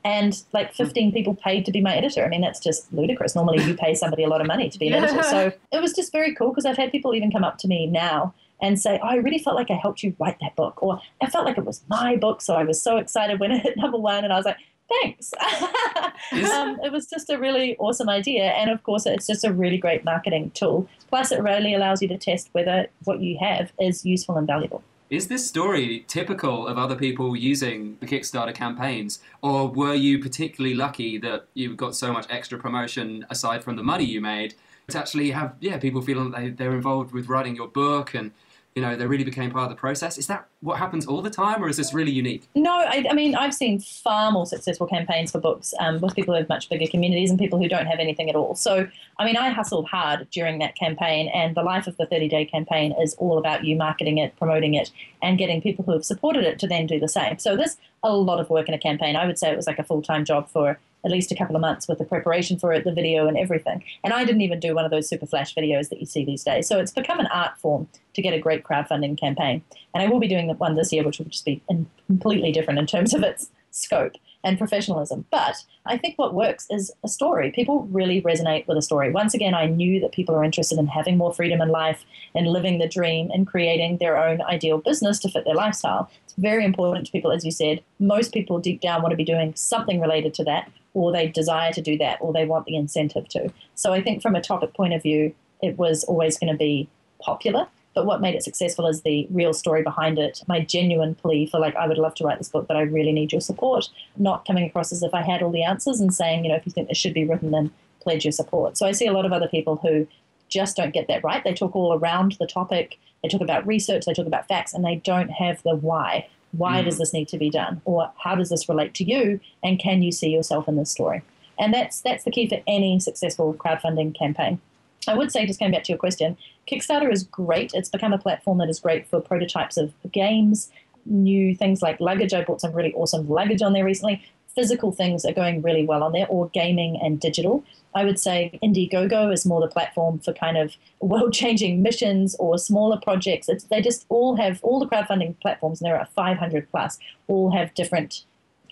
And 0.04 0.42
like 0.52 0.72
15 0.72 1.12
people 1.12 1.34
paid 1.34 1.64
to 1.66 1.72
be 1.72 1.80
my 1.80 1.94
editor. 1.94 2.24
I 2.24 2.28
mean, 2.28 2.40
that's 2.40 2.60
just 2.60 2.92
ludicrous. 2.92 3.34
Normally, 3.34 3.62
you 3.64 3.74
pay 3.74 3.94
somebody 3.94 4.24
a 4.24 4.28
lot 4.28 4.40
of 4.40 4.46
money 4.46 4.70
to 4.70 4.78
be 4.78 4.88
an 4.88 4.94
editor. 5.04 5.22
So 5.22 5.52
it 5.72 5.80
was 5.80 5.92
just 5.92 6.12
very 6.12 6.34
cool 6.34 6.50
because 6.50 6.64
I've 6.64 6.76
had 6.76 6.92
people 6.92 7.14
even 7.14 7.30
come 7.30 7.44
up 7.44 7.58
to 7.58 7.68
me 7.68 7.86
now 7.86 8.34
and 8.60 8.80
say, 8.80 8.98
oh, 9.02 9.06
I 9.06 9.16
really 9.16 9.38
felt 9.38 9.56
like 9.56 9.70
I 9.70 9.74
helped 9.74 10.02
you 10.02 10.14
write 10.18 10.38
that 10.40 10.56
book. 10.56 10.82
Or 10.82 11.00
I 11.20 11.26
felt 11.28 11.44
like 11.44 11.58
it 11.58 11.64
was 11.64 11.82
my 11.88 12.16
book. 12.16 12.40
So 12.40 12.54
I 12.54 12.64
was 12.64 12.80
so 12.80 12.96
excited 12.96 13.40
when 13.40 13.52
it 13.52 13.62
hit 13.62 13.76
number 13.76 13.98
one. 13.98 14.24
And 14.24 14.32
I 14.32 14.36
was 14.36 14.46
like, 14.46 14.58
thanks. 14.88 15.32
um, 16.52 16.78
it 16.82 16.92
was 16.92 17.06
just 17.06 17.30
a 17.30 17.38
really 17.38 17.76
awesome 17.78 18.08
idea. 18.08 18.44
And 18.44 18.70
of 18.70 18.82
course, 18.82 19.06
it's 19.06 19.26
just 19.26 19.44
a 19.44 19.52
really 19.52 19.78
great 19.78 20.04
marketing 20.04 20.50
tool. 20.54 20.88
Plus, 21.08 21.30
it 21.32 21.42
really 21.42 21.74
allows 21.74 22.02
you 22.02 22.08
to 22.08 22.18
test 22.18 22.48
whether 22.52 22.86
what 23.04 23.20
you 23.20 23.38
have 23.40 23.72
is 23.80 24.04
useful 24.04 24.36
and 24.36 24.46
valuable. 24.46 24.82
Is 25.10 25.28
this 25.28 25.48
story 25.48 26.04
typical 26.06 26.66
of 26.66 26.76
other 26.76 26.94
people 26.94 27.34
using 27.34 27.96
the 28.00 28.06
Kickstarter 28.06 28.54
campaigns, 28.54 29.20
or 29.40 29.66
were 29.66 29.94
you 29.94 30.18
particularly 30.18 30.74
lucky 30.74 31.16
that 31.18 31.46
you 31.54 31.74
got 31.74 31.96
so 31.96 32.12
much 32.12 32.26
extra 32.28 32.58
promotion 32.58 33.24
aside 33.30 33.64
from 33.64 33.76
the 33.76 33.82
money 33.82 34.04
you 34.04 34.20
made 34.20 34.54
to 34.88 34.98
actually 34.98 35.30
have 35.30 35.54
yeah 35.60 35.78
people 35.78 36.02
feeling 36.02 36.30
they, 36.30 36.50
they're 36.50 36.74
involved 36.74 37.12
with 37.12 37.28
writing 37.28 37.56
your 37.56 37.68
book 37.68 38.14
and 38.14 38.32
you 38.78 38.84
know, 38.84 38.94
they 38.94 39.08
really 39.08 39.24
became 39.24 39.50
part 39.50 39.64
of 39.64 39.70
the 39.70 39.74
process. 39.74 40.18
Is 40.18 40.28
that 40.28 40.46
what 40.60 40.78
happens 40.78 41.04
all 41.04 41.20
the 41.20 41.30
time, 41.30 41.64
or 41.64 41.68
is 41.68 41.76
this 41.76 41.92
really 41.92 42.12
unique? 42.12 42.48
No, 42.54 42.70
I, 42.70 43.04
I 43.10 43.12
mean, 43.12 43.34
I've 43.34 43.52
seen 43.52 43.80
far 43.80 44.30
more 44.30 44.46
successful 44.46 44.86
campaigns 44.86 45.32
for 45.32 45.40
books 45.40 45.74
um, 45.80 46.00
with 46.00 46.14
people 46.14 46.32
who 46.32 46.38
have 46.38 46.48
much 46.48 46.68
bigger 46.68 46.86
communities 46.86 47.28
and 47.30 47.40
people 47.40 47.58
who 47.58 47.68
don't 47.68 47.86
have 47.86 47.98
anything 47.98 48.30
at 48.30 48.36
all. 48.36 48.54
So, 48.54 48.86
I 49.18 49.24
mean, 49.24 49.36
I 49.36 49.48
hustled 49.48 49.88
hard 49.88 50.30
during 50.30 50.60
that 50.60 50.76
campaign, 50.76 51.26
and 51.34 51.56
the 51.56 51.64
life 51.64 51.88
of 51.88 51.96
the 51.96 52.06
30 52.06 52.28
day 52.28 52.44
campaign 52.44 52.94
is 53.02 53.14
all 53.14 53.36
about 53.36 53.64
you 53.64 53.74
marketing 53.74 54.18
it, 54.18 54.36
promoting 54.36 54.74
it, 54.74 54.92
and 55.22 55.38
getting 55.38 55.60
people 55.60 55.84
who 55.84 55.90
have 55.90 56.04
supported 56.04 56.44
it 56.44 56.60
to 56.60 56.68
then 56.68 56.86
do 56.86 57.00
the 57.00 57.08
same. 57.08 57.40
So, 57.40 57.56
there's 57.56 57.78
a 58.04 58.14
lot 58.14 58.38
of 58.38 58.48
work 58.48 58.68
in 58.68 58.74
a 58.74 58.78
campaign. 58.78 59.16
I 59.16 59.26
would 59.26 59.40
say 59.40 59.50
it 59.50 59.56
was 59.56 59.66
like 59.66 59.80
a 59.80 59.84
full 59.84 60.02
time 60.02 60.24
job 60.24 60.48
for 60.48 60.78
at 61.04 61.10
least 61.10 61.32
a 61.32 61.34
couple 61.34 61.54
of 61.54 61.60
months 61.60 61.88
with 61.88 61.98
the 61.98 62.04
preparation 62.04 62.58
for 62.58 62.72
it, 62.72 62.84
the 62.84 62.92
video, 62.92 63.26
and 63.26 63.38
everything. 63.38 63.82
And 64.04 64.12
I 64.12 64.24
didn't 64.24 64.42
even 64.42 64.60
do 64.60 64.74
one 64.74 64.84
of 64.84 64.90
those 64.90 65.08
super 65.08 65.26
flash 65.26 65.54
videos 65.54 65.88
that 65.90 66.00
you 66.00 66.06
see 66.06 66.24
these 66.24 66.44
days. 66.44 66.66
So 66.66 66.78
it's 66.78 66.92
become 66.92 67.20
an 67.20 67.28
art 67.28 67.58
form 67.58 67.88
to 68.14 68.22
get 68.22 68.34
a 68.34 68.38
great 68.38 68.64
crowdfunding 68.64 69.18
campaign. 69.18 69.62
And 69.94 70.02
I 70.02 70.08
will 70.08 70.20
be 70.20 70.28
doing 70.28 70.48
one 70.58 70.74
this 70.74 70.92
year, 70.92 71.04
which 71.04 71.18
will 71.18 71.26
just 71.26 71.44
be 71.44 71.62
completely 72.06 72.52
different 72.52 72.78
in 72.78 72.86
terms 72.86 73.14
of 73.14 73.22
its 73.22 73.50
scope 73.70 74.16
and 74.44 74.58
professionalism. 74.58 75.24
But 75.30 75.64
I 75.84 75.98
think 75.98 76.16
what 76.16 76.34
works 76.34 76.66
is 76.70 76.92
a 77.04 77.08
story. 77.08 77.50
People 77.50 77.82
really 77.90 78.22
resonate 78.22 78.66
with 78.66 78.78
a 78.78 78.82
story. 78.82 79.10
Once 79.10 79.34
again, 79.34 79.54
I 79.54 79.66
knew 79.66 80.00
that 80.00 80.12
people 80.12 80.34
are 80.34 80.44
interested 80.44 80.78
in 80.78 80.86
having 80.86 81.16
more 81.16 81.34
freedom 81.34 81.60
in 81.60 81.68
life 81.68 82.04
and 82.34 82.46
living 82.46 82.78
the 82.78 82.88
dream 82.88 83.30
and 83.32 83.46
creating 83.46 83.98
their 83.98 84.16
own 84.16 84.40
ideal 84.42 84.78
business 84.78 85.18
to 85.20 85.28
fit 85.28 85.44
their 85.44 85.54
lifestyle. 85.54 86.10
It's 86.24 86.34
very 86.34 86.64
important 86.64 87.06
to 87.06 87.12
people, 87.12 87.32
as 87.32 87.44
you 87.44 87.50
said. 87.50 87.82
Most 87.98 88.32
people 88.32 88.58
deep 88.58 88.80
down 88.80 89.02
want 89.02 89.12
to 89.12 89.16
be 89.16 89.24
doing 89.24 89.54
something 89.54 90.00
related 90.00 90.34
to 90.34 90.44
that, 90.44 90.70
or 90.98 91.12
they 91.12 91.28
desire 91.28 91.72
to 91.72 91.82
do 91.82 91.96
that, 91.98 92.18
or 92.20 92.32
they 92.32 92.44
want 92.44 92.66
the 92.66 92.76
incentive 92.76 93.28
to. 93.28 93.52
So 93.74 93.92
I 93.92 94.02
think 94.02 94.22
from 94.22 94.34
a 94.34 94.40
topic 94.40 94.74
point 94.74 94.94
of 94.94 95.02
view, 95.02 95.34
it 95.62 95.78
was 95.78 96.04
always 96.04 96.38
going 96.38 96.52
to 96.52 96.58
be 96.58 96.88
popular 97.20 97.66
but 97.98 98.06
what 98.06 98.20
made 98.20 98.36
it 98.36 98.44
successful 98.44 98.86
is 98.86 99.02
the 99.02 99.26
real 99.28 99.52
story 99.52 99.82
behind 99.82 100.20
it. 100.20 100.44
My 100.46 100.60
genuine 100.60 101.16
plea 101.16 101.46
for, 101.46 101.58
like, 101.58 101.74
I 101.74 101.88
would 101.88 101.98
love 101.98 102.14
to 102.14 102.24
write 102.24 102.38
this 102.38 102.48
book, 102.48 102.68
but 102.68 102.76
I 102.76 102.82
really 102.82 103.10
need 103.10 103.32
your 103.32 103.40
support. 103.40 103.88
Not 104.16 104.46
coming 104.46 104.64
across 104.64 104.92
as 104.92 105.02
if 105.02 105.12
I 105.12 105.22
had 105.22 105.42
all 105.42 105.50
the 105.50 105.64
answers 105.64 105.98
and 105.98 106.14
saying, 106.14 106.44
you 106.44 106.50
know, 106.50 106.54
if 106.54 106.64
you 106.64 106.70
think 106.70 106.86
this 106.86 106.96
should 106.96 107.12
be 107.12 107.24
written, 107.24 107.50
then 107.50 107.72
pledge 108.00 108.24
your 108.24 108.30
support. 108.30 108.78
So 108.78 108.86
I 108.86 108.92
see 108.92 109.08
a 109.08 109.12
lot 109.12 109.26
of 109.26 109.32
other 109.32 109.48
people 109.48 109.74
who 109.82 110.06
just 110.48 110.76
don't 110.76 110.94
get 110.94 111.08
that 111.08 111.24
right. 111.24 111.42
They 111.42 111.54
talk 111.54 111.74
all 111.74 111.98
around 111.98 112.36
the 112.38 112.46
topic, 112.46 113.00
they 113.24 113.28
talk 113.28 113.40
about 113.40 113.66
research, 113.66 114.04
they 114.06 114.14
talk 114.14 114.28
about 114.28 114.46
facts, 114.46 114.74
and 114.74 114.84
they 114.84 114.94
don't 114.94 115.30
have 115.30 115.60
the 115.64 115.74
why. 115.74 116.28
Why 116.52 116.80
mm. 116.80 116.84
does 116.84 116.98
this 116.98 117.12
need 117.12 117.28
to 117.28 117.38
be 117.38 117.50
done? 117.50 117.80
Or 117.84 118.10
how 118.16 118.34
does 118.34 118.48
this 118.48 118.68
relate 118.68 118.94
to 118.94 119.04
you? 119.04 119.40
And 119.62 119.78
can 119.78 120.02
you 120.02 120.12
see 120.12 120.30
yourself 120.30 120.68
in 120.68 120.76
this 120.76 120.90
story? 120.90 121.22
And 121.58 121.74
that's 121.74 122.00
that's 122.00 122.24
the 122.24 122.30
key 122.30 122.48
for 122.48 122.60
any 122.66 123.00
successful 123.00 123.54
crowdfunding 123.54 124.16
campaign. 124.16 124.60
I 125.06 125.14
would 125.14 125.32
say, 125.32 125.46
just 125.46 125.58
going 125.58 125.72
back 125.72 125.84
to 125.84 125.92
your 125.92 125.98
question, 125.98 126.36
Kickstarter 126.66 127.10
is 127.10 127.24
great. 127.24 127.72
It's 127.74 127.88
become 127.88 128.12
a 128.12 128.18
platform 128.18 128.58
that 128.58 128.68
is 128.68 128.80
great 128.80 129.06
for 129.08 129.20
prototypes 129.20 129.76
of 129.76 129.92
games, 130.12 130.70
new 131.06 131.54
things 131.54 131.82
like 131.82 132.00
luggage. 132.00 132.34
I 132.34 132.44
bought 132.44 132.60
some 132.60 132.72
really 132.72 132.92
awesome 132.92 133.28
luggage 133.28 133.62
on 133.62 133.72
there 133.72 133.84
recently. 133.84 134.22
Physical 134.58 134.90
things 134.90 135.24
are 135.24 135.32
going 135.32 135.62
really 135.62 135.86
well 135.86 136.02
on 136.02 136.10
there, 136.10 136.26
or 136.28 136.48
gaming 136.48 136.98
and 137.00 137.20
digital. 137.20 137.62
I 137.94 138.04
would 138.04 138.18
say 138.18 138.58
Indiegogo 138.60 139.32
is 139.32 139.46
more 139.46 139.60
the 139.60 139.68
platform 139.68 140.18
for 140.18 140.32
kind 140.32 140.58
of 140.58 140.74
world 141.00 141.32
changing 141.32 141.80
missions 141.88 142.34
or 142.40 142.58
smaller 142.58 142.98
projects. 143.00 143.48
It's, 143.48 143.62
they 143.62 143.80
just 143.80 144.04
all 144.08 144.34
have, 144.34 144.58
all 144.64 144.80
the 144.80 144.86
crowdfunding 144.86 145.38
platforms, 145.38 145.80
and 145.80 145.88
there 145.88 145.96
are 145.96 146.06
500 146.06 146.68
plus, 146.72 146.98
all 147.28 147.52
have 147.52 147.72
different 147.74 148.24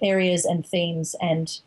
areas 0.03 0.45
and 0.45 0.67
themes 0.67 1.15
and 1.21 1.61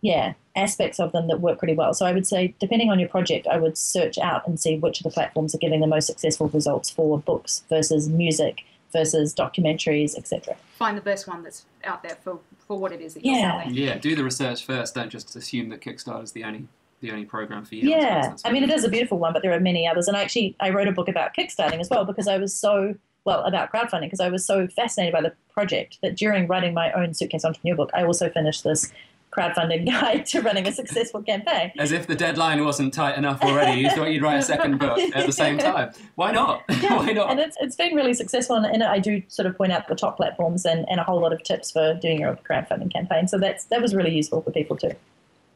yeah, 0.00 0.32
aspects 0.56 0.98
of 0.98 1.12
them 1.12 1.28
that 1.28 1.42
work 1.42 1.58
pretty 1.58 1.74
well. 1.74 1.92
So 1.92 2.06
I 2.06 2.12
would 2.12 2.26
say, 2.26 2.54
depending 2.58 2.90
on 2.90 2.98
your 2.98 3.10
project, 3.10 3.46
I 3.46 3.58
would 3.58 3.76
search 3.76 4.16
out 4.16 4.48
and 4.48 4.58
see 4.58 4.78
which 4.78 5.00
of 5.00 5.04
the 5.04 5.10
platforms 5.10 5.54
are 5.54 5.58
giving 5.58 5.80
the 5.80 5.86
most 5.86 6.06
successful 6.06 6.48
results 6.48 6.88
for 6.88 7.18
books 7.18 7.64
versus 7.68 8.08
music 8.08 8.64
versus 8.92 9.34
documentaries, 9.34 10.16
etc. 10.16 10.56
Find 10.78 10.96
the 10.96 11.02
best 11.02 11.28
one 11.28 11.42
that's 11.42 11.64
out 11.84 12.02
there 12.02 12.16
for, 12.22 12.38
for 12.66 12.78
what 12.78 12.92
it 12.92 13.00
is 13.00 13.14
that 13.14 13.24
you're 13.24 13.36
Yeah. 13.36 13.60
selling. 13.62 13.74
Yeah, 13.74 13.98
do 13.98 14.14
the 14.14 14.24
research 14.24 14.64
first. 14.64 14.94
Don't 14.94 15.10
just 15.10 15.34
assume 15.36 15.68
that 15.70 15.80
Kickstarter 15.80 16.22
is 16.24 16.32
the 16.32 16.44
only 16.44 16.66
the 17.00 17.10
only 17.10 17.24
program 17.24 17.64
for 17.64 17.76
you. 17.76 17.88
Yeah, 17.88 18.36
I 18.44 18.52
mean, 18.52 18.62
it 18.62 18.68
is 18.68 18.84
a 18.84 18.88
beautiful 18.90 19.16
one, 19.18 19.32
but 19.32 19.40
there 19.40 19.52
are 19.54 19.60
many 19.60 19.88
others. 19.88 20.06
And 20.06 20.14
actually, 20.14 20.54
I 20.60 20.68
wrote 20.68 20.86
a 20.86 20.92
book 20.92 21.08
about 21.08 21.34
Kickstarting 21.34 21.80
as 21.80 21.88
well 21.88 22.04
because 22.04 22.28
I 22.28 22.36
was 22.36 22.54
so 22.54 22.94
well 23.24 23.42
about 23.44 23.72
crowdfunding 23.72 24.02
because 24.02 24.20
I 24.20 24.28
was 24.28 24.44
so 24.44 24.66
fascinated 24.68 25.14
by 25.14 25.22
the 25.22 25.32
project 25.50 25.98
that 26.02 26.14
during 26.16 26.46
writing 26.46 26.74
my 26.74 26.92
own 26.92 27.14
suitcase 27.14 27.42
entrepreneur 27.42 27.74
book, 27.74 27.90
I 27.94 28.04
also 28.04 28.28
finished 28.28 28.64
this 28.64 28.92
crowdfunding 29.30 29.86
guide 29.86 30.26
to 30.26 30.40
running 30.40 30.66
a 30.66 30.72
successful 30.72 31.22
campaign. 31.22 31.72
As 31.78 31.92
if 31.92 32.06
the 32.06 32.14
deadline 32.14 32.64
wasn't 32.64 32.92
tight 32.92 33.16
enough 33.16 33.42
already, 33.42 33.80
you 33.80 33.90
thought 33.90 34.10
you'd 34.10 34.22
write 34.22 34.38
a 34.38 34.42
second 34.42 34.78
book 34.78 34.98
at 34.98 35.26
the 35.26 35.32
same 35.32 35.58
time. 35.70 35.92
Why 36.16 36.32
not? 36.32 36.62
Why 36.68 37.12
not? 37.12 37.30
And 37.30 37.40
it's, 37.40 37.56
it's 37.60 37.76
been 37.76 37.94
really 37.94 38.14
successful, 38.14 38.56
and, 38.56 38.66
and 38.66 38.82
I 38.82 38.98
do 38.98 39.22
sort 39.28 39.46
of 39.46 39.56
point 39.56 39.72
out 39.72 39.88
the 39.88 39.94
top 39.94 40.16
platforms 40.16 40.64
and, 40.64 40.88
and 40.88 41.00
a 41.00 41.04
whole 41.04 41.20
lot 41.20 41.32
of 41.32 41.42
tips 41.42 41.70
for 41.70 41.94
doing 41.94 42.20
your 42.20 42.36
crowdfunding 42.36 42.92
campaign. 42.92 43.28
So 43.28 43.38
that's 43.38 43.64
that 43.66 43.80
was 43.80 43.94
really 43.94 44.14
useful 44.14 44.42
for 44.42 44.50
people 44.50 44.76
too. 44.76 44.92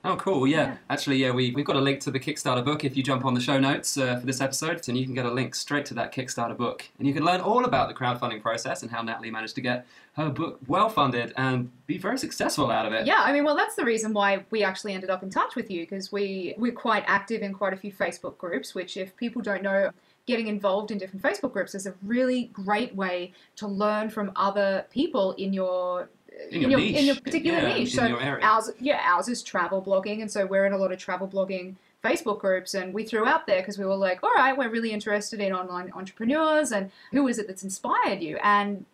Oh, 0.07 0.17
cool. 0.17 0.47
Yeah. 0.47 0.77
Actually, 0.91 1.17
yeah, 1.17 1.31
we, 1.31 1.53
we've 1.53 1.65
got 1.65 1.77
a 1.77 1.81
link 1.81 2.01
to 2.01 2.11
the 2.11 2.21
Kickstarter 2.21 2.63
book 2.63 2.85
if 2.85 2.95
you 2.95 3.03
jump 3.03 3.25
on 3.25 3.33
the 3.33 3.41
show 3.41 3.59
notes 3.59 3.97
uh, 3.97 4.19
for 4.21 4.27
this 4.27 4.43
episode, 4.43 4.87
and 4.87 4.99
you 4.99 5.07
can 5.07 5.15
get 5.15 5.25
a 5.25 5.31
link 5.31 5.55
straight 5.55 5.87
to 5.87 5.95
that 5.95 6.13
Kickstarter 6.13 6.55
book. 6.55 6.85
And 6.99 7.09
you 7.09 7.15
can 7.15 7.25
learn 7.25 7.41
all 7.41 7.65
about 7.65 7.89
the 7.89 7.95
crowdfunding 7.95 8.43
process 8.43 8.83
and 8.83 8.91
how 8.91 9.01
Natalie 9.01 9.31
managed 9.31 9.55
to 9.55 9.63
get 9.63 9.87
her 10.17 10.29
book 10.29 10.61
well 10.67 10.91
funded 10.91 11.33
and 11.39 11.71
be 11.87 11.97
very 11.97 12.19
successful 12.19 12.71
out 12.71 12.85
of 12.85 12.93
it. 12.93 13.07
Yeah, 13.07 13.23
I 13.25 13.33
mean, 13.33 13.45
well, 13.45 13.57
that's 13.57 13.77
the 13.77 13.85
reason 13.85 14.13
why 14.13 14.45
we 14.51 14.63
actually 14.63 14.93
ended 14.93 15.09
up 15.09 15.23
in 15.23 15.31
touch 15.31 15.57
with 15.57 15.71
you 15.71 15.81
because 15.83 16.13
we 16.13 16.55
we're 16.59 16.73
quite 16.73 17.05
active 17.07 17.41
in 17.41 17.55
quite 17.55 17.73
a 17.73 17.77
few 17.77 17.91
Facebook 17.91 18.37
groups. 18.37 18.75
Which, 18.75 18.99
if 18.99 19.17
people 19.17 19.41
don't 19.41 19.63
know, 19.63 19.91
getting 20.27 20.49
involved 20.49 20.91
in 20.91 20.99
different 20.99 21.23
Facebook 21.23 21.55
groups 21.55 21.75
is 21.75 21.87
a 21.87 21.95
really 22.03 22.45
great 22.53 22.95
way 22.95 23.33
to 23.57 23.67
learn 23.67 24.11
from 24.11 24.33
other 24.37 24.85
people 24.91 25.33
in 25.33 25.55
your 25.55 26.11
In 26.51 26.63
your 26.71 26.81
niche. 26.81 26.97
in 26.97 27.05
your 27.07 27.17
particular 27.17 27.59
Yeah, 27.61 27.69
niche. 27.75 27.95
in 27.95 27.99
so 28.01 28.07
your 28.07 28.21
area. 28.21 28.45
ours, 28.45 28.71
yeah, 28.81 29.01
ours 29.13 29.29
is 29.29 29.43
travel 29.43 29.81
blogging, 29.83 30.21
and 30.21 30.31
so 30.31 30.47
we're 30.47 30.67
in 30.67 30.73
a 30.73 30.79
lot 30.79 30.93
of 30.93 30.99
travel 30.99 31.27
blogging 31.29 31.75
Facebook 32.03 32.39
groups, 32.41 32.75
and 32.75 32.93
we 32.93 33.05
threw 33.05 33.25
out 33.27 33.47
there 33.47 33.61
because 33.61 33.79
we 33.79 33.85
were 33.87 33.95
like, 33.97 34.23
all 34.23 34.33
right, 34.35 34.57
we're 34.57 34.69
really 34.69 34.91
interested 34.93 35.41
in 35.41 35.53
online 35.53 35.91
entrepreneurs, 35.95 36.73
and 36.73 36.91
who 37.13 37.27
is 37.29 37.39
it 37.39 37.47
that's 37.47 37.63
inspired 37.65 38.21
you? 38.21 38.37
And 38.43 38.85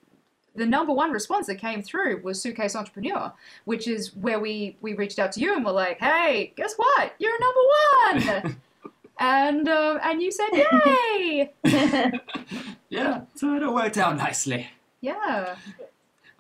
the 0.54 0.66
number 0.66 0.92
one 0.92 1.10
response 1.12 1.46
that 1.46 1.56
came 1.56 1.82
through 1.82 2.20
was 2.22 2.40
Suitcase 2.40 2.74
Entrepreneur, 2.76 3.32
which 3.64 3.86
is 3.88 4.14
where 4.16 4.38
we 4.40 4.76
we 4.80 4.94
reached 4.94 5.18
out 5.18 5.32
to 5.32 5.40
you 5.40 5.54
and 5.56 5.64
we're 5.64 5.70
like, 5.72 5.98
hey, 6.00 6.52
guess 6.56 6.74
what? 6.76 7.14
You're 7.18 7.38
number 7.40 8.34
one. 8.42 8.56
and 9.20 9.68
um, 9.68 9.98
and 10.02 10.20
you 10.20 10.30
said, 10.30 10.48
yay! 10.52 11.52
Yeah, 12.88 13.20
so 13.36 13.54
it 13.54 13.62
all 13.62 13.74
worked 13.74 13.96
out 13.98 14.16
nicely. 14.16 14.68
yeah. 15.00 15.54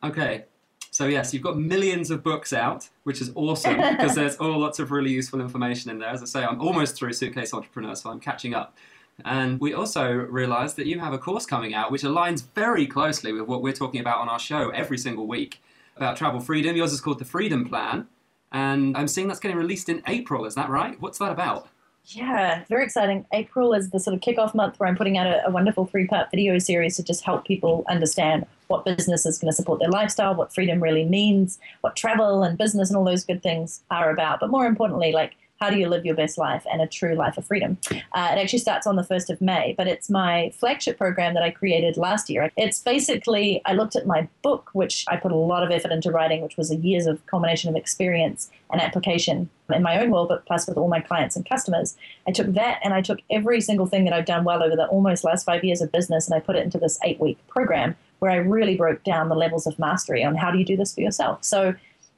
Okay, 0.02 0.44
so 0.90 1.06
yes, 1.06 1.32
you've 1.32 1.42
got 1.42 1.56
millions 1.56 2.10
of 2.10 2.22
books 2.22 2.52
out, 2.52 2.88
which 3.04 3.20
is 3.20 3.30
awesome 3.36 3.76
because 3.76 4.14
there's 4.16 4.36
all 4.40 4.58
lots 4.58 4.80
of 4.80 4.90
really 4.90 5.10
useful 5.10 5.40
information 5.40 5.90
in 5.90 5.98
there. 6.00 6.08
As 6.08 6.22
I 6.22 6.26
say, 6.26 6.44
I'm 6.44 6.60
almost 6.60 6.96
through 6.96 7.12
Suitcase 7.12 7.54
Entrepreneur, 7.54 7.94
so 7.94 8.10
I'm 8.10 8.18
catching 8.18 8.54
up. 8.54 8.76
And 9.24 9.60
we 9.60 9.72
also 9.72 10.10
realised 10.12 10.76
that 10.76 10.86
you 10.86 10.98
have 10.98 11.12
a 11.12 11.18
course 11.18 11.46
coming 11.46 11.74
out 11.74 11.92
which 11.92 12.02
aligns 12.02 12.44
very 12.54 12.86
closely 12.86 13.32
with 13.32 13.46
what 13.46 13.62
we're 13.62 13.72
talking 13.72 14.00
about 14.00 14.18
on 14.18 14.28
our 14.28 14.38
show 14.38 14.70
every 14.70 14.98
single 14.98 15.26
week. 15.26 15.62
about 15.96 16.16
travel 16.16 16.40
freedom. 16.40 16.76
Yours 16.76 16.92
is 16.92 17.00
called 17.00 17.18
the 17.18 17.24
Freedom 17.24 17.64
Plan. 17.68 18.08
And 18.52 18.96
I'm 18.96 19.06
seeing 19.06 19.28
that's 19.28 19.38
getting 19.38 19.58
released 19.58 19.88
in 19.88 20.02
April. 20.08 20.44
Is 20.44 20.54
that 20.54 20.70
right? 20.70 21.00
What's 21.00 21.18
that 21.18 21.30
about? 21.30 21.68
Yeah, 22.06 22.64
very 22.68 22.84
exciting. 22.84 23.26
April 23.32 23.74
is 23.74 23.90
the 23.90 24.00
sort 24.00 24.14
of 24.14 24.20
kickoff 24.20 24.54
month 24.54 24.80
where 24.80 24.88
I'm 24.88 24.96
putting 24.96 25.18
out 25.18 25.26
a, 25.26 25.46
a 25.46 25.50
wonderful 25.50 25.86
three 25.86 26.06
part 26.06 26.30
video 26.30 26.58
series 26.58 26.96
to 26.96 27.04
just 27.04 27.22
help 27.22 27.46
people 27.46 27.84
understand 27.88 28.46
what 28.70 28.84
business 28.84 29.26
is 29.26 29.38
going 29.38 29.50
to 29.50 29.56
support 29.56 29.80
their 29.80 29.90
lifestyle, 29.90 30.34
what 30.34 30.54
freedom 30.54 30.82
really 30.82 31.04
means, 31.04 31.58
what 31.80 31.96
travel 31.96 32.42
and 32.42 32.56
business 32.56 32.88
and 32.88 32.96
all 32.96 33.04
those 33.04 33.24
good 33.24 33.42
things 33.42 33.82
are 33.90 34.10
about. 34.10 34.40
But 34.40 34.50
more 34.50 34.66
importantly, 34.66 35.12
like 35.12 35.34
how 35.60 35.68
do 35.68 35.78
you 35.78 35.88
live 35.88 36.06
your 36.06 36.14
best 36.14 36.38
life 36.38 36.64
and 36.72 36.80
a 36.80 36.86
true 36.86 37.14
life 37.14 37.36
of 37.36 37.44
freedom? 37.44 37.76
Uh, 37.90 38.30
it 38.32 38.38
actually 38.38 38.60
starts 38.60 38.86
on 38.86 38.96
the 38.96 39.02
1st 39.02 39.28
of 39.28 39.40
May, 39.42 39.74
but 39.76 39.86
it's 39.86 40.08
my 40.08 40.50
flagship 40.58 40.96
program 40.96 41.34
that 41.34 41.42
I 41.42 41.50
created 41.50 41.98
last 41.98 42.30
year. 42.30 42.50
It's 42.56 42.78
basically, 42.78 43.60
I 43.66 43.74
looked 43.74 43.94
at 43.94 44.06
my 44.06 44.26
book, 44.40 44.70
which 44.72 45.04
I 45.08 45.16
put 45.16 45.32
a 45.32 45.36
lot 45.36 45.62
of 45.62 45.70
effort 45.70 45.92
into 45.92 46.10
writing, 46.10 46.40
which 46.40 46.56
was 46.56 46.70
a 46.70 46.76
years 46.76 47.06
of 47.06 47.24
combination 47.26 47.68
of 47.68 47.76
experience 47.76 48.50
and 48.72 48.80
application 48.80 49.50
in 49.70 49.82
my 49.82 50.00
own 50.00 50.10
world, 50.10 50.28
but 50.28 50.46
plus 50.46 50.66
with 50.66 50.78
all 50.78 50.88
my 50.88 51.00
clients 51.00 51.36
and 51.36 51.46
customers. 51.46 51.94
I 52.26 52.32
took 52.32 52.54
that 52.54 52.80
and 52.82 52.94
I 52.94 53.02
took 53.02 53.18
every 53.30 53.60
single 53.60 53.86
thing 53.86 54.04
that 54.04 54.14
I've 54.14 54.24
done 54.24 54.44
well 54.44 54.62
over 54.62 54.76
the 54.76 54.86
almost 54.86 55.24
last 55.24 55.44
five 55.44 55.62
years 55.62 55.82
of 55.82 55.92
business 55.92 56.26
and 56.26 56.34
I 56.34 56.40
put 56.40 56.56
it 56.56 56.64
into 56.64 56.78
this 56.78 56.98
eight 57.04 57.20
week 57.20 57.38
program 57.48 57.96
where 58.20 58.30
I 58.30 58.36
really 58.36 58.76
broke 58.76 59.02
down 59.02 59.28
the 59.28 59.34
levels 59.34 59.66
of 59.66 59.78
mastery 59.78 60.24
on 60.24 60.36
how 60.36 60.50
do 60.50 60.58
you 60.58 60.64
do 60.64 60.76
this 60.76 60.94
for 60.94 61.00
yourself. 61.00 61.44
So 61.44 61.74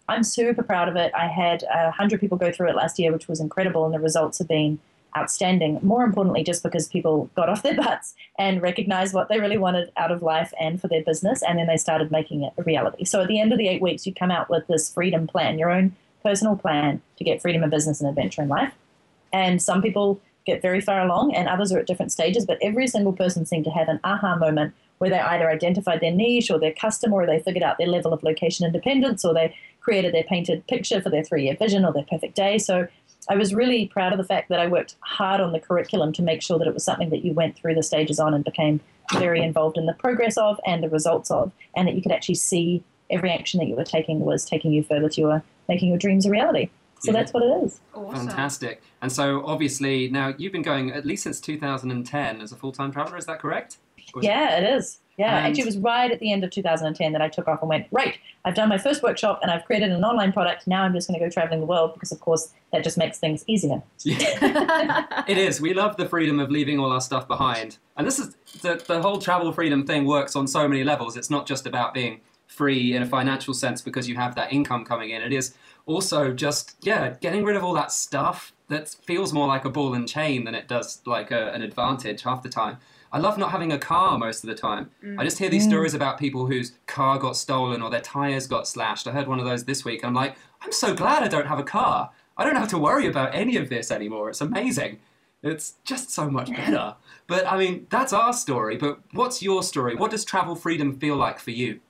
I'm 0.09 0.23
super 0.23 0.63
proud 0.63 0.89
of 0.89 0.97
it. 0.97 1.13
I 1.15 1.27
had 1.27 1.65
uh, 1.65 1.85
100 1.85 2.21
people 2.21 2.37
go 2.37 2.53
through 2.53 2.69
it 2.69 2.77
last 2.77 2.99
year, 2.99 3.13
which 3.13 3.29
was 3.29 3.41
incredible, 3.41 3.85
and 3.85 3.95
the 3.95 4.01
results 4.01 4.39
have 4.39 4.49
been 4.49 4.79
outstanding. 5.17 5.79
More 5.83 6.03
importantly, 6.05 6.43
just 6.43 6.63
because 6.63 6.89
people 6.89 7.31
got 7.37 7.49
off 7.49 7.63
their 7.63 7.75
butts 7.77 8.15
and 8.39 8.63
recognized 8.63 9.15
what 9.15 9.29
they 9.29 9.41
really 9.41 9.59
wanted 9.59 9.93
out 9.97 10.11
of 10.11 10.23
life 10.23 10.53
and 10.61 10.81
for 10.81 10.89
their 10.89 11.03
business, 11.03 11.43
and 11.43 11.59
then 11.59 11.67
they 11.67 11.77
started 11.77 12.11
making 12.11 12.43
it 12.43 12.53
a 12.59 12.63
reality. 12.63 13.05
So 13.05 13.21
at 13.21 13.29
the 13.29 13.41
end 13.41 13.53
of 13.53 13.59
the 13.59 13.69
eight 13.69 13.83
weeks, 13.83 14.07
you 14.07 14.15
come 14.15 14.31
out 14.31 14.51
with 14.51 14.67
this 14.67 14.93
freedom 14.93 15.27
plan, 15.27 15.59
your 15.59 15.71
own 15.71 15.95
personal 16.23 16.57
plan 16.57 17.01
to 17.17 17.25
get 17.25 17.41
freedom 17.41 17.63
of 17.63 17.71
business 17.71 18.01
and 18.01 18.09
adventure 18.09 18.43
in 18.43 18.49
life. 18.49 18.73
And 19.33 19.63
some 19.63 19.83
people 19.83 20.21
get 20.45 20.61
very 20.61 20.81
far 20.81 21.01
along, 21.01 21.35
and 21.35 21.49
others 21.49 21.73
are 21.73 21.79
at 21.79 21.87
different 21.87 22.13
stages, 22.13 22.45
but 22.45 22.59
every 22.61 22.87
single 22.87 23.13
person 23.13 23.47
seemed 23.47 23.65
to 23.65 23.71
have 23.71 23.89
an 23.89 24.01
aha 24.03 24.37
moment 24.37 24.75
where 25.03 25.11
they 25.11 25.19
either 25.19 25.51
identified 25.51 26.01
their 26.01 26.13
niche 26.13 26.49
or 26.49 26.61
their 26.61 26.73
customer, 26.73 27.17
or 27.17 27.27
they 27.27 27.41
figured 27.41 27.65
out 27.65 27.77
their 27.77 27.89
level 27.89 28.13
of 28.13 28.23
location 28.23 28.65
independence, 28.65 29.25
or 29.25 29.35
they 29.35 29.53
created 29.81 30.15
their 30.15 30.23
painted 30.23 30.65
picture 30.69 31.03
for 31.03 31.11
their 31.11 31.25
three 31.25 31.45
year 31.45 31.57
vision 31.57 31.85
or 31.85 31.93
their 31.93 32.05
perfect 32.09 32.37
day. 32.37 32.57
So 32.57 32.87
I 33.29 33.35
was 33.35 33.53
really 33.53 33.89
proud 33.89 34.13
of 34.13 34.19
the 34.19 34.25
fact 34.25 34.49
that 34.49 34.61
I 34.61 34.69
worked 34.69 34.95
hard 35.01 35.41
on 35.41 35.51
the 35.51 35.59
curriculum 35.59 36.13
to 36.13 36.23
make 36.23 36.41
sure 36.41 36.57
that 36.57 36.69
it 36.69 36.75
was 36.75 36.85
something 36.85 37.11
that 37.11 37.25
you 37.25 37.33
went 37.33 37.57
through 37.57 37.75
the 37.75 37.83
stages 37.83 38.21
on 38.21 38.33
and 38.33 38.45
became 38.45 38.79
very 39.15 39.43
involved 39.43 39.77
in 39.77 39.87
the 39.87 39.95
progress 39.95 40.37
of 40.37 40.61
and 40.65 40.85
the 40.85 40.89
results 40.89 41.33
of, 41.33 41.51
and 41.77 41.89
that 41.89 41.97
you 41.97 42.03
could 42.03 42.13
actually 42.13 42.37
see 42.37 42.85
every 43.11 43.33
action 43.33 43.59
that 43.59 43.67
you 43.67 43.75
were 43.75 43.83
taking 43.83 44.21
was 44.21 44.45
taking 44.45 44.71
you 44.73 44.85
further 44.85 45.09
to 45.09 45.21
your 45.21 45.43
making 45.69 45.89
your 45.89 45.99
dreams 45.99 46.27
a 46.27 46.31
reality. 46.31 46.71
So 47.01 47.11
Yeah. 47.11 47.19
that's 47.19 47.33
what 47.33 47.43
it 47.43 47.65
is. 47.65 47.81
Awesome. 47.93 48.29
Fantastic. 48.29 48.81
And 49.01 49.11
so, 49.11 49.45
obviously, 49.45 50.09
now 50.09 50.33
you've 50.39 50.53
been 50.53 50.63
going 50.63 50.93
at 50.93 51.05
least 51.05 51.25
since 51.25 51.41
2010 51.41 52.41
as 52.41 52.53
a 52.53 52.57
full 52.57 52.71
time 52.71 52.93
traveler, 52.93 53.17
is 53.17 53.27
that 53.27 53.41
correct? 53.41 53.79
Yeah, 54.21 54.59
it 54.59 54.77
is. 54.77 54.99
Yeah, 55.19 55.37
And- 55.37 55.47
actually, 55.47 55.63
it 55.63 55.67
was 55.67 55.79
right 55.79 56.11
at 56.11 56.21
the 56.21 56.33
end 56.33 56.43
of 56.43 56.51
2010 56.51 57.13
that 57.13 57.21
I 57.21 57.29
took 57.29 57.47
off 57.47 57.61
and 57.61 57.69
went, 57.69 57.87
right, 57.91 58.19
I've 58.45 58.55
done 58.55 58.69
my 58.69 58.79
first 58.79 59.03
workshop 59.03 59.41
and 59.43 59.51
I've 59.51 59.65
created 59.67 59.93
an 59.93 60.03
online 60.03 60.33
product. 60.33 60.67
Now 60.67 60.83
I'm 60.85 60.95
just 60.95 61.07
going 61.07 61.21
to 61.21 61.25
go 61.25 61.31
traveling 61.31 61.61
the 61.61 61.67
world 61.67 61.93
because, 61.95 62.13
of 62.13 62.21
course, 62.21 62.53
that 62.73 62.83
just 62.83 62.97
makes 62.97 63.19
things 63.19 63.45
easier. 63.47 63.83
Yeah. 64.05 65.23
it 65.29 65.39
is. 65.39 65.61
We 65.61 65.75
love 65.75 65.97
the 65.97 66.07
freedom 66.09 66.41
of 66.41 66.51
leaving 66.51 66.79
all 66.79 66.91
our 66.93 67.01
stuff 67.01 67.29
behind. 67.29 67.79
And 67.97 68.07
this 68.07 68.19
is 68.19 68.35
the, 68.63 68.83
the 68.87 69.03
whole 69.03 69.19
travel 69.19 69.53
freedom 69.53 69.87
thing 69.87 70.07
works 70.07 70.35
on 70.35 70.47
so 70.47 70.67
many 70.67 70.83
levels. 70.83 71.17
It's 71.17 71.31
not 71.31 71.47
just 71.47 71.67
about 71.67 71.93
being 71.95 72.21
free 72.47 72.95
in 72.97 73.03
a 73.03 73.07
financial 73.07 73.55
sense 73.55 73.81
because 73.83 74.09
you 74.09 74.17
have 74.17 74.35
that 74.35 74.53
income 74.53 74.85
coming 74.85 75.11
in. 75.11 75.23
It 75.23 75.33
is 75.33 75.55
also 75.87 76.33
just, 76.33 76.77
yeah, 76.81 77.15
getting 77.21 77.45
rid 77.45 77.57
of 77.57 77.63
all 77.65 77.75
that 77.75 77.93
stuff 77.93 78.53
that 78.69 78.89
feels 79.05 79.33
more 79.33 79.47
like 79.47 79.65
a 79.65 79.71
ball 79.71 79.95
and 79.95 80.09
chain 80.09 80.45
than 80.45 80.55
it 80.55 80.69
does 80.69 81.01
like 81.07 81.31
a, 81.31 81.53
an 81.53 81.63
advantage 81.63 82.23
half 82.23 82.43
the 82.43 82.49
time. 82.49 82.79
I 83.13 83.19
love 83.19 83.37
not 83.37 83.51
having 83.51 83.73
a 83.73 83.79
car 83.79 84.19
most 84.19 84.43
of 84.43 84.49
the 84.49 84.55
time. 84.55 84.91
Mm. 85.05 85.21
I 85.21 85.25
just 85.25 85.39
hear 85.39 85.51
these 85.51 85.65
stories 85.65 85.93
mm. 85.93 85.97
about 85.97 86.19
people 86.19 86.47
whose 86.47 86.73
car 86.87 87.19
got 87.19 87.37
stolen 87.37 87.83
or 87.83 87.91
their 87.91 88.01
tires 88.01 88.47
got 88.47 88.67
slashed. 88.67 89.07
I 89.07 89.13
heard 89.13 89.29
one 89.29 89.39
of 89.39 89.45
those 89.45 89.65
this 89.65 89.85
week. 89.85 90.03
and 90.03 90.09
I'm 90.09 90.15
like, 90.15 90.37
I'm 90.63 90.73
so 90.73 90.95
glad 90.95 91.23
I 91.23 91.29
don't 91.29 91.47
have 91.47 91.59
a 91.59 91.65
car. 91.65 92.11
I 92.37 92.45
don't 92.45 92.57
have 92.57 92.69
to 92.69 92.79
worry 92.79 93.07
about 93.07 93.35
any 93.35 93.57
of 93.57 93.69
this 93.69 93.91
anymore. 93.91 94.31
It's 94.31 94.41
amazing. 94.41 95.01
It's 95.43 95.75
just 95.85 96.11
so 96.11 96.31
much 96.31 96.51
better. 96.51 96.95
But 97.27 97.47
I 97.47 97.59
mean, 97.59 97.87
that's 97.91 98.13
our 98.13 98.33
story. 98.33 98.77
But 98.77 99.01
what's 99.13 99.43
your 99.43 99.63
story? 99.63 99.95
What 99.95 100.11
does 100.11 100.25
travel 100.25 100.55
freedom 100.55 100.99
feel 100.99 101.17
like 101.17 101.39
for 101.39 101.51
you? 101.51 101.81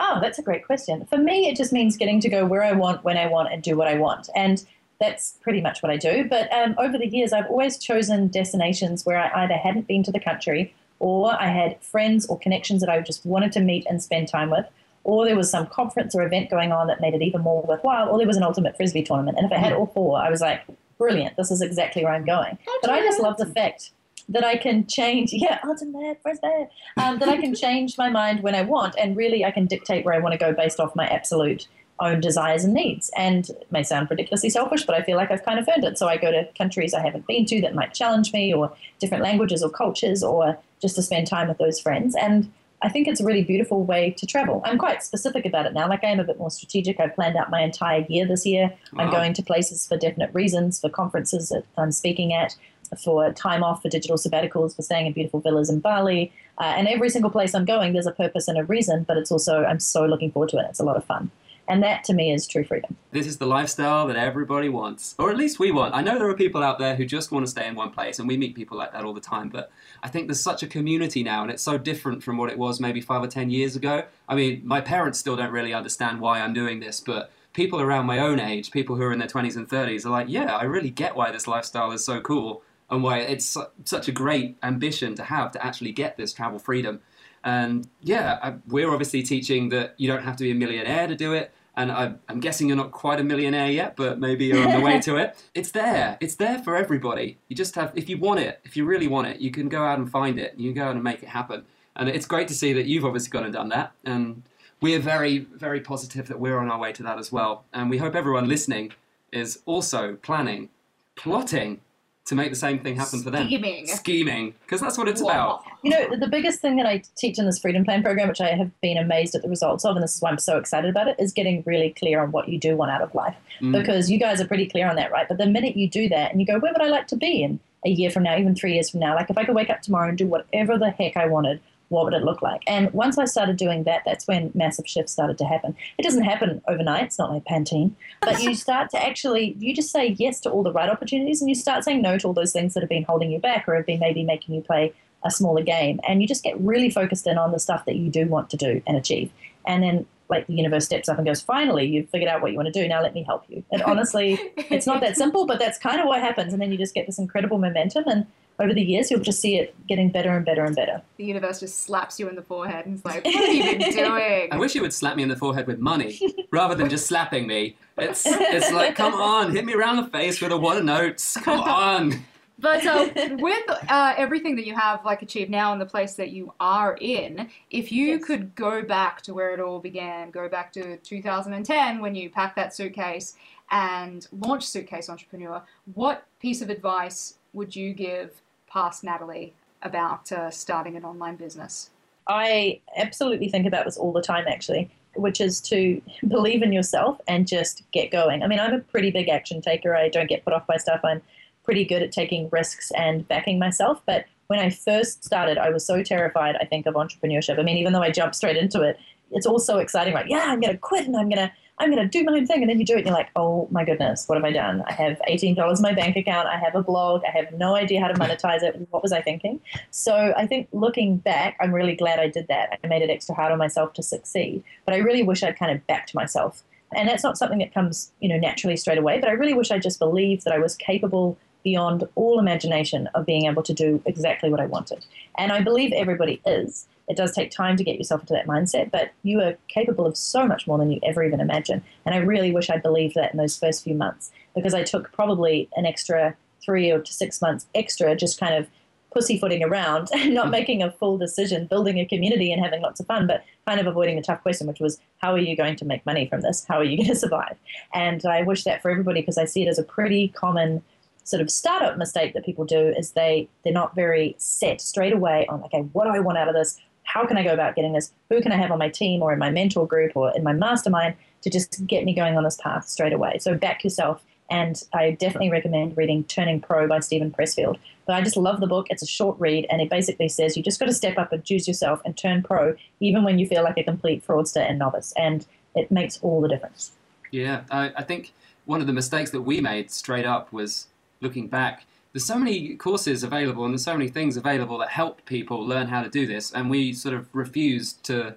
Oh, 0.00 0.18
that's 0.20 0.38
a 0.38 0.42
great 0.42 0.64
question. 0.64 1.04
For 1.06 1.18
me, 1.18 1.48
it 1.48 1.56
just 1.56 1.72
means 1.72 1.96
getting 1.96 2.20
to 2.20 2.28
go 2.28 2.46
where 2.46 2.62
I 2.62 2.72
want, 2.72 3.04
when 3.04 3.16
I 3.16 3.26
want, 3.26 3.52
and 3.52 3.62
do 3.62 3.76
what 3.76 3.88
I 3.88 3.94
want. 3.94 4.28
And 4.36 4.64
that's 5.00 5.34
pretty 5.40 5.60
much 5.60 5.82
what 5.82 5.90
I 5.90 5.96
do. 5.96 6.24
But 6.28 6.52
um, 6.52 6.74
over 6.78 6.98
the 6.98 7.06
years, 7.06 7.32
I've 7.32 7.46
always 7.46 7.78
chosen 7.78 8.28
destinations 8.28 9.06
where 9.06 9.18
I 9.18 9.44
either 9.44 9.54
hadn't 9.54 9.86
been 9.86 10.02
to 10.04 10.12
the 10.12 10.20
country 10.20 10.74
or 10.98 11.40
I 11.40 11.48
had 11.48 11.80
friends 11.82 12.26
or 12.26 12.38
connections 12.38 12.80
that 12.80 12.90
I 12.90 13.00
just 13.00 13.24
wanted 13.24 13.52
to 13.52 13.60
meet 13.60 13.86
and 13.88 14.02
spend 14.02 14.28
time 14.28 14.50
with. 14.50 14.66
Or 15.04 15.24
there 15.24 15.36
was 15.36 15.50
some 15.50 15.66
conference 15.66 16.14
or 16.14 16.22
event 16.22 16.50
going 16.50 16.72
on 16.72 16.88
that 16.88 17.00
made 17.00 17.14
it 17.14 17.22
even 17.22 17.40
more 17.40 17.62
worthwhile, 17.62 18.08
or 18.08 18.18
there 18.18 18.26
was 18.26 18.36
an 18.36 18.42
ultimate 18.42 18.76
frisbee 18.76 19.02
tournament. 19.02 19.38
And 19.38 19.46
if 19.46 19.52
I 19.52 19.58
had 19.58 19.72
all 19.72 19.86
four, 19.86 20.18
I 20.18 20.28
was 20.28 20.40
like, 20.40 20.62
brilliant, 20.98 21.36
this 21.36 21.50
is 21.50 21.62
exactly 21.62 22.04
where 22.04 22.12
I'm 22.12 22.26
going. 22.26 22.58
But 22.82 22.90
I 22.90 23.00
just 23.00 23.20
love 23.20 23.38
the 23.38 23.46
fact 23.46 23.92
that 24.28 24.44
I 24.44 24.56
can 24.56 24.86
change, 24.86 25.30
yeah, 25.32 25.60
ultimate 25.64 26.20
frisbee, 26.20 26.66
um, 26.96 27.20
that 27.20 27.28
I 27.28 27.38
can 27.38 27.54
change 27.64 27.96
my 27.96 28.10
mind 28.10 28.42
when 28.42 28.54
I 28.54 28.62
want, 28.62 28.96
and 28.98 29.16
really 29.16 29.44
I 29.44 29.50
can 29.50 29.66
dictate 29.66 30.04
where 30.04 30.14
I 30.14 30.18
want 30.18 30.32
to 30.32 30.38
go 30.38 30.52
based 30.52 30.80
off 30.80 30.94
my 30.94 31.06
absolute 31.06 31.68
own 32.00 32.20
desires 32.20 32.64
and 32.64 32.74
needs. 32.74 33.10
And 33.16 33.48
it 33.48 33.66
may 33.70 33.82
sound 33.82 34.08
ridiculously 34.10 34.50
selfish, 34.50 34.84
but 34.84 34.94
I 34.94 35.02
feel 35.02 35.16
like 35.16 35.30
I've 35.30 35.44
kind 35.44 35.58
of 35.58 35.68
earned 35.68 35.84
it. 35.84 35.98
So 35.98 36.08
I 36.08 36.16
go 36.16 36.30
to 36.30 36.48
countries 36.56 36.94
I 36.94 37.00
haven't 37.00 37.26
been 37.26 37.44
to 37.46 37.60
that 37.60 37.74
might 37.74 37.94
challenge 37.94 38.32
me, 38.32 38.54
or 38.54 38.72
different 38.98 39.24
languages 39.24 39.62
or 39.62 39.70
cultures, 39.70 40.22
or 40.22 40.58
just 40.80 40.94
to 40.96 41.02
spend 41.02 41.26
time 41.26 41.48
with 41.48 41.58
those 41.58 41.80
friends. 41.80 42.14
And 42.14 42.52
I 42.80 42.88
think 42.88 43.08
it's 43.08 43.20
a 43.20 43.24
really 43.24 43.42
beautiful 43.42 43.82
way 43.82 44.14
to 44.18 44.26
travel. 44.26 44.62
I'm 44.64 44.78
quite 44.78 45.02
specific 45.02 45.44
about 45.44 45.66
it 45.66 45.74
now. 45.74 45.88
Like 45.88 46.04
I 46.04 46.10
am 46.10 46.20
a 46.20 46.24
bit 46.24 46.38
more 46.38 46.50
strategic. 46.50 47.00
I've 47.00 47.14
planned 47.14 47.36
out 47.36 47.50
my 47.50 47.60
entire 47.60 48.06
year 48.08 48.24
this 48.24 48.46
year. 48.46 48.72
I'm 48.96 49.10
going 49.10 49.32
to 49.34 49.42
places 49.42 49.86
for 49.86 49.96
definite 49.96 50.32
reasons, 50.32 50.80
for 50.80 50.88
conferences 50.88 51.48
that 51.48 51.64
I'm 51.76 51.90
speaking 51.90 52.32
at, 52.32 52.54
for 53.02 53.32
time 53.32 53.64
off, 53.64 53.82
for 53.82 53.88
digital 53.88 54.16
sabbaticals, 54.16 54.76
for 54.76 54.82
staying 54.82 55.06
in 55.06 55.12
beautiful 55.12 55.40
villas 55.40 55.68
in 55.68 55.80
Bali. 55.80 56.32
Uh, 56.58 56.74
and 56.76 56.86
every 56.86 57.10
single 57.10 57.30
place 57.30 57.52
I'm 57.52 57.64
going, 57.64 57.92
there's 57.94 58.06
a 58.06 58.12
purpose 58.12 58.46
and 58.46 58.56
a 58.56 58.64
reason, 58.64 59.02
but 59.02 59.16
it's 59.16 59.32
also, 59.32 59.64
I'm 59.64 59.80
so 59.80 60.06
looking 60.06 60.30
forward 60.30 60.50
to 60.50 60.58
it. 60.58 60.66
It's 60.70 60.78
a 60.78 60.84
lot 60.84 60.96
of 60.96 61.04
fun. 61.04 61.32
And 61.68 61.82
that 61.82 62.02
to 62.04 62.14
me 62.14 62.32
is 62.32 62.46
true 62.46 62.64
freedom. 62.64 62.96
This 63.10 63.26
is 63.26 63.36
the 63.36 63.46
lifestyle 63.46 64.06
that 64.06 64.16
everybody 64.16 64.70
wants, 64.70 65.14
or 65.18 65.30
at 65.30 65.36
least 65.36 65.58
we 65.58 65.70
want. 65.70 65.94
I 65.94 66.00
know 66.00 66.18
there 66.18 66.28
are 66.28 66.34
people 66.34 66.62
out 66.62 66.78
there 66.78 66.96
who 66.96 67.04
just 67.04 67.30
want 67.30 67.44
to 67.44 67.50
stay 67.50 67.68
in 67.68 67.74
one 67.74 67.90
place, 67.90 68.18
and 68.18 68.26
we 68.26 68.38
meet 68.38 68.54
people 68.54 68.78
like 68.78 68.92
that 68.92 69.04
all 69.04 69.12
the 69.12 69.20
time. 69.20 69.50
But 69.50 69.70
I 70.02 70.08
think 70.08 70.28
there's 70.28 70.42
such 70.42 70.62
a 70.62 70.66
community 70.66 71.22
now, 71.22 71.42
and 71.42 71.50
it's 71.50 71.62
so 71.62 71.76
different 71.76 72.22
from 72.22 72.38
what 72.38 72.50
it 72.50 72.58
was 72.58 72.80
maybe 72.80 73.02
five 73.02 73.22
or 73.22 73.26
ten 73.26 73.50
years 73.50 73.76
ago. 73.76 74.04
I 74.28 74.34
mean, 74.34 74.62
my 74.64 74.80
parents 74.80 75.18
still 75.18 75.36
don't 75.36 75.52
really 75.52 75.74
understand 75.74 76.20
why 76.20 76.40
I'm 76.40 76.54
doing 76.54 76.80
this, 76.80 77.00
but 77.00 77.30
people 77.52 77.80
around 77.80 78.06
my 78.06 78.18
own 78.18 78.40
age, 78.40 78.70
people 78.70 78.96
who 78.96 79.02
are 79.02 79.12
in 79.12 79.18
their 79.18 79.28
20s 79.28 79.56
and 79.56 79.68
30s, 79.68 80.06
are 80.06 80.10
like, 80.10 80.28
yeah, 80.28 80.56
I 80.56 80.64
really 80.64 80.90
get 80.90 81.16
why 81.16 81.30
this 81.32 81.46
lifestyle 81.46 81.92
is 81.92 82.04
so 82.04 82.20
cool 82.20 82.62
and 82.90 83.02
why 83.02 83.18
it's 83.18 83.56
such 83.84 84.08
a 84.08 84.12
great 84.12 84.56
ambition 84.62 85.14
to 85.16 85.24
have 85.24 85.52
to 85.52 85.66
actually 85.66 85.92
get 85.92 86.16
this 86.16 86.32
travel 86.32 86.58
freedom. 86.58 87.00
And 87.44 87.88
yeah, 88.02 88.56
we're 88.66 88.90
obviously 88.90 89.22
teaching 89.22 89.68
that 89.70 89.94
you 89.96 90.08
don't 90.08 90.22
have 90.22 90.36
to 90.36 90.44
be 90.44 90.50
a 90.50 90.54
millionaire 90.54 91.06
to 91.06 91.14
do 91.14 91.32
it. 91.32 91.52
And 91.78 91.92
I, 91.92 92.14
I'm 92.28 92.40
guessing 92.40 92.66
you're 92.66 92.76
not 92.76 92.90
quite 92.90 93.20
a 93.20 93.24
millionaire 93.24 93.70
yet, 93.70 93.94
but 93.94 94.18
maybe 94.18 94.46
you're 94.46 94.66
on 94.66 94.80
the 94.80 94.80
way 94.80 95.00
to 95.00 95.16
it. 95.16 95.36
It's 95.54 95.70
there. 95.70 96.18
It's 96.20 96.34
there 96.34 96.58
for 96.58 96.74
everybody. 96.74 97.38
You 97.46 97.54
just 97.54 97.76
have, 97.76 97.92
if 97.94 98.08
you 98.08 98.18
want 98.18 98.40
it, 98.40 98.60
if 98.64 98.76
you 98.76 98.84
really 98.84 99.06
want 99.06 99.28
it, 99.28 99.40
you 99.40 99.52
can 99.52 99.68
go 99.68 99.84
out 99.84 99.96
and 100.00 100.10
find 100.10 100.40
it. 100.40 100.54
You 100.56 100.72
can 100.72 100.82
go 100.82 100.88
out 100.88 100.96
and 100.96 101.04
make 101.04 101.22
it 101.22 101.28
happen. 101.28 101.64
And 101.94 102.08
it's 102.08 102.26
great 102.26 102.48
to 102.48 102.54
see 102.54 102.72
that 102.72 102.86
you've 102.86 103.04
obviously 103.04 103.30
gone 103.30 103.44
and 103.44 103.52
done 103.52 103.68
that. 103.68 103.92
And 104.04 104.42
we're 104.80 104.98
very, 104.98 105.38
very 105.38 105.80
positive 105.80 106.26
that 106.26 106.40
we're 106.40 106.58
on 106.58 106.68
our 106.68 106.80
way 106.80 106.92
to 106.94 107.02
that 107.04 107.16
as 107.16 107.30
well. 107.30 107.64
And 107.72 107.88
we 107.88 107.98
hope 107.98 108.16
everyone 108.16 108.48
listening 108.48 108.92
is 109.32 109.60
also 109.64 110.16
planning, 110.16 110.70
plotting 111.14 111.80
to 112.28 112.34
make 112.34 112.50
the 112.50 112.56
same 112.56 112.78
thing 112.78 112.94
happen 112.94 113.22
for 113.22 113.30
them. 113.30 113.46
Scheming. 113.46 113.86
Scheming. 113.86 114.54
Because 114.60 114.82
that's 114.82 114.98
what 114.98 115.08
it's 115.08 115.22
about. 115.22 115.64
You 115.82 115.90
know, 115.90 116.14
the 116.14 116.28
biggest 116.28 116.60
thing 116.60 116.76
that 116.76 116.84
I 116.84 117.02
teach 117.16 117.38
in 117.38 117.46
this 117.46 117.58
Freedom 117.58 117.86
Plan 117.86 118.02
program, 118.02 118.28
which 118.28 118.42
I 118.42 118.50
have 118.50 118.70
been 118.82 118.98
amazed 118.98 119.34
at 119.34 119.40
the 119.40 119.48
results 119.48 119.82
of, 119.86 119.96
and 119.96 120.02
this 120.02 120.14
is 120.14 120.20
why 120.20 120.28
I'm 120.30 120.38
so 120.38 120.58
excited 120.58 120.90
about 120.90 121.08
it, 121.08 121.16
is 121.18 121.32
getting 121.32 121.62
really 121.64 121.94
clear 121.98 122.20
on 122.20 122.30
what 122.30 122.50
you 122.50 122.58
do 122.58 122.76
want 122.76 122.90
out 122.90 123.00
of 123.00 123.14
life. 123.14 123.34
Mm. 123.62 123.72
Because 123.72 124.10
you 124.10 124.18
guys 124.18 124.42
are 124.42 124.46
pretty 124.46 124.66
clear 124.66 124.90
on 124.90 124.96
that, 124.96 125.10
right? 125.10 125.26
But 125.26 125.38
the 125.38 125.46
minute 125.46 125.74
you 125.74 125.88
do 125.88 126.06
that 126.10 126.30
and 126.30 126.38
you 126.38 126.46
go, 126.46 126.58
where 126.58 126.70
would 126.70 126.82
I 126.82 126.88
like 126.88 127.06
to 127.08 127.16
be 127.16 127.42
in 127.42 127.60
a 127.86 127.88
year 127.88 128.10
from 128.10 128.24
now, 128.24 128.36
even 128.36 128.54
three 128.54 128.74
years 128.74 128.90
from 128.90 129.00
now? 129.00 129.14
Like 129.14 129.30
if 129.30 129.38
I 129.38 129.44
could 129.44 129.54
wake 129.54 129.70
up 129.70 129.80
tomorrow 129.80 130.10
and 130.10 130.18
do 130.18 130.26
whatever 130.26 130.76
the 130.76 130.90
heck 130.90 131.16
I 131.16 131.24
wanted, 131.24 131.62
what 131.88 132.04
would 132.04 132.14
it 132.14 132.22
look 132.22 132.42
like? 132.42 132.62
And 132.66 132.92
once 132.92 133.18
I 133.18 133.24
started 133.24 133.56
doing 133.56 133.84
that, 133.84 134.02
that's 134.04 134.26
when 134.26 134.50
massive 134.54 134.86
shifts 134.86 135.12
started 135.12 135.38
to 135.38 135.44
happen. 135.44 135.76
It 135.98 136.02
doesn't 136.02 136.24
happen 136.24 136.60
overnight, 136.68 137.04
it's 137.04 137.18
not 137.18 137.32
like 137.32 137.44
Pantene, 137.44 137.92
but 138.20 138.42
you 138.42 138.54
start 138.66 138.90
to 138.90 139.04
actually, 139.04 139.56
you 139.58 139.74
just 139.74 139.90
say 139.90 140.08
yes 140.18 140.40
to 140.40 140.50
all 140.50 140.62
the 140.62 140.72
right 140.72 140.88
opportunities 140.88 141.40
and 141.40 141.48
you 141.48 141.54
start 141.54 141.84
saying 141.84 142.02
no 142.02 142.18
to 142.18 142.26
all 142.28 142.34
those 142.34 142.52
things 142.52 142.74
that 142.74 142.80
have 142.80 142.90
been 142.90 143.04
holding 143.04 143.30
you 143.30 143.38
back 143.38 143.68
or 143.68 143.74
have 143.74 143.86
been 143.86 144.00
maybe 144.00 144.22
making 144.22 144.54
you 144.54 144.60
play 144.60 144.92
a 145.24 145.30
smaller 145.30 145.62
game. 145.62 146.00
And 146.06 146.22
you 146.22 146.28
just 146.28 146.44
get 146.44 146.58
really 146.60 146.90
focused 146.90 147.26
in 147.26 147.38
on 147.38 147.52
the 147.52 147.58
stuff 147.58 147.84
that 147.86 147.96
you 147.96 148.10
do 148.10 148.26
want 148.26 148.50
to 148.50 148.56
do 148.56 148.82
and 148.86 148.96
achieve. 148.96 149.30
And 149.66 149.82
then 149.82 150.06
like 150.28 150.46
the 150.46 150.54
universe 150.54 150.84
steps 150.84 151.08
up 151.08 151.16
and 151.18 151.26
goes, 151.26 151.40
finally, 151.40 151.86
you've 151.86 152.08
figured 152.10 152.28
out 152.28 152.42
what 152.42 152.50
you 152.50 152.56
want 152.56 152.72
to 152.72 152.82
do. 152.82 152.86
Now 152.86 153.02
let 153.02 153.14
me 153.14 153.22
help 153.22 153.44
you. 153.48 153.64
And 153.72 153.82
honestly, 153.82 154.38
it's 154.56 154.86
not 154.86 155.00
that 155.00 155.16
simple, 155.16 155.46
but 155.46 155.58
that's 155.58 155.78
kind 155.78 156.00
of 156.00 156.06
what 156.06 156.20
happens. 156.20 156.52
And 156.52 156.60
then 156.60 156.70
you 156.70 156.78
just 156.78 156.94
get 156.94 157.06
this 157.06 157.18
incredible 157.18 157.58
momentum. 157.58 158.04
And 158.06 158.26
over 158.60 158.74
the 158.74 158.82
years, 158.82 159.10
you'll 159.10 159.20
just 159.20 159.40
see 159.40 159.56
it 159.56 159.74
getting 159.86 160.10
better 160.10 160.30
and 160.30 160.44
better 160.44 160.64
and 160.64 160.74
better. 160.74 161.00
The 161.16 161.24
universe 161.24 161.60
just 161.60 161.80
slaps 161.82 162.18
you 162.18 162.28
in 162.28 162.34
the 162.34 162.42
forehead 162.42 162.86
and 162.86 162.96
is 162.96 163.04
like, 163.04 163.24
what 163.24 163.34
have 163.34 163.54
you 163.54 163.78
been 163.78 163.92
doing? 163.92 164.48
I 164.50 164.56
wish 164.56 164.74
you 164.74 164.80
would 164.82 164.92
slap 164.92 165.16
me 165.16 165.22
in 165.22 165.28
the 165.28 165.36
forehead 165.36 165.66
with 165.66 165.78
money 165.78 166.20
rather 166.50 166.74
than 166.74 166.88
just 166.88 167.06
slapping 167.06 167.46
me. 167.46 167.76
It's 167.96 168.24
it's 168.26 168.72
like, 168.72 168.96
come 168.96 169.14
on, 169.14 169.52
hit 169.52 169.64
me 169.64 169.74
around 169.74 169.96
the 169.96 170.10
face 170.10 170.40
with 170.40 170.52
a 170.52 170.56
one 170.56 170.76
of 170.76 170.84
notes. 170.84 171.36
Come 171.40 171.60
on. 171.60 172.14
But 172.60 172.84
uh, 172.84 173.08
with 173.38 173.62
uh, 173.88 174.14
everything 174.16 174.56
that 174.56 174.66
you 174.66 174.74
have 174.74 175.04
like 175.04 175.22
achieved 175.22 175.48
now 175.50 175.70
and 175.72 175.80
the 175.80 175.86
place 175.86 176.14
that 176.14 176.30
you 176.30 176.52
are 176.58 176.96
in, 177.00 177.48
if 177.70 177.92
you 177.92 178.06
Yes. 178.14 178.24
could 178.24 178.52
go 178.56 178.82
back 178.82 179.22
to 179.22 179.34
where 179.34 179.54
it 179.54 179.60
all 179.60 179.78
began, 179.78 180.32
go 180.32 180.48
back 180.48 180.72
to 180.72 180.96
2010 180.96 182.00
when 182.00 182.16
you 182.16 182.28
packed 182.30 182.56
that 182.56 182.74
suitcase 182.74 183.36
and 183.70 184.26
launched 184.32 184.68
Suitcase 184.68 185.08
Entrepreneur, 185.08 185.62
what 185.94 186.24
piece 186.40 186.60
of 186.62 186.70
advice 186.70 187.34
would 187.52 187.76
you 187.76 187.92
give 187.94 188.40
past 188.70 189.04
Natalie 189.04 189.54
about 189.82 190.30
uh, 190.32 190.50
starting 190.50 190.96
an 190.96 191.04
online 191.04 191.36
business? 191.36 191.90
I 192.28 192.80
absolutely 192.96 193.48
think 193.48 193.66
about 193.66 193.86
this 193.86 193.96
all 193.96 194.12
the 194.12 194.22
time, 194.22 194.46
actually, 194.46 194.90
which 195.14 195.40
is 195.40 195.60
to 195.62 196.00
believe 196.28 196.62
in 196.62 196.72
yourself 196.72 197.20
and 197.26 197.46
just 197.46 197.82
get 197.92 198.10
going. 198.10 198.42
I 198.42 198.46
mean, 198.46 198.60
I'm 198.60 198.74
a 198.74 198.80
pretty 198.80 199.10
big 199.10 199.28
action 199.28 199.60
taker. 199.60 199.96
I 199.96 200.08
don't 200.08 200.28
get 200.28 200.44
put 200.44 200.52
off 200.52 200.66
by 200.66 200.76
stuff. 200.76 201.00
I'm 201.04 201.22
pretty 201.64 201.84
good 201.84 202.02
at 202.02 202.12
taking 202.12 202.48
risks 202.50 202.90
and 202.96 203.26
backing 203.28 203.58
myself. 203.58 204.00
But 204.06 204.26
when 204.48 204.58
I 204.58 204.70
first 204.70 205.24
started, 205.24 205.58
I 205.58 205.70
was 205.70 205.84
so 205.84 206.02
terrified, 206.02 206.56
I 206.60 206.64
think, 206.64 206.86
of 206.86 206.94
entrepreneurship. 206.94 207.58
I 207.58 207.62
mean, 207.62 207.76
even 207.76 207.92
though 207.92 208.02
I 208.02 208.10
jumped 208.10 208.36
straight 208.36 208.56
into 208.56 208.82
it, 208.82 208.98
it's 209.30 209.46
all 209.46 209.58
so 209.58 209.78
exciting. 209.78 210.14
Like, 210.14 210.28
yeah, 210.28 210.46
I'm 210.46 210.60
going 210.60 210.72
to 210.72 210.78
quit 210.78 211.06
and 211.06 211.16
I'm 211.16 211.28
going 211.28 211.48
to. 211.48 211.52
I'm 211.80 211.90
going 211.90 212.02
to 212.02 212.08
do 212.08 212.24
my 212.24 212.32
own 212.32 212.46
thing. 212.46 212.62
And 212.62 212.70
then 212.70 212.78
you 212.78 212.84
do 212.84 212.94
it 212.94 212.98
and 212.98 213.06
you're 213.06 213.14
like, 213.14 213.30
oh 213.36 213.68
my 213.70 213.84
goodness, 213.84 214.28
what 214.28 214.36
have 214.36 214.44
I 214.44 214.52
done? 214.52 214.82
I 214.86 214.92
have 214.92 215.20
$18 215.28 215.76
in 215.76 215.82
my 215.82 215.92
bank 215.92 216.16
account. 216.16 216.48
I 216.48 216.58
have 216.58 216.74
a 216.74 216.82
blog. 216.82 217.22
I 217.24 217.30
have 217.30 217.52
no 217.52 217.76
idea 217.76 218.00
how 218.00 218.08
to 218.08 218.14
monetize 218.14 218.62
it. 218.62 218.86
What 218.90 219.02
was 219.02 219.12
I 219.12 219.20
thinking? 219.20 219.60
So 219.90 220.34
I 220.36 220.46
think 220.46 220.68
looking 220.72 221.16
back, 221.18 221.56
I'm 221.60 221.72
really 221.72 221.94
glad 221.94 222.18
I 222.18 222.28
did 222.28 222.48
that. 222.48 222.78
I 222.82 222.86
made 222.86 223.02
it 223.02 223.10
extra 223.10 223.34
hard 223.34 223.52
on 223.52 223.58
myself 223.58 223.92
to 223.94 224.02
succeed. 224.02 224.64
But 224.84 224.94
I 224.94 224.98
really 224.98 225.22
wish 225.22 225.42
I'd 225.42 225.58
kind 225.58 225.72
of 225.72 225.86
backed 225.86 226.14
myself. 226.14 226.62
And 226.94 227.08
that's 227.08 227.22
not 227.22 227.36
something 227.36 227.58
that 227.58 227.74
comes, 227.74 228.12
you 228.20 228.28
know, 228.28 228.38
naturally 228.38 228.76
straight 228.76 228.98
away. 228.98 229.20
But 229.20 229.28
I 229.28 229.32
really 229.32 229.54
wish 229.54 229.70
I 229.70 229.78
just 229.78 229.98
believed 229.98 230.44
that 230.44 230.54
I 230.54 230.58
was 230.58 230.74
capable 230.74 231.36
beyond 231.64 232.04
all 232.14 232.38
imagination 232.38 233.08
of 233.14 233.26
being 233.26 233.46
able 233.46 233.62
to 233.62 233.72
do 233.72 234.02
exactly 234.06 234.50
what 234.50 234.60
I 234.60 234.66
wanted. 234.66 235.04
And 235.36 235.52
I 235.52 235.60
believe 235.60 235.92
everybody 235.92 236.40
is. 236.46 236.86
It 237.08 237.16
does 237.16 237.32
take 237.32 237.50
time 237.50 237.76
to 237.76 237.84
get 237.84 237.96
yourself 237.96 238.20
into 238.20 238.34
that 238.34 238.46
mindset, 238.46 238.90
but 238.90 239.12
you 239.22 239.40
are 239.40 239.56
capable 239.68 240.06
of 240.06 240.16
so 240.16 240.46
much 240.46 240.66
more 240.66 240.78
than 240.78 240.90
you 240.90 241.00
ever 241.02 241.24
even 241.24 241.40
imagine. 241.40 241.82
And 242.04 242.14
I 242.14 242.18
really 242.18 242.52
wish 242.52 242.68
I 242.70 242.76
believed 242.76 243.14
that 243.14 243.32
in 243.32 243.38
those 243.38 243.58
first 243.58 243.82
few 243.82 243.94
months 243.94 244.30
because 244.54 244.74
I 244.74 244.82
took 244.82 245.10
probably 245.12 245.68
an 245.76 245.86
extra 245.86 246.36
three 246.62 246.90
or 246.90 247.04
six 247.04 247.40
months 247.40 247.66
extra 247.74 248.14
just 248.14 248.38
kind 248.38 248.54
of 248.54 248.68
pussyfooting 249.10 249.62
around 249.64 250.08
and 250.14 250.34
not 250.34 250.50
making 250.50 250.82
a 250.82 250.92
full 250.92 251.18
decision, 251.18 251.66
building 251.66 251.98
a 251.98 252.06
community 252.06 252.52
and 252.52 252.62
having 252.62 252.82
lots 252.82 253.00
of 253.00 253.06
fun, 253.06 253.26
but 253.26 253.44
kind 253.66 253.80
of 253.80 253.86
avoiding 253.86 254.16
the 254.16 254.22
tough 254.22 254.42
question, 254.42 254.66
which 254.66 254.80
was, 254.80 255.00
how 255.18 255.32
are 255.32 255.38
you 255.38 255.56
going 255.56 255.76
to 255.76 255.84
make 255.84 256.04
money 256.04 256.26
from 256.26 256.40
this? 256.42 256.64
How 256.68 256.76
are 256.76 256.84
you 256.84 256.96
going 256.96 257.08
to 257.14 257.16
survive? 257.16 257.56
And 257.94 258.24
I 258.26 258.42
wish 258.42 258.64
that 258.64 258.82
for 258.82 258.90
everybody 258.90 259.20
because 259.20 259.38
I 259.38 259.44
see 259.44 259.62
it 259.62 259.68
as 259.68 259.78
a 259.78 259.82
pretty 259.82 260.28
common 260.28 260.82
sort 261.28 261.42
of 261.42 261.50
startup 261.50 261.98
mistake 261.98 262.32
that 262.32 262.42
people 262.42 262.64
do 262.64 262.94
is 262.96 263.12
they 263.12 263.46
they're 263.62 263.72
not 263.72 263.94
very 263.94 264.34
set 264.38 264.80
straight 264.80 265.12
away 265.12 265.46
on 265.48 265.62
okay 265.64 265.80
what 265.92 266.04
do 266.04 266.10
I 266.10 266.20
want 266.20 266.38
out 266.38 266.48
of 266.48 266.54
this? 266.54 266.80
How 267.04 267.26
can 267.26 267.36
I 267.36 267.42
go 267.42 267.52
about 267.52 267.74
getting 267.74 267.92
this? 267.92 268.12
Who 268.30 268.40
can 268.40 268.50
I 268.50 268.56
have 268.56 268.70
on 268.70 268.78
my 268.78 268.88
team 268.88 269.22
or 269.22 269.32
in 269.32 269.38
my 269.38 269.50
mentor 269.50 269.86
group 269.86 270.12
or 270.14 270.34
in 270.34 270.42
my 270.42 270.52
mastermind 270.52 271.14
to 271.42 271.50
just 271.50 271.86
get 271.86 272.04
me 272.04 272.14
going 272.14 272.36
on 272.36 272.44
this 272.44 272.56
path 272.56 272.88
straight 272.88 273.12
away? 273.12 273.38
So 273.38 273.54
back 273.54 273.84
yourself. 273.84 274.22
And 274.50 274.82
I 274.94 275.10
definitely 275.10 275.50
recommend 275.50 275.96
reading 275.98 276.24
Turning 276.24 276.60
Pro 276.60 276.88
by 276.88 277.00
Steven 277.00 277.30
Pressfield. 277.30 277.76
But 278.06 278.14
I 278.16 278.22
just 278.22 278.36
love 278.36 278.60
the 278.60 278.66
book. 278.66 278.86
It's 278.88 279.02
a 279.02 279.06
short 279.06 279.38
read 279.38 279.66
and 279.70 279.82
it 279.82 279.90
basically 279.90 280.30
says 280.30 280.56
you 280.56 280.62
just 280.62 280.80
got 280.80 280.86
to 280.86 280.94
step 280.94 281.18
up 281.18 281.32
and 281.32 281.44
choose 281.44 281.68
yourself 281.68 282.00
and 282.06 282.16
turn 282.16 282.42
pro 282.42 282.74
even 283.00 283.24
when 283.24 283.38
you 283.38 283.46
feel 283.46 283.62
like 283.62 283.76
a 283.76 283.84
complete 283.84 284.26
fraudster 284.26 284.66
and 284.66 284.78
novice. 284.78 285.12
And 285.16 285.46
it 285.74 285.90
makes 285.90 286.18
all 286.22 286.40
the 286.40 286.48
difference. 286.48 286.92
Yeah, 287.30 287.64
I, 287.70 287.92
I 287.96 288.02
think 288.02 288.32
one 288.64 288.80
of 288.80 288.86
the 288.86 288.92
mistakes 288.94 289.30
that 289.30 289.42
we 289.42 289.60
made 289.60 289.90
straight 289.90 290.26
up 290.26 290.52
was 290.52 290.88
looking 291.20 291.48
back. 291.48 291.86
There's 292.12 292.24
so 292.24 292.38
many 292.38 292.74
courses 292.76 293.22
available 293.22 293.64
and 293.64 293.74
there's 293.74 293.84
so 293.84 293.92
many 293.96 294.08
things 294.08 294.36
available 294.36 294.78
that 294.78 294.88
help 294.88 295.24
people 295.26 295.64
learn 295.64 295.88
how 295.88 296.02
to 296.02 296.08
do 296.08 296.26
this, 296.26 296.52
and 296.52 296.70
we 296.70 296.92
sort 296.92 297.14
of 297.14 297.28
refused 297.32 298.02
to 298.04 298.34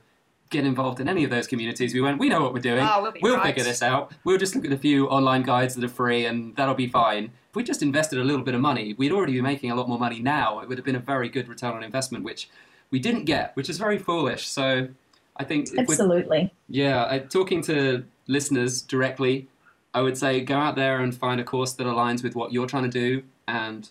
get 0.50 0.66
involved 0.66 1.00
in 1.00 1.08
any 1.08 1.24
of 1.24 1.30
those 1.30 1.48
communities. 1.48 1.94
We 1.94 2.02
went, 2.02 2.20
we 2.20 2.28
know 2.28 2.42
what 2.42 2.54
we're 2.54 2.60
doing. 2.60 2.86
Oh, 2.88 3.02
we'll 3.02 3.12
be 3.14 3.22
right." 3.24 3.46
figure 3.46 3.64
this 3.64 3.82
out. 3.82 4.12
We'll 4.26 4.38
just 4.38 4.56
look 4.56 4.66
at 4.66 4.74
a 4.74 4.78
few 4.78 5.08
online 5.08 5.44
guides 5.44 5.76
that 5.76 5.84
are 5.84 5.90
free, 5.90 6.26
and 6.26 6.56
that'll 6.58 6.76
be 6.76 6.88
fine. 6.88 7.32
If 7.50 7.56
we 7.56 7.64
just 7.64 7.82
invested 7.82 8.20
a 8.20 8.24
little 8.24 8.44
bit 8.44 8.54
of 8.54 8.62
money, 8.62 8.94
we'd 8.94 9.12
already 9.12 9.34
be 9.34 9.42
making 9.42 9.72
a 9.72 9.76
lot 9.76 9.88
more 9.88 10.00
money 10.00 10.20
now. 10.20 10.60
It 10.60 10.70
would 10.70 10.78
have 10.78 10.86
been 10.86 10.96
a 10.96 11.00
very 11.00 11.30
good 11.30 11.48
return 11.48 11.74
on 11.74 11.84
investment, 11.84 12.24
which 12.24 12.50
we 12.92 13.00
didn't 13.00 13.26
get, 13.26 13.56
which 13.56 13.70
is 13.70 13.78
very 13.78 13.98
foolish. 13.98 14.48
So 14.48 14.90
I 15.38 15.44
think 15.44 15.70
we're- 15.72 15.84
absolutely 15.84 16.54
yeah, 16.68 17.06
I, 17.10 17.20
talking 17.20 17.62
to 17.64 18.04
listeners 18.28 18.82
directly, 18.82 19.48
I 19.94 20.02
would 20.02 20.18
say 20.18 20.42
go 20.42 20.56
out 20.56 20.76
there 20.76 21.00
and 21.00 21.16
find 21.16 21.42
a 21.42 21.44
course 21.44 21.74
that 21.74 21.86
aligns 21.86 22.24
with 22.24 22.36
what 22.36 22.54
you're 22.54 22.68
trying 22.68 22.90
to 22.90 22.90
do 22.90 23.24
and 23.48 23.90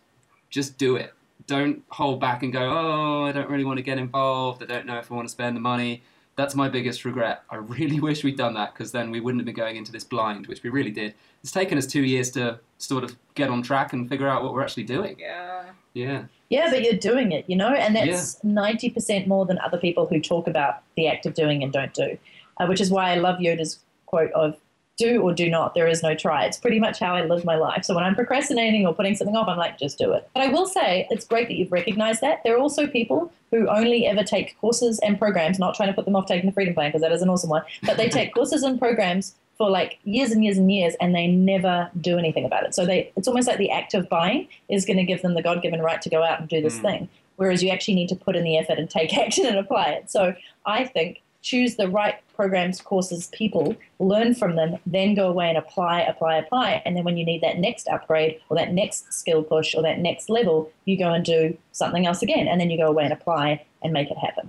just 0.48 0.78
do 0.78 0.96
it. 0.96 1.14
Don't 1.46 1.82
hold 1.90 2.20
back 2.20 2.42
and 2.42 2.52
go, 2.52 2.60
oh, 2.60 3.24
I 3.24 3.32
don't 3.32 3.50
really 3.50 3.64
want 3.64 3.78
to 3.78 3.82
get 3.82 3.98
involved. 3.98 4.62
I 4.62 4.66
don't 4.66 4.86
know 4.86 4.98
if 4.98 5.10
I 5.10 5.14
want 5.14 5.28
to 5.28 5.32
spend 5.32 5.56
the 5.56 5.60
money. 5.60 6.02
That's 6.36 6.54
my 6.54 6.68
biggest 6.68 7.04
regret. 7.04 7.42
I 7.50 7.56
really 7.56 8.00
wish 8.08 8.24
we'd 8.24 8.36
done 8.36 8.54
that 8.54 8.72
because 8.72 8.92
then 8.92 9.10
we 9.10 9.20
wouldn't 9.20 9.40
have 9.40 9.46
been 9.46 9.54
going 9.54 9.76
into 9.76 9.92
this 9.92 10.04
blind, 10.04 10.46
which 10.46 10.62
we 10.62 10.70
really 10.70 10.90
did. 10.90 11.14
It's 11.42 11.52
taken 11.52 11.76
us 11.76 11.86
two 11.86 12.02
years 12.02 12.30
to 12.32 12.60
sort 12.78 13.04
of 13.04 13.16
get 13.34 13.50
on 13.50 13.62
track 13.62 13.92
and 13.92 14.08
figure 14.08 14.28
out 14.28 14.42
what 14.42 14.54
we're 14.54 14.62
actually 14.62 14.84
doing. 14.84 15.16
Yeah. 15.18 15.64
Yeah. 15.92 16.24
Yeah, 16.48 16.68
but 16.70 16.82
you're 16.82 16.94
doing 16.94 17.30
it, 17.30 17.44
you 17.46 17.54
know, 17.54 17.68
and 17.68 17.94
that's 17.94 18.42
ninety 18.42 18.90
percent 18.90 19.28
more 19.28 19.46
than 19.46 19.58
other 19.60 19.78
people 19.78 20.06
who 20.06 20.20
talk 20.20 20.48
about 20.48 20.82
the 20.96 21.06
act 21.06 21.24
of 21.24 21.34
doing 21.34 21.62
and 21.62 21.72
don't 21.72 21.94
do, 21.94 22.18
uh, 22.58 22.66
which 22.66 22.80
is 22.80 22.90
why 22.90 23.12
I 23.12 23.14
love 23.16 23.38
Yoda's 23.38 23.78
quote 24.06 24.32
of 24.32 24.56
"do 25.04 25.20
or 25.22 25.32
do 25.32 25.48
not. 25.56 25.74
There 25.74 25.88
is 25.94 26.02
no 26.02 26.14
try." 26.14 26.44
It's 26.44 26.58
pretty 26.64 26.78
much 26.78 26.96
how 27.04 27.12
I 27.14 27.22
live 27.24 27.44
my 27.44 27.56
life. 27.56 27.84
So 27.84 27.94
when 27.94 28.04
I'm 28.04 28.14
procrastinating 28.14 28.86
or 28.86 28.94
putting 28.94 29.14
something 29.16 29.36
off, 29.36 29.48
I'm 29.48 29.58
like, 29.58 29.78
just 29.78 29.98
do 29.98 30.12
it. 30.12 30.28
But 30.34 30.42
I 30.44 30.48
will 30.48 30.66
say 30.66 31.06
it's 31.10 31.24
great 31.26 31.48
that 31.48 31.54
you've 31.54 31.72
recognized 31.72 32.20
that. 32.20 32.42
There 32.44 32.54
are 32.56 32.60
also 32.66 32.86
people 32.86 33.32
who 33.50 33.68
only 33.68 34.06
ever 34.06 34.22
take 34.22 34.56
courses 34.60 34.98
and 35.00 35.18
programs, 35.18 35.58
not 35.58 35.74
trying 35.74 35.88
to 35.88 35.94
put 35.94 36.04
them 36.04 36.14
off 36.16 36.26
taking 36.26 36.46
the 36.50 36.52
Freedom 36.52 36.74
Plan 36.74 36.90
because 36.90 37.02
that 37.02 37.12
is 37.12 37.22
an 37.22 37.28
awesome 37.28 37.50
one, 37.50 37.62
but 37.82 37.96
they 37.96 38.08
take 38.08 38.32
courses 38.34 38.62
and 38.62 38.78
programs 38.78 39.34
for 39.58 39.68
like 39.68 39.98
years 40.04 40.30
and 40.30 40.42
years 40.44 40.56
and 40.56 40.72
years 40.72 40.94
and 41.00 41.14
they 41.14 41.26
never 41.26 41.90
do 42.00 42.16
anything 42.16 42.44
about 42.46 42.64
it. 42.64 42.74
So 42.74 42.86
they 42.86 43.12
it's 43.16 43.28
almost 43.28 43.46
like 43.48 43.58
the 43.58 43.70
act 43.70 43.92
of 43.92 44.08
buying 44.08 44.48
is 44.68 44.86
going 44.86 44.96
to 44.96 45.04
give 45.04 45.20
them 45.20 45.34
the 45.34 45.42
God-given 45.42 45.82
right 45.82 46.00
to 46.00 46.08
go 46.08 46.22
out 46.22 46.40
and 46.40 46.48
do 46.48 46.62
this 46.62 46.78
Mm. 46.78 46.82
thing 46.82 47.08
whereas 47.40 47.62
you 47.62 47.70
actually 47.70 47.94
need 47.94 48.08
to 48.10 48.14
put 48.14 48.36
in 48.36 48.44
the 48.44 48.58
effort 48.58 48.78
and 48.78 48.90
take 48.90 49.16
action 49.26 49.46
and 49.46 49.56
apply 49.56 49.86
it. 49.86 50.10
So 50.10 50.34
I 50.66 50.84
think 50.84 51.22
choose 51.42 51.76
the 51.76 51.88
right 51.88 52.16
programs, 52.40 52.80
courses, 52.80 53.28
people, 53.34 53.76
learn 53.98 54.34
from 54.34 54.56
them, 54.56 54.78
then 54.86 55.14
go 55.14 55.28
away 55.28 55.46
and 55.50 55.58
apply, 55.58 56.00
apply, 56.00 56.38
apply. 56.38 56.80
And 56.86 56.96
then 56.96 57.04
when 57.04 57.18
you 57.18 57.24
need 57.26 57.42
that 57.42 57.58
next 57.58 57.86
upgrade 57.86 58.40
or 58.48 58.56
that 58.56 58.72
next 58.72 59.12
skill 59.12 59.42
push 59.42 59.74
or 59.74 59.82
that 59.82 59.98
next 59.98 60.30
level, 60.30 60.72
you 60.86 60.96
go 60.96 61.12
and 61.12 61.22
do 61.22 61.54
something 61.72 62.06
else 62.06 62.22
again. 62.22 62.48
And 62.48 62.58
then 62.58 62.70
you 62.70 62.78
go 62.78 62.86
away 62.86 63.04
and 63.04 63.12
apply 63.12 63.66
and 63.82 63.92
make 63.92 64.10
it 64.10 64.16
happen. 64.16 64.48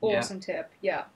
Yeah. 0.00 0.18
Awesome 0.18 0.38
tip. 0.38 0.70
Yeah. 0.80 1.06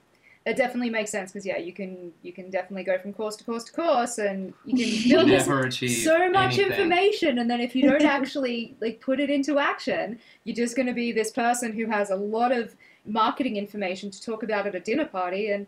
That 0.45 0.57
definitely 0.57 0.91
makes 0.91 1.13
sense 1.13 1.31
because 1.31 1.47
yeah, 1.47 1.59
you 1.59 1.73
can 1.73 2.13
you 2.23 2.33
can 2.33 2.51
definitely 2.51 2.83
go 2.83 2.99
from 2.99 3.13
course 3.13 3.37
to 3.37 3.45
course 3.45 3.65
to 3.65 3.73
course, 3.73 4.19
and 4.19 4.55
you 4.65 4.77
can 4.77 5.09
build 5.11 5.29
this 5.29 5.47
Never 5.47 5.67
achieve 5.67 6.05
so 6.05 6.31
much 6.31 6.55
anything. 6.55 6.71
information, 6.71 7.39
and 7.39 7.51
then 7.51 7.61
if 7.61 7.75
you 7.75 7.89
don't 7.89 8.03
actually 8.19 8.77
like 8.81 9.01
put 9.01 9.19
it 9.19 9.29
into 9.29 9.59
action, 9.59 10.21
you're 10.45 10.55
just 10.55 10.77
going 10.77 10.87
to 10.87 10.93
be 10.93 11.11
this 11.11 11.33
person 11.33 11.73
who 11.73 11.87
has 11.87 12.11
a 12.11 12.17
lot 12.17 12.53
of 12.53 12.77
marketing 13.07 13.57
information 13.57 14.11
to 14.11 14.23
talk 14.23 14.43
about 14.43 14.67
at 14.67 14.75
a 14.75 14.81
dinner 14.81 15.07
party, 15.07 15.51
and 15.51 15.67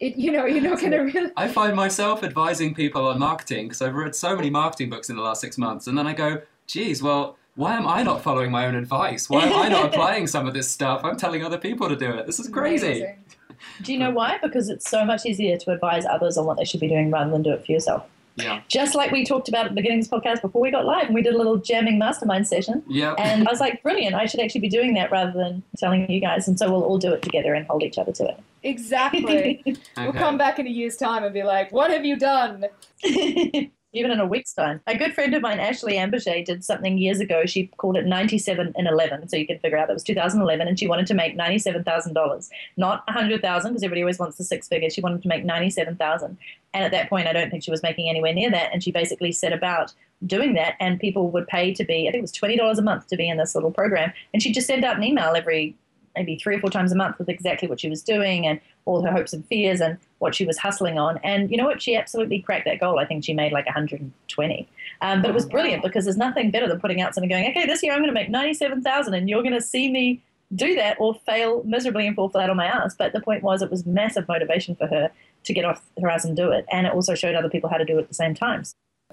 it 0.00 0.16
you 0.16 0.32
know 0.32 0.46
you're 0.46 0.62
not 0.62 0.80
going 0.80 0.92
to 0.92 0.98
really. 0.98 1.32
I 1.36 1.48
find 1.48 1.74
myself 1.76 2.22
advising 2.22 2.74
people 2.74 3.06
on 3.08 3.18
marketing 3.18 3.68
because 3.68 3.82
I've 3.82 3.94
read 3.94 4.14
so 4.14 4.36
many 4.36 4.50
marketing 4.50 4.90
books 4.90 5.10
in 5.10 5.16
the 5.16 5.22
last 5.22 5.40
six 5.40 5.58
months, 5.58 5.86
and 5.86 5.96
then 5.96 6.06
I 6.06 6.12
go, 6.12 6.42
geez, 6.66 7.02
well, 7.02 7.36
why 7.56 7.76
am 7.76 7.86
I 7.86 8.02
not 8.02 8.22
following 8.22 8.50
my 8.50 8.66
own 8.66 8.74
advice? 8.74 9.28
Why 9.28 9.44
am 9.44 9.54
I 9.54 9.68
not 9.68 9.84
applying 9.92 10.26
some 10.26 10.46
of 10.46 10.54
this 10.54 10.70
stuff? 10.70 11.04
I'm 11.04 11.16
telling 11.16 11.44
other 11.44 11.58
people 11.58 11.88
to 11.88 11.96
do 11.96 12.10
it. 12.12 12.26
This 12.26 12.38
is 12.38 12.48
crazy. 12.48 12.86
Amazing. 12.86 13.16
Do 13.82 13.92
you 13.92 13.98
know 13.98 14.10
why? 14.10 14.38
Because 14.42 14.70
it's 14.70 14.88
so 14.88 15.04
much 15.04 15.26
easier 15.26 15.56
to 15.58 15.72
advise 15.72 16.06
others 16.06 16.38
on 16.38 16.46
what 16.46 16.56
they 16.56 16.64
should 16.64 16.80
be 16.80 16.88
doing 16.88 17.10
rather 17.10 17.30
than 17.30 17.42
do 17.42 17.52
it 17.52 17.64
for 17.66 17.72
yourself. 17.72 18.06
Yeah. 18.36 18.62
Just 18.68 18.94
like 18.94 19.10
we 19.10 19.24
talked 19.24 19.48
about 19.48 19.66
at 19.66 19.70
the 19.70 19.74
beginning 19.74 19.98
of 19.98 20.08
this 20.08 20.10
podcast 20.10 20.42
before 20.42 20.62
we 20.62 20.70
got 20.70 20.84
live 20.84 21.06
and 21.06 21.14
we 21.14 21.22
did 21.22 21.34
a 21.34 21.38
little 21.38 21.56
jamming 21.56 21.98
mastermind 21.98 22.46
session. 22.46 22.82
Yeah. 22.88 23.14
And 23.18 23.46
I 23.46 23.50
was 23.50 23.60
like, 23.60 23.82
brilliant, 23.82 24.14
I 24.14 24.26
should 24.26 24.40
actually 24.40 24.62
be 24.62 24.68
doing 24.68 24.94
that 24.94 25.10
rather 25.10 25.32
than 25.32 25.62
telling 25.78 26.10
you 26.10 26.20
guys. 26.20 26.48
And 26.48 26.58
so 26.58 26.70
we'll 26.70 26.84
all 26.84 26.98
do 26.98 27.12
it 27.12 27.22
together 27.22 27.54
and 27.54 27.66
hold 27.66 27.82
each 27.82 27.98
other 27.98 28.12
to 28.12 28.24
it. 28.24 28.40
Exactly. 28.62 29.62
We'll 29.96 30.12
come 30.14 30.38
back 30.38 30.58
in 30.58 30.66
a 30.66 30.70
year's 30.70 30.96
time 30.96 31.24
and 31.24 31.34
be 31.34 31.42
like, 31.42 31.72
"What 31.72 31.90
have 31.90 32.06
you 32.06 32.16
done?" 32.16 32.64
it. 33.92 33.98
even 33.98 34.10
in 34.10 34.20
a 34.20 34.26
week's 34.26 34.52
time. 34.52 34.80
A 34.86 34.96
good 34.96 35.14
friend 35.14 35.34
of 35.34 35.42
mine, 35.42 35.60
Ashley 35.60 35.94
Ambirge, 35.94 36.44
did 36.44 36.64
something 36.64 36.98
years 36.98 37.20
ago. 37.20 37.44
She 37.46 37.66
called 37.78 37.96
it 37.96 38.06
97 38.06 38.72
in 38.76 38.86
11. 38.86 39.28
So 39.28 39.36
you 39.36 39.46
can 39.46 39.58
figure 39.58 39.78
out 39.78 39.88
that 39.88 39.94
was 39.94 40.04
2011 40.04 40.66
and 40.66 40.78
she 40.78 40.86
wanted 40.86 41.06
to 41.08 41.14
make 41.14 41.36
$97,000. 41.36 42.50
Not 42.76 43.06
100000 43.06 43.40
because 43.40 43.82
everybody 43.82 44.02
always 44.02 44.18
wants 44.18 44.36
the 44.36 44.44
six 44.44 44.68
figures. 44.68 44.94
She 44.94 45.00
wanted 45.00 45.22
to 45.22 45.28
make 45.28 45.44
97000 45.44 46.38
And 46.74 46.84
at 46.84 46.90
that 46.92 47.08
point, 47.08 47.26
I 47.26 47.32
don't 47.32 47.50
think 47.50 47.62
she 47.62 47.70
was 47.70 47.82
making 47.82 48.08
anywhere 48.08 48.34
near 48.34 48.50
that. 48.50 48.70
And 48.72 48.82
she 48.82 48.92
basically 48.92 49.32
set 49.32 49.52
about 49.52 49.92
doing 50.26 50.54
that 50.54 50.74
and 50.80 51.00
people 51.00 51.30
would 51.30 51.46
pay 51.48 51.72
to 51.74 51.84
be, 51.84 52.06
I 52.06 52.10
think 52.10 52.20
it 52.20 52.22
was 52.22 52.32
$20 52.32 52.78
a 52.78 52.82
month 52.82 53.06
to 53.08 53.16
be 53.16 53.28
in 53.28 53.38
this 53.38 53.54
little 53.54 53.70
program. 53.70 54.12
And 54.32 54.42
she'd 54.42 54.52
just 54.52 54.66
send 54.66 54.84
out 54.84 54.96
an 54.96 55.04
email 55.04 55.34
every 55.34 55.76
maybe 56.16 56.36
three 56.36 56.56
or 56.56 56.60
four 56.60 56.70
times 56.70 56.92
a 56.92 56.96
month 56.96 57.18
with 57.18 57.28
exactly 57.28 57.68
what 57.68 57.80
she 57.80 57.88
was 57.88 58.02
doing 58.02 58.46
and 58.46 58.60
all 58.84 59.02
her 59.02 59.12
hopes 59.12 59.32
and 59.32 59.46
fears 59.46 59.80
and 59.80 59.96
what 60.20 60.34
she 60.34 60.44
was 60.44 60.58
hustling 60.58 60.98
on. 60.98 61.18
And 61.24 61.50
you 61.50 61.56
know 61.56 61.64
what? 61.64 61.82
She 61.82 61.96
absolutely 61.96 62.40
cracked 62.40 62.66
that 62.66 62.78
goal. 62.78 62.98
I 62.98 63.06
think 63.06 63.24
she 63.24 63.34
made 63.34 63.52
like 63.52 63.66
120. 63.66 64.68
Um, 65.00 65.22
but 65.22 65.30
it 65.30 65.34
was 65.34 65.46
brilliant 65.46 65.82
because 65.82 66.04
there's 66.04 66.16
nothing 66.16 66.50
better 66.50 66.68
than 66.68 66.78
putting 66.78 67.00
out 67.00 67.14
something 67.14 67.28
going, 67.28 67.50
okay, 67.50 67.66
this 67.66 67.82
year 67.82 67.92
I'm 67.92 68.00
going 68.00 68.10
to 68.10 68.14
make 68.14 68.30
97,000 68.30 69.14
and 69.14 69.28
you're 69.28 69.42
going 69.42 69.54
to 69.54 69.62
see 69.62 69.90
me 69.90 70.22
do 70.54 70.74
that 70.74 70.96
or 71.00 71.14
fail 71.26 71.62
miserably 71.64 72.06
and 72.06 72.14
fall 72.14 72.28
flat 72.28 72.50
on 72.50 72.56
my 72.56 72.66
ass. 72.66 72.94
But 72.96 73.12
the 73.12 73.20
point 73.20 73.42
was, 73.42 73.62
it 73.62 73.70
was 73.70 73.86
massive 73.86 74.28
motivation 74.28 74.76
for 74.76 74.86
her 74.88 75.10
to 75.44 75.54
get 75.54 75.64
off 75.64 75.82
her 76.00 76.08
ass 76.08 76.24
and 76.24 76.36
do 76.36 76.50
it. 76.50 76.66
And 76.70 76.86
it 76.86 76.92
also 76.92 77.14
showed 77.14 77.34
other 77.34 77.48
people 77.48 77.70
how 77.70 77.78
to 77.78 77.84
do 77.84 77.98
it 77.98 78.02
at 78.02 78.08
the 78.08 78.14
same 78.14 78.34
time. 78.34 78.64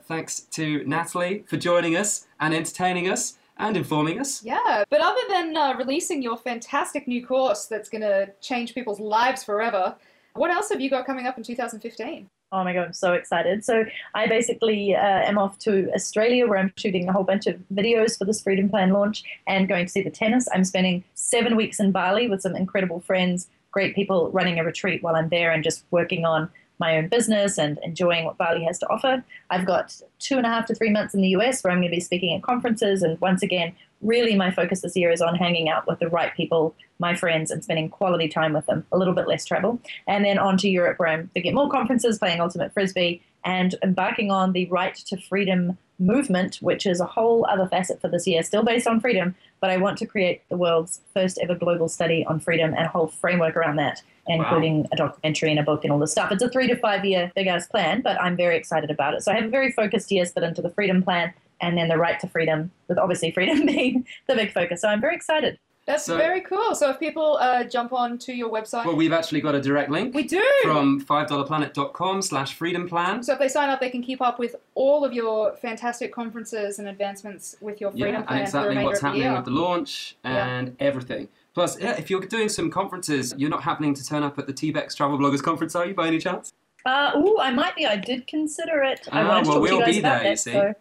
Thanks 0.03 0.41
to 0.41 0.83
Natalie 0.85 1.45
for 1.47 1.57
joining 1.57 1.95
us 1.95 2.27
and 2.39 2.53
entertaining 2.53 3.09
us 3.09 3.37
and 3.57 3.77
informing 3.77 4.19
us. 4.19 4.43
Yeah, 4.43 4.83
but 4.89 5.01
other 5.01 5.21
than 5.29 5.55
uh, 5.55 5.75
releasing 5.77 6.21
your 6.21 6.37
fantastic 6.37 7.07
new 7.07 7.25
course 7.25 7.65
that's 7.65 7.89
going 7.89 8.01
to 8.01 8.31
change 8.41 8.73
people's 8.73 8.99
lives 8.99 9.43
forever, 9.43 9.95
what 10.37 10.51
else 10.51 10.69
have 10.69 10.81
you 10.81 10.89
got 10.89 11.05
coming 11.05 11.27
up 11.27 11.37
in 11.37 11.43
2015? 11.43 12.29
Oh 12.51 12.63
my 12.63 12.73
god, 12.73 12.85
I'm 12.87 12.93
so 12.93 13.13
excited. 13.13 13.65
So 13.65 13.83
I 14.15 14.27
basically 14.27 14.95
uh, 14.95 14.99
am 14.99 15.37
off 15.37 15.59
to 15.59 15.91
Australia 15.93 16.47
where 16.47 16.57
I'm 16.57 16.71
shooting 16.77 17.09
a 17.09 17.13
whole 17.13 17.25
bunch 17.25 17.45
of 17.45 17.59
videos 17.73 18.17
for 18.17 18.23
this 18.23 18.41
Freedom 18.41 18.69
Plan 18.69 18.91
launch 18.91 19.23
and 19.47 19.67
going 19.67 19.85
to 19.85 19.91
see 19.91 20.01
the 20.01 20.09
tennis. 20.09 20.47
I'm 20.53 20.63
spending 20.63 21.03
seven 21.13 21.57
weeks 21.57 21.79
in 21.79 21.91
Bali 21.91 22.29
with 22.29 22.41
some 22.41 22.55
incredible 22.55 23.01
friends, 23.01 23.47
great 23.71 23.95
people 23.95 24.31
running 24.31 24.59
a 24.59 24.63
retreat 24.63 25.03
while 25.03 25.15
I'm 25.15 25.27
there 25.27 25.51
and 25.51 25.61
just 25.61 25.83
working 25.91 26.23
on 26.23 26.49
my 26.79 26.97
own 26.97 27.07
business 27.07 27.57
and 27.57 27.79
enjoying 27.83 28.23
what 28.23 28.37
Bali 28.37 28.63
has 28.63 28.79
to 28.79 28.87
offer. 28.89 29.23
I've 29.49 29.65
got 29.65 29.99
two 30.19 30.37
and 30.37 30.45
a 30.45 30.49
half 30.49 30.67
to 30.67 30.75
three 30.75 30.91
months 30.91 31.13
in 31.13 31.21
the 31.21 31.29
US 31.29 31.63
where 31.63 31.71
I'm 31.71 31.79
going 31.79 31.91
to 31.91 31.95
be 31.95 32.01
speaking 32.01 32.33
at 32.33 32.43
conferences. 32.43 33.03
And 33.03 33.19
once 33.19 33.43
again, 33.43 33.73
really 34.01 34.35
my 34.35 34.51
focus 34.51 34.81
this 34.81 34.95
year 34.95 35.11
is 35.11 35.21
on 35.21 35.35
hanging 35.35 35.69
out 35.69 35.87
with 35.87 35.99
the 35.99 36.09
right 36.09 36.33
people, 36.35 36.75
my 36.99 37.15
friends, 37.15 37.51
and 37.51 37.63
spending 37.63 37.89
quality 37.89 38.27
time 38.27 38.53
with 38.53 38.65
them, 38.65 38.85
a 38.91 38.97
little 38.97 39.13
bit 39.13 39.27
less 39.27 39.45
travel. 39.45 39.79
And 40.07 40.23
then 40.23 40.37
on 40.37 40.57
to 40.57 40.69
Europe 40.69 40.99
where 40.99 41.09
I'm 41.09 41.29
to 41.35 41.41
get 41.41 41.53
more 41.53 41.69
conferences, 41.69 42.19
playing 42.19 42.41
Ultimate 42.41 42.73
Frisbee, 42.73 43.21
and 43.43 43.75
embarking 43.83 44.31
on 44.31 44.53
the 44.53 44.65
Right 44.67 44.95
to 44.95 45.17
Freedom 45.17 45.77
movement, 45.99 46.57
which 46.57 46.85
is 46.85 46.99
a 46.99 47.05
whole 47.05 47.45
other 47.49 47.67
facet 47.67 47.99
for 48.01 48.07
this 48.07 48.27
year, 48.27 48.43
still 48.43 48.63
based 48.63 48.87
on 48.87 48.99
freedom, 48.99 49.35
but 49.59 49.71
I 49.71 49.77
want 49.77 49.97
to 49.99 50.05
create 50.05 50.47
the 50.49 50.57
world's 50.57 51.01
first 51.13 51.39
ever 51.41 51.55
global 51.55 51.87
study 51.87 52.23
on 52.25 52.39
freedom 52.39 52.73
and 52.75 52.85
a 52.85 52.89
whole 52.89 53.07
framework 53.07 53.55
around 53.55 53.77
that 53.77 54.03
including 54.27 54.81
wow. 54.81 54.89
a 54.91 54.95
documentary 54.97 55.51
and 55.51 55.59
a 55.59 55.63
book 55.63 55.83
and 55.83 55.91
all 55.91 55.99
this 55.99 56.11
stuff. 56.11 56.31
It's 56.31 56.43
a 56.43 56.49
three 56.49 56.67
to 56.67 56.75
five 56.75 57.05
year 57.05 57.31
big 57.35 57.47
ass 57.47 57.67
plan, 57.67 58.01
but 58.01 58.19
I'm 58.21 58.35
very 58.35 58.57
excited 58.57 58.91
about 58.91 59.13
it. 59.13 59.23
So 59.23 59.31
I 59.31 59.35
have 59.35 59.45
a 59.45 59.49
very 59.49 59.71
focused 59.71 60.11
year 60.11 60.25
split 60.25 60.43
into 60.43 60.61
the 60.61 60.69
freedom 60.69 61.01
plan 61.03 61.33
and 61.61 61.77
then 61.77 61.87
the 61.87 61.97
right 61.97 62.19
to 62.19 62.27
freedom, 62.27 62.71
with 62.87 62.97
obviously 62.97 63.31
freedom 63.31 63.65
being 63.65 64.05
the 64.27 64.35
big 64.35 64.53
focus. 64.53 64.81
So 64.81 64.89
I'm 64.89 65.01
very 65.01 65.15
excited. 65.15 65.59
That's 65.87 66.03
so, 66.03 66.17
very 66.17 66.41
cool. 66.41 66.75
So 66.75 66.89
if 66.89 66.99
people 66.99 67.37
uh, 67.39 67.63
jump 67.63 67.93
on 67.93 68.17
to 68.19 68.33
your 68.33 68.51
website, 68.51 68.85
well, 68.85 68.97
we've 68.97 69.13
actually 69.13 69.39
got 69.39 69.55
a 69.55 69.61
direct 69.61 69.89
link. 69.89 70.13
We 70.13 70.23
do 70.23 70.43
from 70.61 70.99
five-dollar-planet.com 70.99 72.21
slash 72.23 72.55
freedom 72.55 72.89
plan. 72.89 73.23
So 73.23 73.33
if 73.33 73.39
they 73.39 73.47
sign 73.47 73.69
up, 73.69 73.79
they 73.79 73.89
can 73.89 74.03
keep 74.03 74.21
up 74.21 74.37
with 74.37 74.57
all 74.75 75.05
of 75.05 75.13
your 75.13 75.55
fantastic 75.55 76.13
conferences 76.13 76.79
and 76.79 76.89
advancements 76.89 77.55
with 77.61 77.79
your 77.79 77.91
freedom 77.91 78.15
yeah, 78.15 78.21
plan. 78.23 78.37
and 78.39 78.47
exactly 78.47 78.83
what's 78.83 78.99
happening 78.99 79.29
the 79.29 79.35
with 79.35 79.45
the 79.45 79.51
launch 79.51 80.17
and 80.25 80.67
yeah. 80.67 80.85
everything. 80.85 81.29
Plus, 81.53 81.79
yeah, 81.79 81.97
if 81.97 82.09
you're 82.09 82.19
doing 82.19 82.49
some 82.49 82.69
conferences, 82.69 83.33
you're 83.37 83.49
not 83.49 83.63
happening 83.63 83.93
to 83.93 84.05
turn 84.05 84.23
up 84.23 84.37
at 84.37 84.45
the 84.45 84.53
TBEX 84.53 84.93
Travel 84.93 85.17
Bloggers 85.17 85.41
Conference, 85.41 85.73
are 85.73 85.85
you, 85.85 85.93
by 85.93 86.07
any 86.07 86.19
chance? 86.19 86.51
Uh, 86.85 87.11
oh, 87.15 87.39
I 87.39 87.51
might 87.51 87.77
be. 87.77 87.85
I 87.85 87.95
did 87.95 88.27
consider 88.27 88.83
it. 88.83 89.07
I 89.11 89.21
ah, 89.21 89.27
wanted 89.27 89.31
well, 89.31 89.41
to 89.41 89.51
talk 89.51 89.61
we'll 89.61 89.69
to 89.69 89.75
you 89.75 89.81
guys 89.85 89.95
be 89.95 89.99
about 89.99 90.13
there, 90.15 90.23
that, 90.23 90.29
you 90.29 90.35
see. 90.35 90.51
So. 90.51 90.73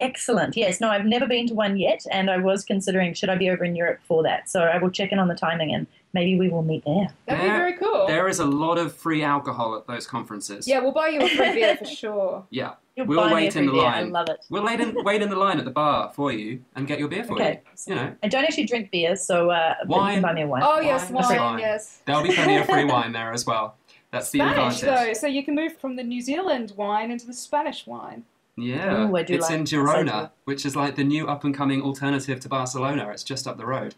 Excellent. 0.00 0.56
Yes. 0.56 0.80
No, 0.80 0.88
I've 0.88 1.04
never 1.04 1.26
been 1.26 1.46
to 1.48 1.54
one 1.54 1.76
yet, 1.76 2.04
and 2.10 2.30
I 2.30 2.38
was 2.38 2.64
considering 2.64 3.12
should 3.14 3.28
I 3.28 3.36
be 3.36 3.50
over 3.50 3.64
in 3.64 3.76
Europe 3.76 4.00
for 4.04 4.22
that. 4.22 4.48
So 4.48 4.62
I 4.62 4.78
will 4.78 4.90
check 4.90 5.12
in 5.12 5.18
on 5.18 5.28
the 5.28 5.34
timing, 5.34 5.74
and 5.74 5.86
maybe 6.14 6.38
we 6.38 6.48
will 6.48 6.62
meet 6.62 6.84
there. 6.84 7.08
That'd 7.26 7.42
be 7.44 7.48
very 7.48 7.72
cool. 7.76 8.06
There 8.06 8.28
is 8.28 8.38
a 8.38 8.46
lot 8.46 8.78
of 8.78 8.94
free 8.94 9.22
alcohol 9.22 9.76
at 9.76 9.86
those 9.86 10.06
conferences. 10.06 10.66
Yeah, 10.66 10.80
we'll 10.80 10.92
buy 10.92 11.08
you 11.08 11.20
a 11.20 11.28
free 11.28 11.52
beer 11.52 11.76
for 11.76 11.84
sure. 12.02 12.46
Yeah. 12.50 12.74
You'll 12.96 13.06
we'll 13.06 13.20
buy 13.28 13.32
wait 13.34 13.54
me 13.54 13.60
in 13.60 13.66
the 13.66 13.72
beer. 13.72 13.82
line. 13.82 14.04
I 14.06 14.08
love 14.08 14.28
it. 14.28 14.44
We'll 14.50 14.64
wait 14.64 14.80
in, 14.80 14.94
wait 15.04 15.22
in 15.22 15.30
the 15.30 15.36
line 15.36 15.58
at 15.58 15.64
the 15.64 15.70
bar 15.70 16.10
for 16.14 16.32
you 16.32 16.62
and 16.74 16.86
get 16.86 16.98
your 16.98 17.08
beer 17.08 17.24
for 17.24 17.34
Okay. 17.34 17.60
you. 17.86 17.94
You 17.94 18.00
know, 18.00 18.14
I 18.22 18.28
don't 18.28 18.44
actually 18.44 18.64
drink 18.66 18.90
beer, 18.90 19.16
so 19.16 19.50
uh, 19.50 19.74
but 19.86 19.94
you 19.94 20.00
Wine. 20.00 20.12
can 20.14 20.22
buy 20.22 20.32
me 20.32 20.42
a 20.42 20.46
wine. 20.46 20.62
Oh 20.64 20.80
yes, 20.80 21.10
Wine, 21.10 21.24
wine. 21.24 21.38
wine. 21.40 21.58
Yes. 21.60 22.00
there'll 22.06 22.22
be 22.22 22.34
plenty 22.34 22.56
of 22.56 22.66
free 22.66 22.84
wine 22.86 23.12
there 23.12 23.32
as 23.32 23.46
well. 23.46 23.76
That's 24.10 24.30
the 24.30 24.38
Spanish 24.40 24.82
advantage. 24.82 25.06
though, 25.08 25.12
so 25.14 25.26
you 25.28 25.44
can 25.44 25.54
move 25.54 25.78
from 25.78 25.94
the 25.96 26.02
New 26.02 26.20
Zealand 26.20 26.72
wine 26.76 27.10
into 27.12 27.26
the 27.26 27.32
Spanish 27.32 27.86
wine. 27.86 28.24
Yeah, 28.56 29.06
Ooh, 29.08 29.16
I 29.16 29.22
do 29.22 29.34
it's 29.34 29.48
like 29.48 29.58
in 29.58 29.64
that. 29.64 29.70
Girona, 29.70 30.30
which 30.44 30.66
is 30.66 30.76
like 30.76 30.96
the 30.96 31.04
new 31.04 31.26
up 31.28 31.44
and 31.44 31.54
coming 31.54 31.80
alternative 31.82 32.40
to 32.40 32.48
Barcelona. 32.48 33.08
It's 33.10 33.22
just 33.24 33.46
up 33.46 33.56
the 33.56 33.66
road. 33.66 33.94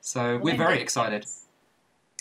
So 0.00 0.38
we're 0.38 0.56
very 0.56 0.80
excited. 0.80 1.26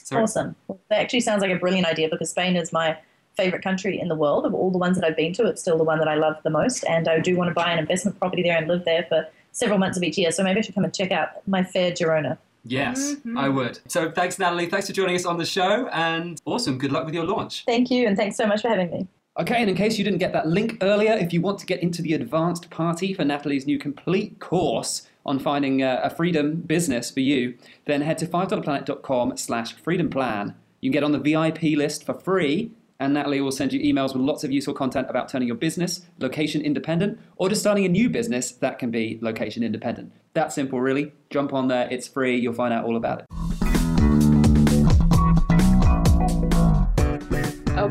So 0.04 0.18
Awesome. 0.22 0.56
Well, 0.68 0.80
that 0.90 1.00
actually 1.00 1.22
sounds 1.22 1.42
like 1.42 1.52
a 1.52 1.56
brilliant 1.56 1.88
idea 1.88 2.10
because 2.10 2.30
Spain 2.32 2.56
is 2.56 2.72
my 2.74 2.98
favorite 3.38 3.64
country 3.64 4.00
in 4.00 4.08
the 4.08 4.16
world. 4.16 4.46
Of 4.46 4.54
all 4.54 4.72
the 4.72 4.78
ones 4.78 4.98
that 5.00 5.06
I've 5.06 5.16
been 5.16 5.34
to, 5.34 5.46
it's 5.46 5.62
still 5.62 5.78
the 5.78 5.84
one 5.84 6.00
that 6.00 6.08
I 6.08 6.16
love 6.16 6.36
the 6.44 6.50
most. 6.50 6.84
And 6.86 7.08
I 7.08 7.20
do 7.20 7.36
want 7.36 7.50
to 7.50 7.54
buy 7.54 7.72
an 7.72 7.80
investment 7.80 8.20
property 8.20 8.44
there 8.44 8.58
and 8.58 8.68
live 8.68 8.86
there 8.86 9.04
for 9.10 9.28
several 9.52 9.80
months 9.80 9.98
of 9.98 10.04
each 10.04 10.18
year. 10.18 10.32
So 10.32 10.44
maybe 10.44 10.60
I 10.60 10.62
should 10.62 10.76
come 10.76 10.84
and 10.84 10.94
check 10.94 11.12
out 11.12 11.48
my 11.48 11.64
fair 11.64 11.92
Girona. 11.92 12.38
yes, 12.68 13.16
Mhm. 13.26 13.40
I 13.40 13.48
would. 13.50 13.80
So 13.88 14.10
thanks, 14.12 14.38
Natalie. 14.40 14.66
Thanks 14.68 14.88
for 14.88 14.94
joining 14.94 15.16
us 15.16 15.26
on 15.26 15.38
the 15.38 15.46
show, 15.46 15.88
and 15.94 16.42
awesome. 16.46 16.78
Good 16.78 16.92
luck 16.92 17.06
with 17.06 17.14
your 17.14 17.26
launch. 17.26 17.64
Thank 17.66 17.92
you, 17.92 18.08
and 18.08 18.18
thanks 18.18 18.36
so 18.38 18.46
much 18.48 18.62
for 18.64 18.70
having 18.70 18.90
me. 18.92 19.08
Okay, 19.38 19.60
and 19.60 19.70
in 19.70 19.76
case 19.76 19.98
you 19.98 20.06
didn't 20.06 20.20
get 20.20 20.32
that 20.32 20.48
link 20.48 20.78
earlier, 20.82 21.12
if 21.12 21.34
you 21.34 21.42
want 21.42 21.60
to 21.60 21.66
get 21.66 21.84
into 21.84 22.02
the 22.02 22.14
advanced 22.14 22.70
party 22.70 23.14
for 23.14 23.26
Natalie's 23.26 23.66
new 23.66 23.78
complete 23.78 24.40
course 24.40 25.10
on 25.26 25.40
finding 25.40 25.84
uh, 25.84 26.00
a 26.02 26.10
freedom 26.10 26.62
business 26.62 27.12
for 27.12 27.20
you, 27.20 27.58
then 27.86 28.00
head 28.00 28.18
to 28.20 28.28
$5planet.com 28.28 29.36
slash 29.36 29.74
freedom 29.74 30.10
plan. 30.10 30.56
You 30.80 30.90
can 30.90 30.94
get 30.94 31.04
on 31.04 31.12
the 31.12 31.20
VIP 31.20 31.78
list 31.78 32.06
for 32.06 32.14
free, 32.14 32.72
and 32.98 33.14
Natalie 33.14 33.42
will 33.42 33.52
send 33.52 33.74
you 33.74 33.82
emails 33.82 34.14
with 34.14 34.22
lots 34.22 34.46
of 34.46 34.54
useful 34.54 34.74
content 34.74 35.10
about 35.10 35.28
turning 35.28 35.50
your 35.50 35.58
business 35.58 36.06
location 36.18 36.62
independent 36.62 37.20
or 37.36 37.50
just 37.50 37.60
starting 37.60 37.84
a 37.84 37.90
new 37.90 38.10
business 38.10 38.52
that 38.52 38.80
can 38.80 38.90
be 38.90 39.20
location 39.22 39.64
independent. 39.64 40.14
That 40.34 40.54
simple, 40.54 40.80
really. 40.80 41.12
Jump 41.30 41.52
on 41.52 41.68
there, 41.68 41.90
it's 41.92 42.08
free, 42.08 42.40
you'll 42.40 42.54
find 42.54 42.74
out 42.74 42.86
all 42.86 42.96
about 42.96 43.20
it. 43.20 43.65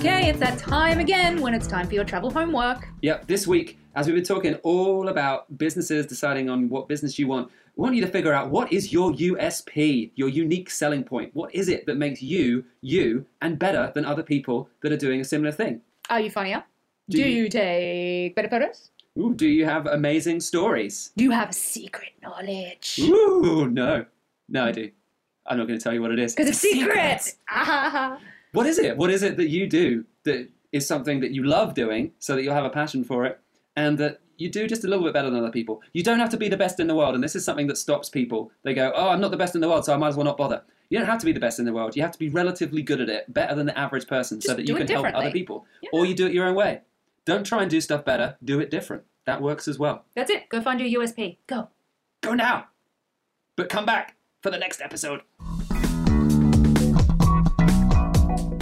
Okay, 0.07 0.29
it's 0.29 0.39
that 0.39 0.59
time 0.59 0.99
again 0.99 1.41
when 1.41 1.55
it's 1.55 1.67
time 1.67 1.87
for 1.87 1.95
your 1.95 2.05
travel 2.05 2.31
homework. 2.31 2.87
Yep, 3.01 3.27
this 3.27 3.47
week, 3.47 3.79
as 3.95 4.07
we've 4.07 4.15
been 4.15 4.23
talking 4.23 4.53
all 4.57 5.09
about 5.09 5.57
businesses 5.57 6.05
deciding 6.05 6.51
on 6.51 6.69
what 6.69 6.89
business 6.89 7.19
you 7.19 7.27
want, 7.27 7.51
we 7.75 7.83
want 7.85 7.95
you 7.95 8.03
to 8.05 8.11
figure 8.11 8.35
out 8.35 8.51
what 8.51 8.71
is 8.71 8.93
your 8.93 9.13
USP, 9.13 10.11
your 10.15 10.29
unique 10.29 10.69
selling 10.69 11.05
point. 11.05 11.35
What 11.35 11.55
is 11.55 11.71
it 11.71 11.87
that 11.87 11.97
makes 11.97 12.21
you, 12.21 12.67
you, 12.83 13.25
and 13.41 13.59
better 13.59 13.93
than 13.95 14.05
other 14.05 14.23
people 14.23 14.69
that 14.83 14.93
are 14.93 14.99
doing 14.99 15.23
a 15.23 15.25
similar 15.25 15.51
thing? 15.53 15.81
Are 16.11 16.21
you 16.21 16.29
funnier? 16.31 16.63
Do 17.09 17.17
Do, 17.17 17.25
you- 17.27 17.45
you 17.45 17.49
take 17.49 18.35
better 18.37 18.49
photos? 18.51 18.91
Ooh, 19.19 19.33
do 19.33 19.47
you 19.49 19.65
have 19.65 19.87
amazing 19.87 20.41
stories? 20.41 21.13
Do 21.17 21.25
you 21.25 21.31
have 21.31 21.55
secret 21.55 22.11
knowledge? 22.23 22.99
Ooh, 23.01 23.71
no. 23.71 24.05
No, 24.51 24.67
I 24.67 24.73
do. 24.73 24.91
I'm 25.47 25.57
not 25.57 25.67
going 25.67 25.79
to 25.79 25.83
tell 25.83 25.95
you 25.95 26.03
what 26.03 26.11
it 26.11 26.19
is. 26.19 26.35
Because 26.35 26.51
it's 26.51 26.59
secret! 26.59 27.37
Ah. 27.49 28.19
What 28.55 28.67
is 28.67 28.79
it? 28.79 28.97
What 28.97 29.11
is 29.11 29.23
it 29.23 29.37
that 29.37 29.49
you 29.49 29.67
do 29.67 30.05
that 30.23 30.49
is 30.73 30.87
something 30.87 31.21
that 31.21 31.33
you 31.33 31.43
love 31.43 31.75
doing 31.75 32.13
so 32.21 32.37
that 32.37 32.43
you'll 32.43 32.55
have 32.55 32.65
a 32.65 32.71
passion 32.71 33.03
for 33.03 33.25
it 33.25 33.41
and 33.77 33.99
that 33.99 34.21
you 34.37 34.49
do 34.49 34.67
just 34.67 34.85
a 34.85 34.89
little 34.89 35.05
bit 35.05 35.13
better 35.13 35.29
than 35.29 35.41
other 35.41 35.51
people? 35.51 35.83
You 35.93 36.05
don't 36.05 36.21
have 36.21 36.29
to 36.31 36.37
be 36.37 36.49
the 36.49 36.57
best 36.57 36.79
in 36.79 36.87
the 36.87 36.95
world, 36.95 37.17
and 37.17 37.23
this 37.23 37.35
is 37.35 37.45
something 37.45 37.67
that 37.67 37.77
stops 37.77 38.09
people. 38.09 38.53
They 38.63 38.73
go, 38.73 38.93
Oh, 38.95 39.09
I'm 39.09 39.21
not 39.21 39.33
the 39.33 39.37
best 39.37 39.57
in 39.57 39.61
the 39.61 39.69
world, 39.69 39.85
so 39.85 39.93
I 39.93 39.97
might 39.97 40.09
as 40.09 40.17
well 40.17 40.25
not 40.25 40.37
bother. 40.37 40.63
You 40.89 40.99
don't 40.99 41.09
have 41.09 41.19
to 41.19 41.27
be 41.27 41.33
the 41.33 41.41
best 41.41 41.59
in 41.59 41.65
the 41.65 41.73
world. 41.73 41.97
You 41.97 42.03
have 42.03 42.13
to 42.13 42.19
be 42.19 42.29
relatively 42.29 42.81
good 42.81 43.01
at 43.01 43.09
it, 43.09 43.33
better 43.33 43.57
than 43.57 43.67
the 43.67 43.77
average 43.77 44.07
person, 44.07 44.41
so 44.41 44.55
that 44.55 44.69
you 44.69 44.77
can 44.77 44.87
help 44.87 45.07
other 45.13 45.33
people. 45.33 45.67
Yeah. 45.83 45.91
Or 45.93 46.07
you 46.07 46.15
do 46.15 46.27
it 46.27 46.33
your 46.33 46.47
own 46.47 46.55
way. 46.55 46.83
Don't 47.25 47.45
try 47.45 47.63
and 47.63 47.71
do 47.71 47.81
stuff 47.81 48.05
better, 48.05 48.37
do 48.45 48.61
it 48.61 48.71
different. 48.71 49.03
That 49.25 49.43
works 49.43 49.67
as 49.67 49.79
well. 49.79 50.05
That's 50.15 50.31
it. 50.31 50.49
Go 50.51 50.61
find 50.61 50.79
your 50.81 51.03
USP. 51.03 51.39
Go. 51.47 51.69
Go 52.21 52.35
now! 52.35 52.67
But 53.57 53.69
come 53.69 53.87
back 53.87 54.17
for 54.43 54.51
the 54.51 54.59
next 54.59 54.81
episode. 54.81 55.23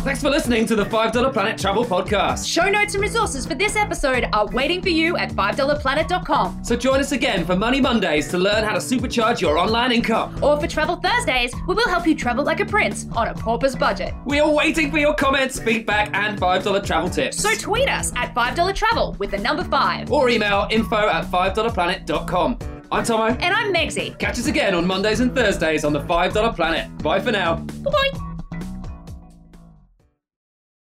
Thanks 0.04 0.20
for 0.20 0.30
listening 0.30 0.66
to 0.66 0.74
the 0.74 0.84
$5 0.84 1.32
Planet 1.32 1.56
Travel 1.56 1.84
Podcast. 1.84 2.44
Show 2.52 2.68
notes 2.68 2.94
and 2.94 3.02
resources 3.02 3.46
for 3.46 3.54
this 3.54 3.76
episode 3.76 4.28
are 4.32 4.46
waiting 4.48 4.82
for 4.82 4.88
you 4.88 5.16
at 5.16 5.30
$5planet.com. 5.30 6.64
So 6.64 6.74
join 6.74 6.98
us 6.98 7.12
again 7.12 7.44
for 7.46 7.54
Money 7.54 7.80
Mondays 7.80 8.26
to 8.30 8.38
learn 8.38 8.64
how 8.64 8.72
to 8.72 8.80
supercharge 8.80 9.40
your 9.40 9.58
online 9.58 9.92
income. 9.92 10.42
Or 10.42 10.60
for 10.60 10.66
Travel 10.66 10.96
Thursdays, 10.96 11.54
we 11.68 11.76
will 11.76 11.88
help 11.88 12.04
you 12.04 12.16
travel 12.16 12.44
like 12.44 12.58
a 12.58 12.64
prince 12.66 13.06
on 13.14 13.28
a 13.28 13.34
pauper's 13.34 13.76
budget. 13.76 14.12
We 14.26 14.40
are 14.40 14.50
waiting 14.50 14.90
for 14.90 14.98
your 14.98 15.14
comments, 15.14 15.60
feedback, 15.60 16.12
and 16.14 16.36
$5 16.36 16.84
travel 16.84 17.08
tips. 17.08 17.36
So 17.38 17.54
tweet 17.54 17.88
us 17.88 18.12
at 18.16 18.34
$5 18.34 18.74
Travel 18.74 19.14
with 19.20 19.30
the 19.30 19.38
number 19.38 19.62
5. 19.62 20.10
or 20.10 20.28
email 20.30 20.66
info 20.72 20.96
at 21.08 21.26
$5planet.com. 21.26 22.58
I'm 22.90 23.04
Tomo. 23.04 23.26
And 23.28 23.54
I'm 23.54 23.72
Megsy. 23.72 24.18
Catch 24.18 24.40
us 24.40 24.48
again 24.48 24.74
on 24.74 24.84
Mondays 24.84 25.20
and 25.20 25.32
Thursdays 25.32 25.84
on 25.84 25.92
the 25.92 26.00
$5 26.00 26.56
Planet. 26.56 26.98
Bye 26.98 27.20
for 27.20 27.30
now. 27.30 27.54
Bye-bye. 27.54 28.31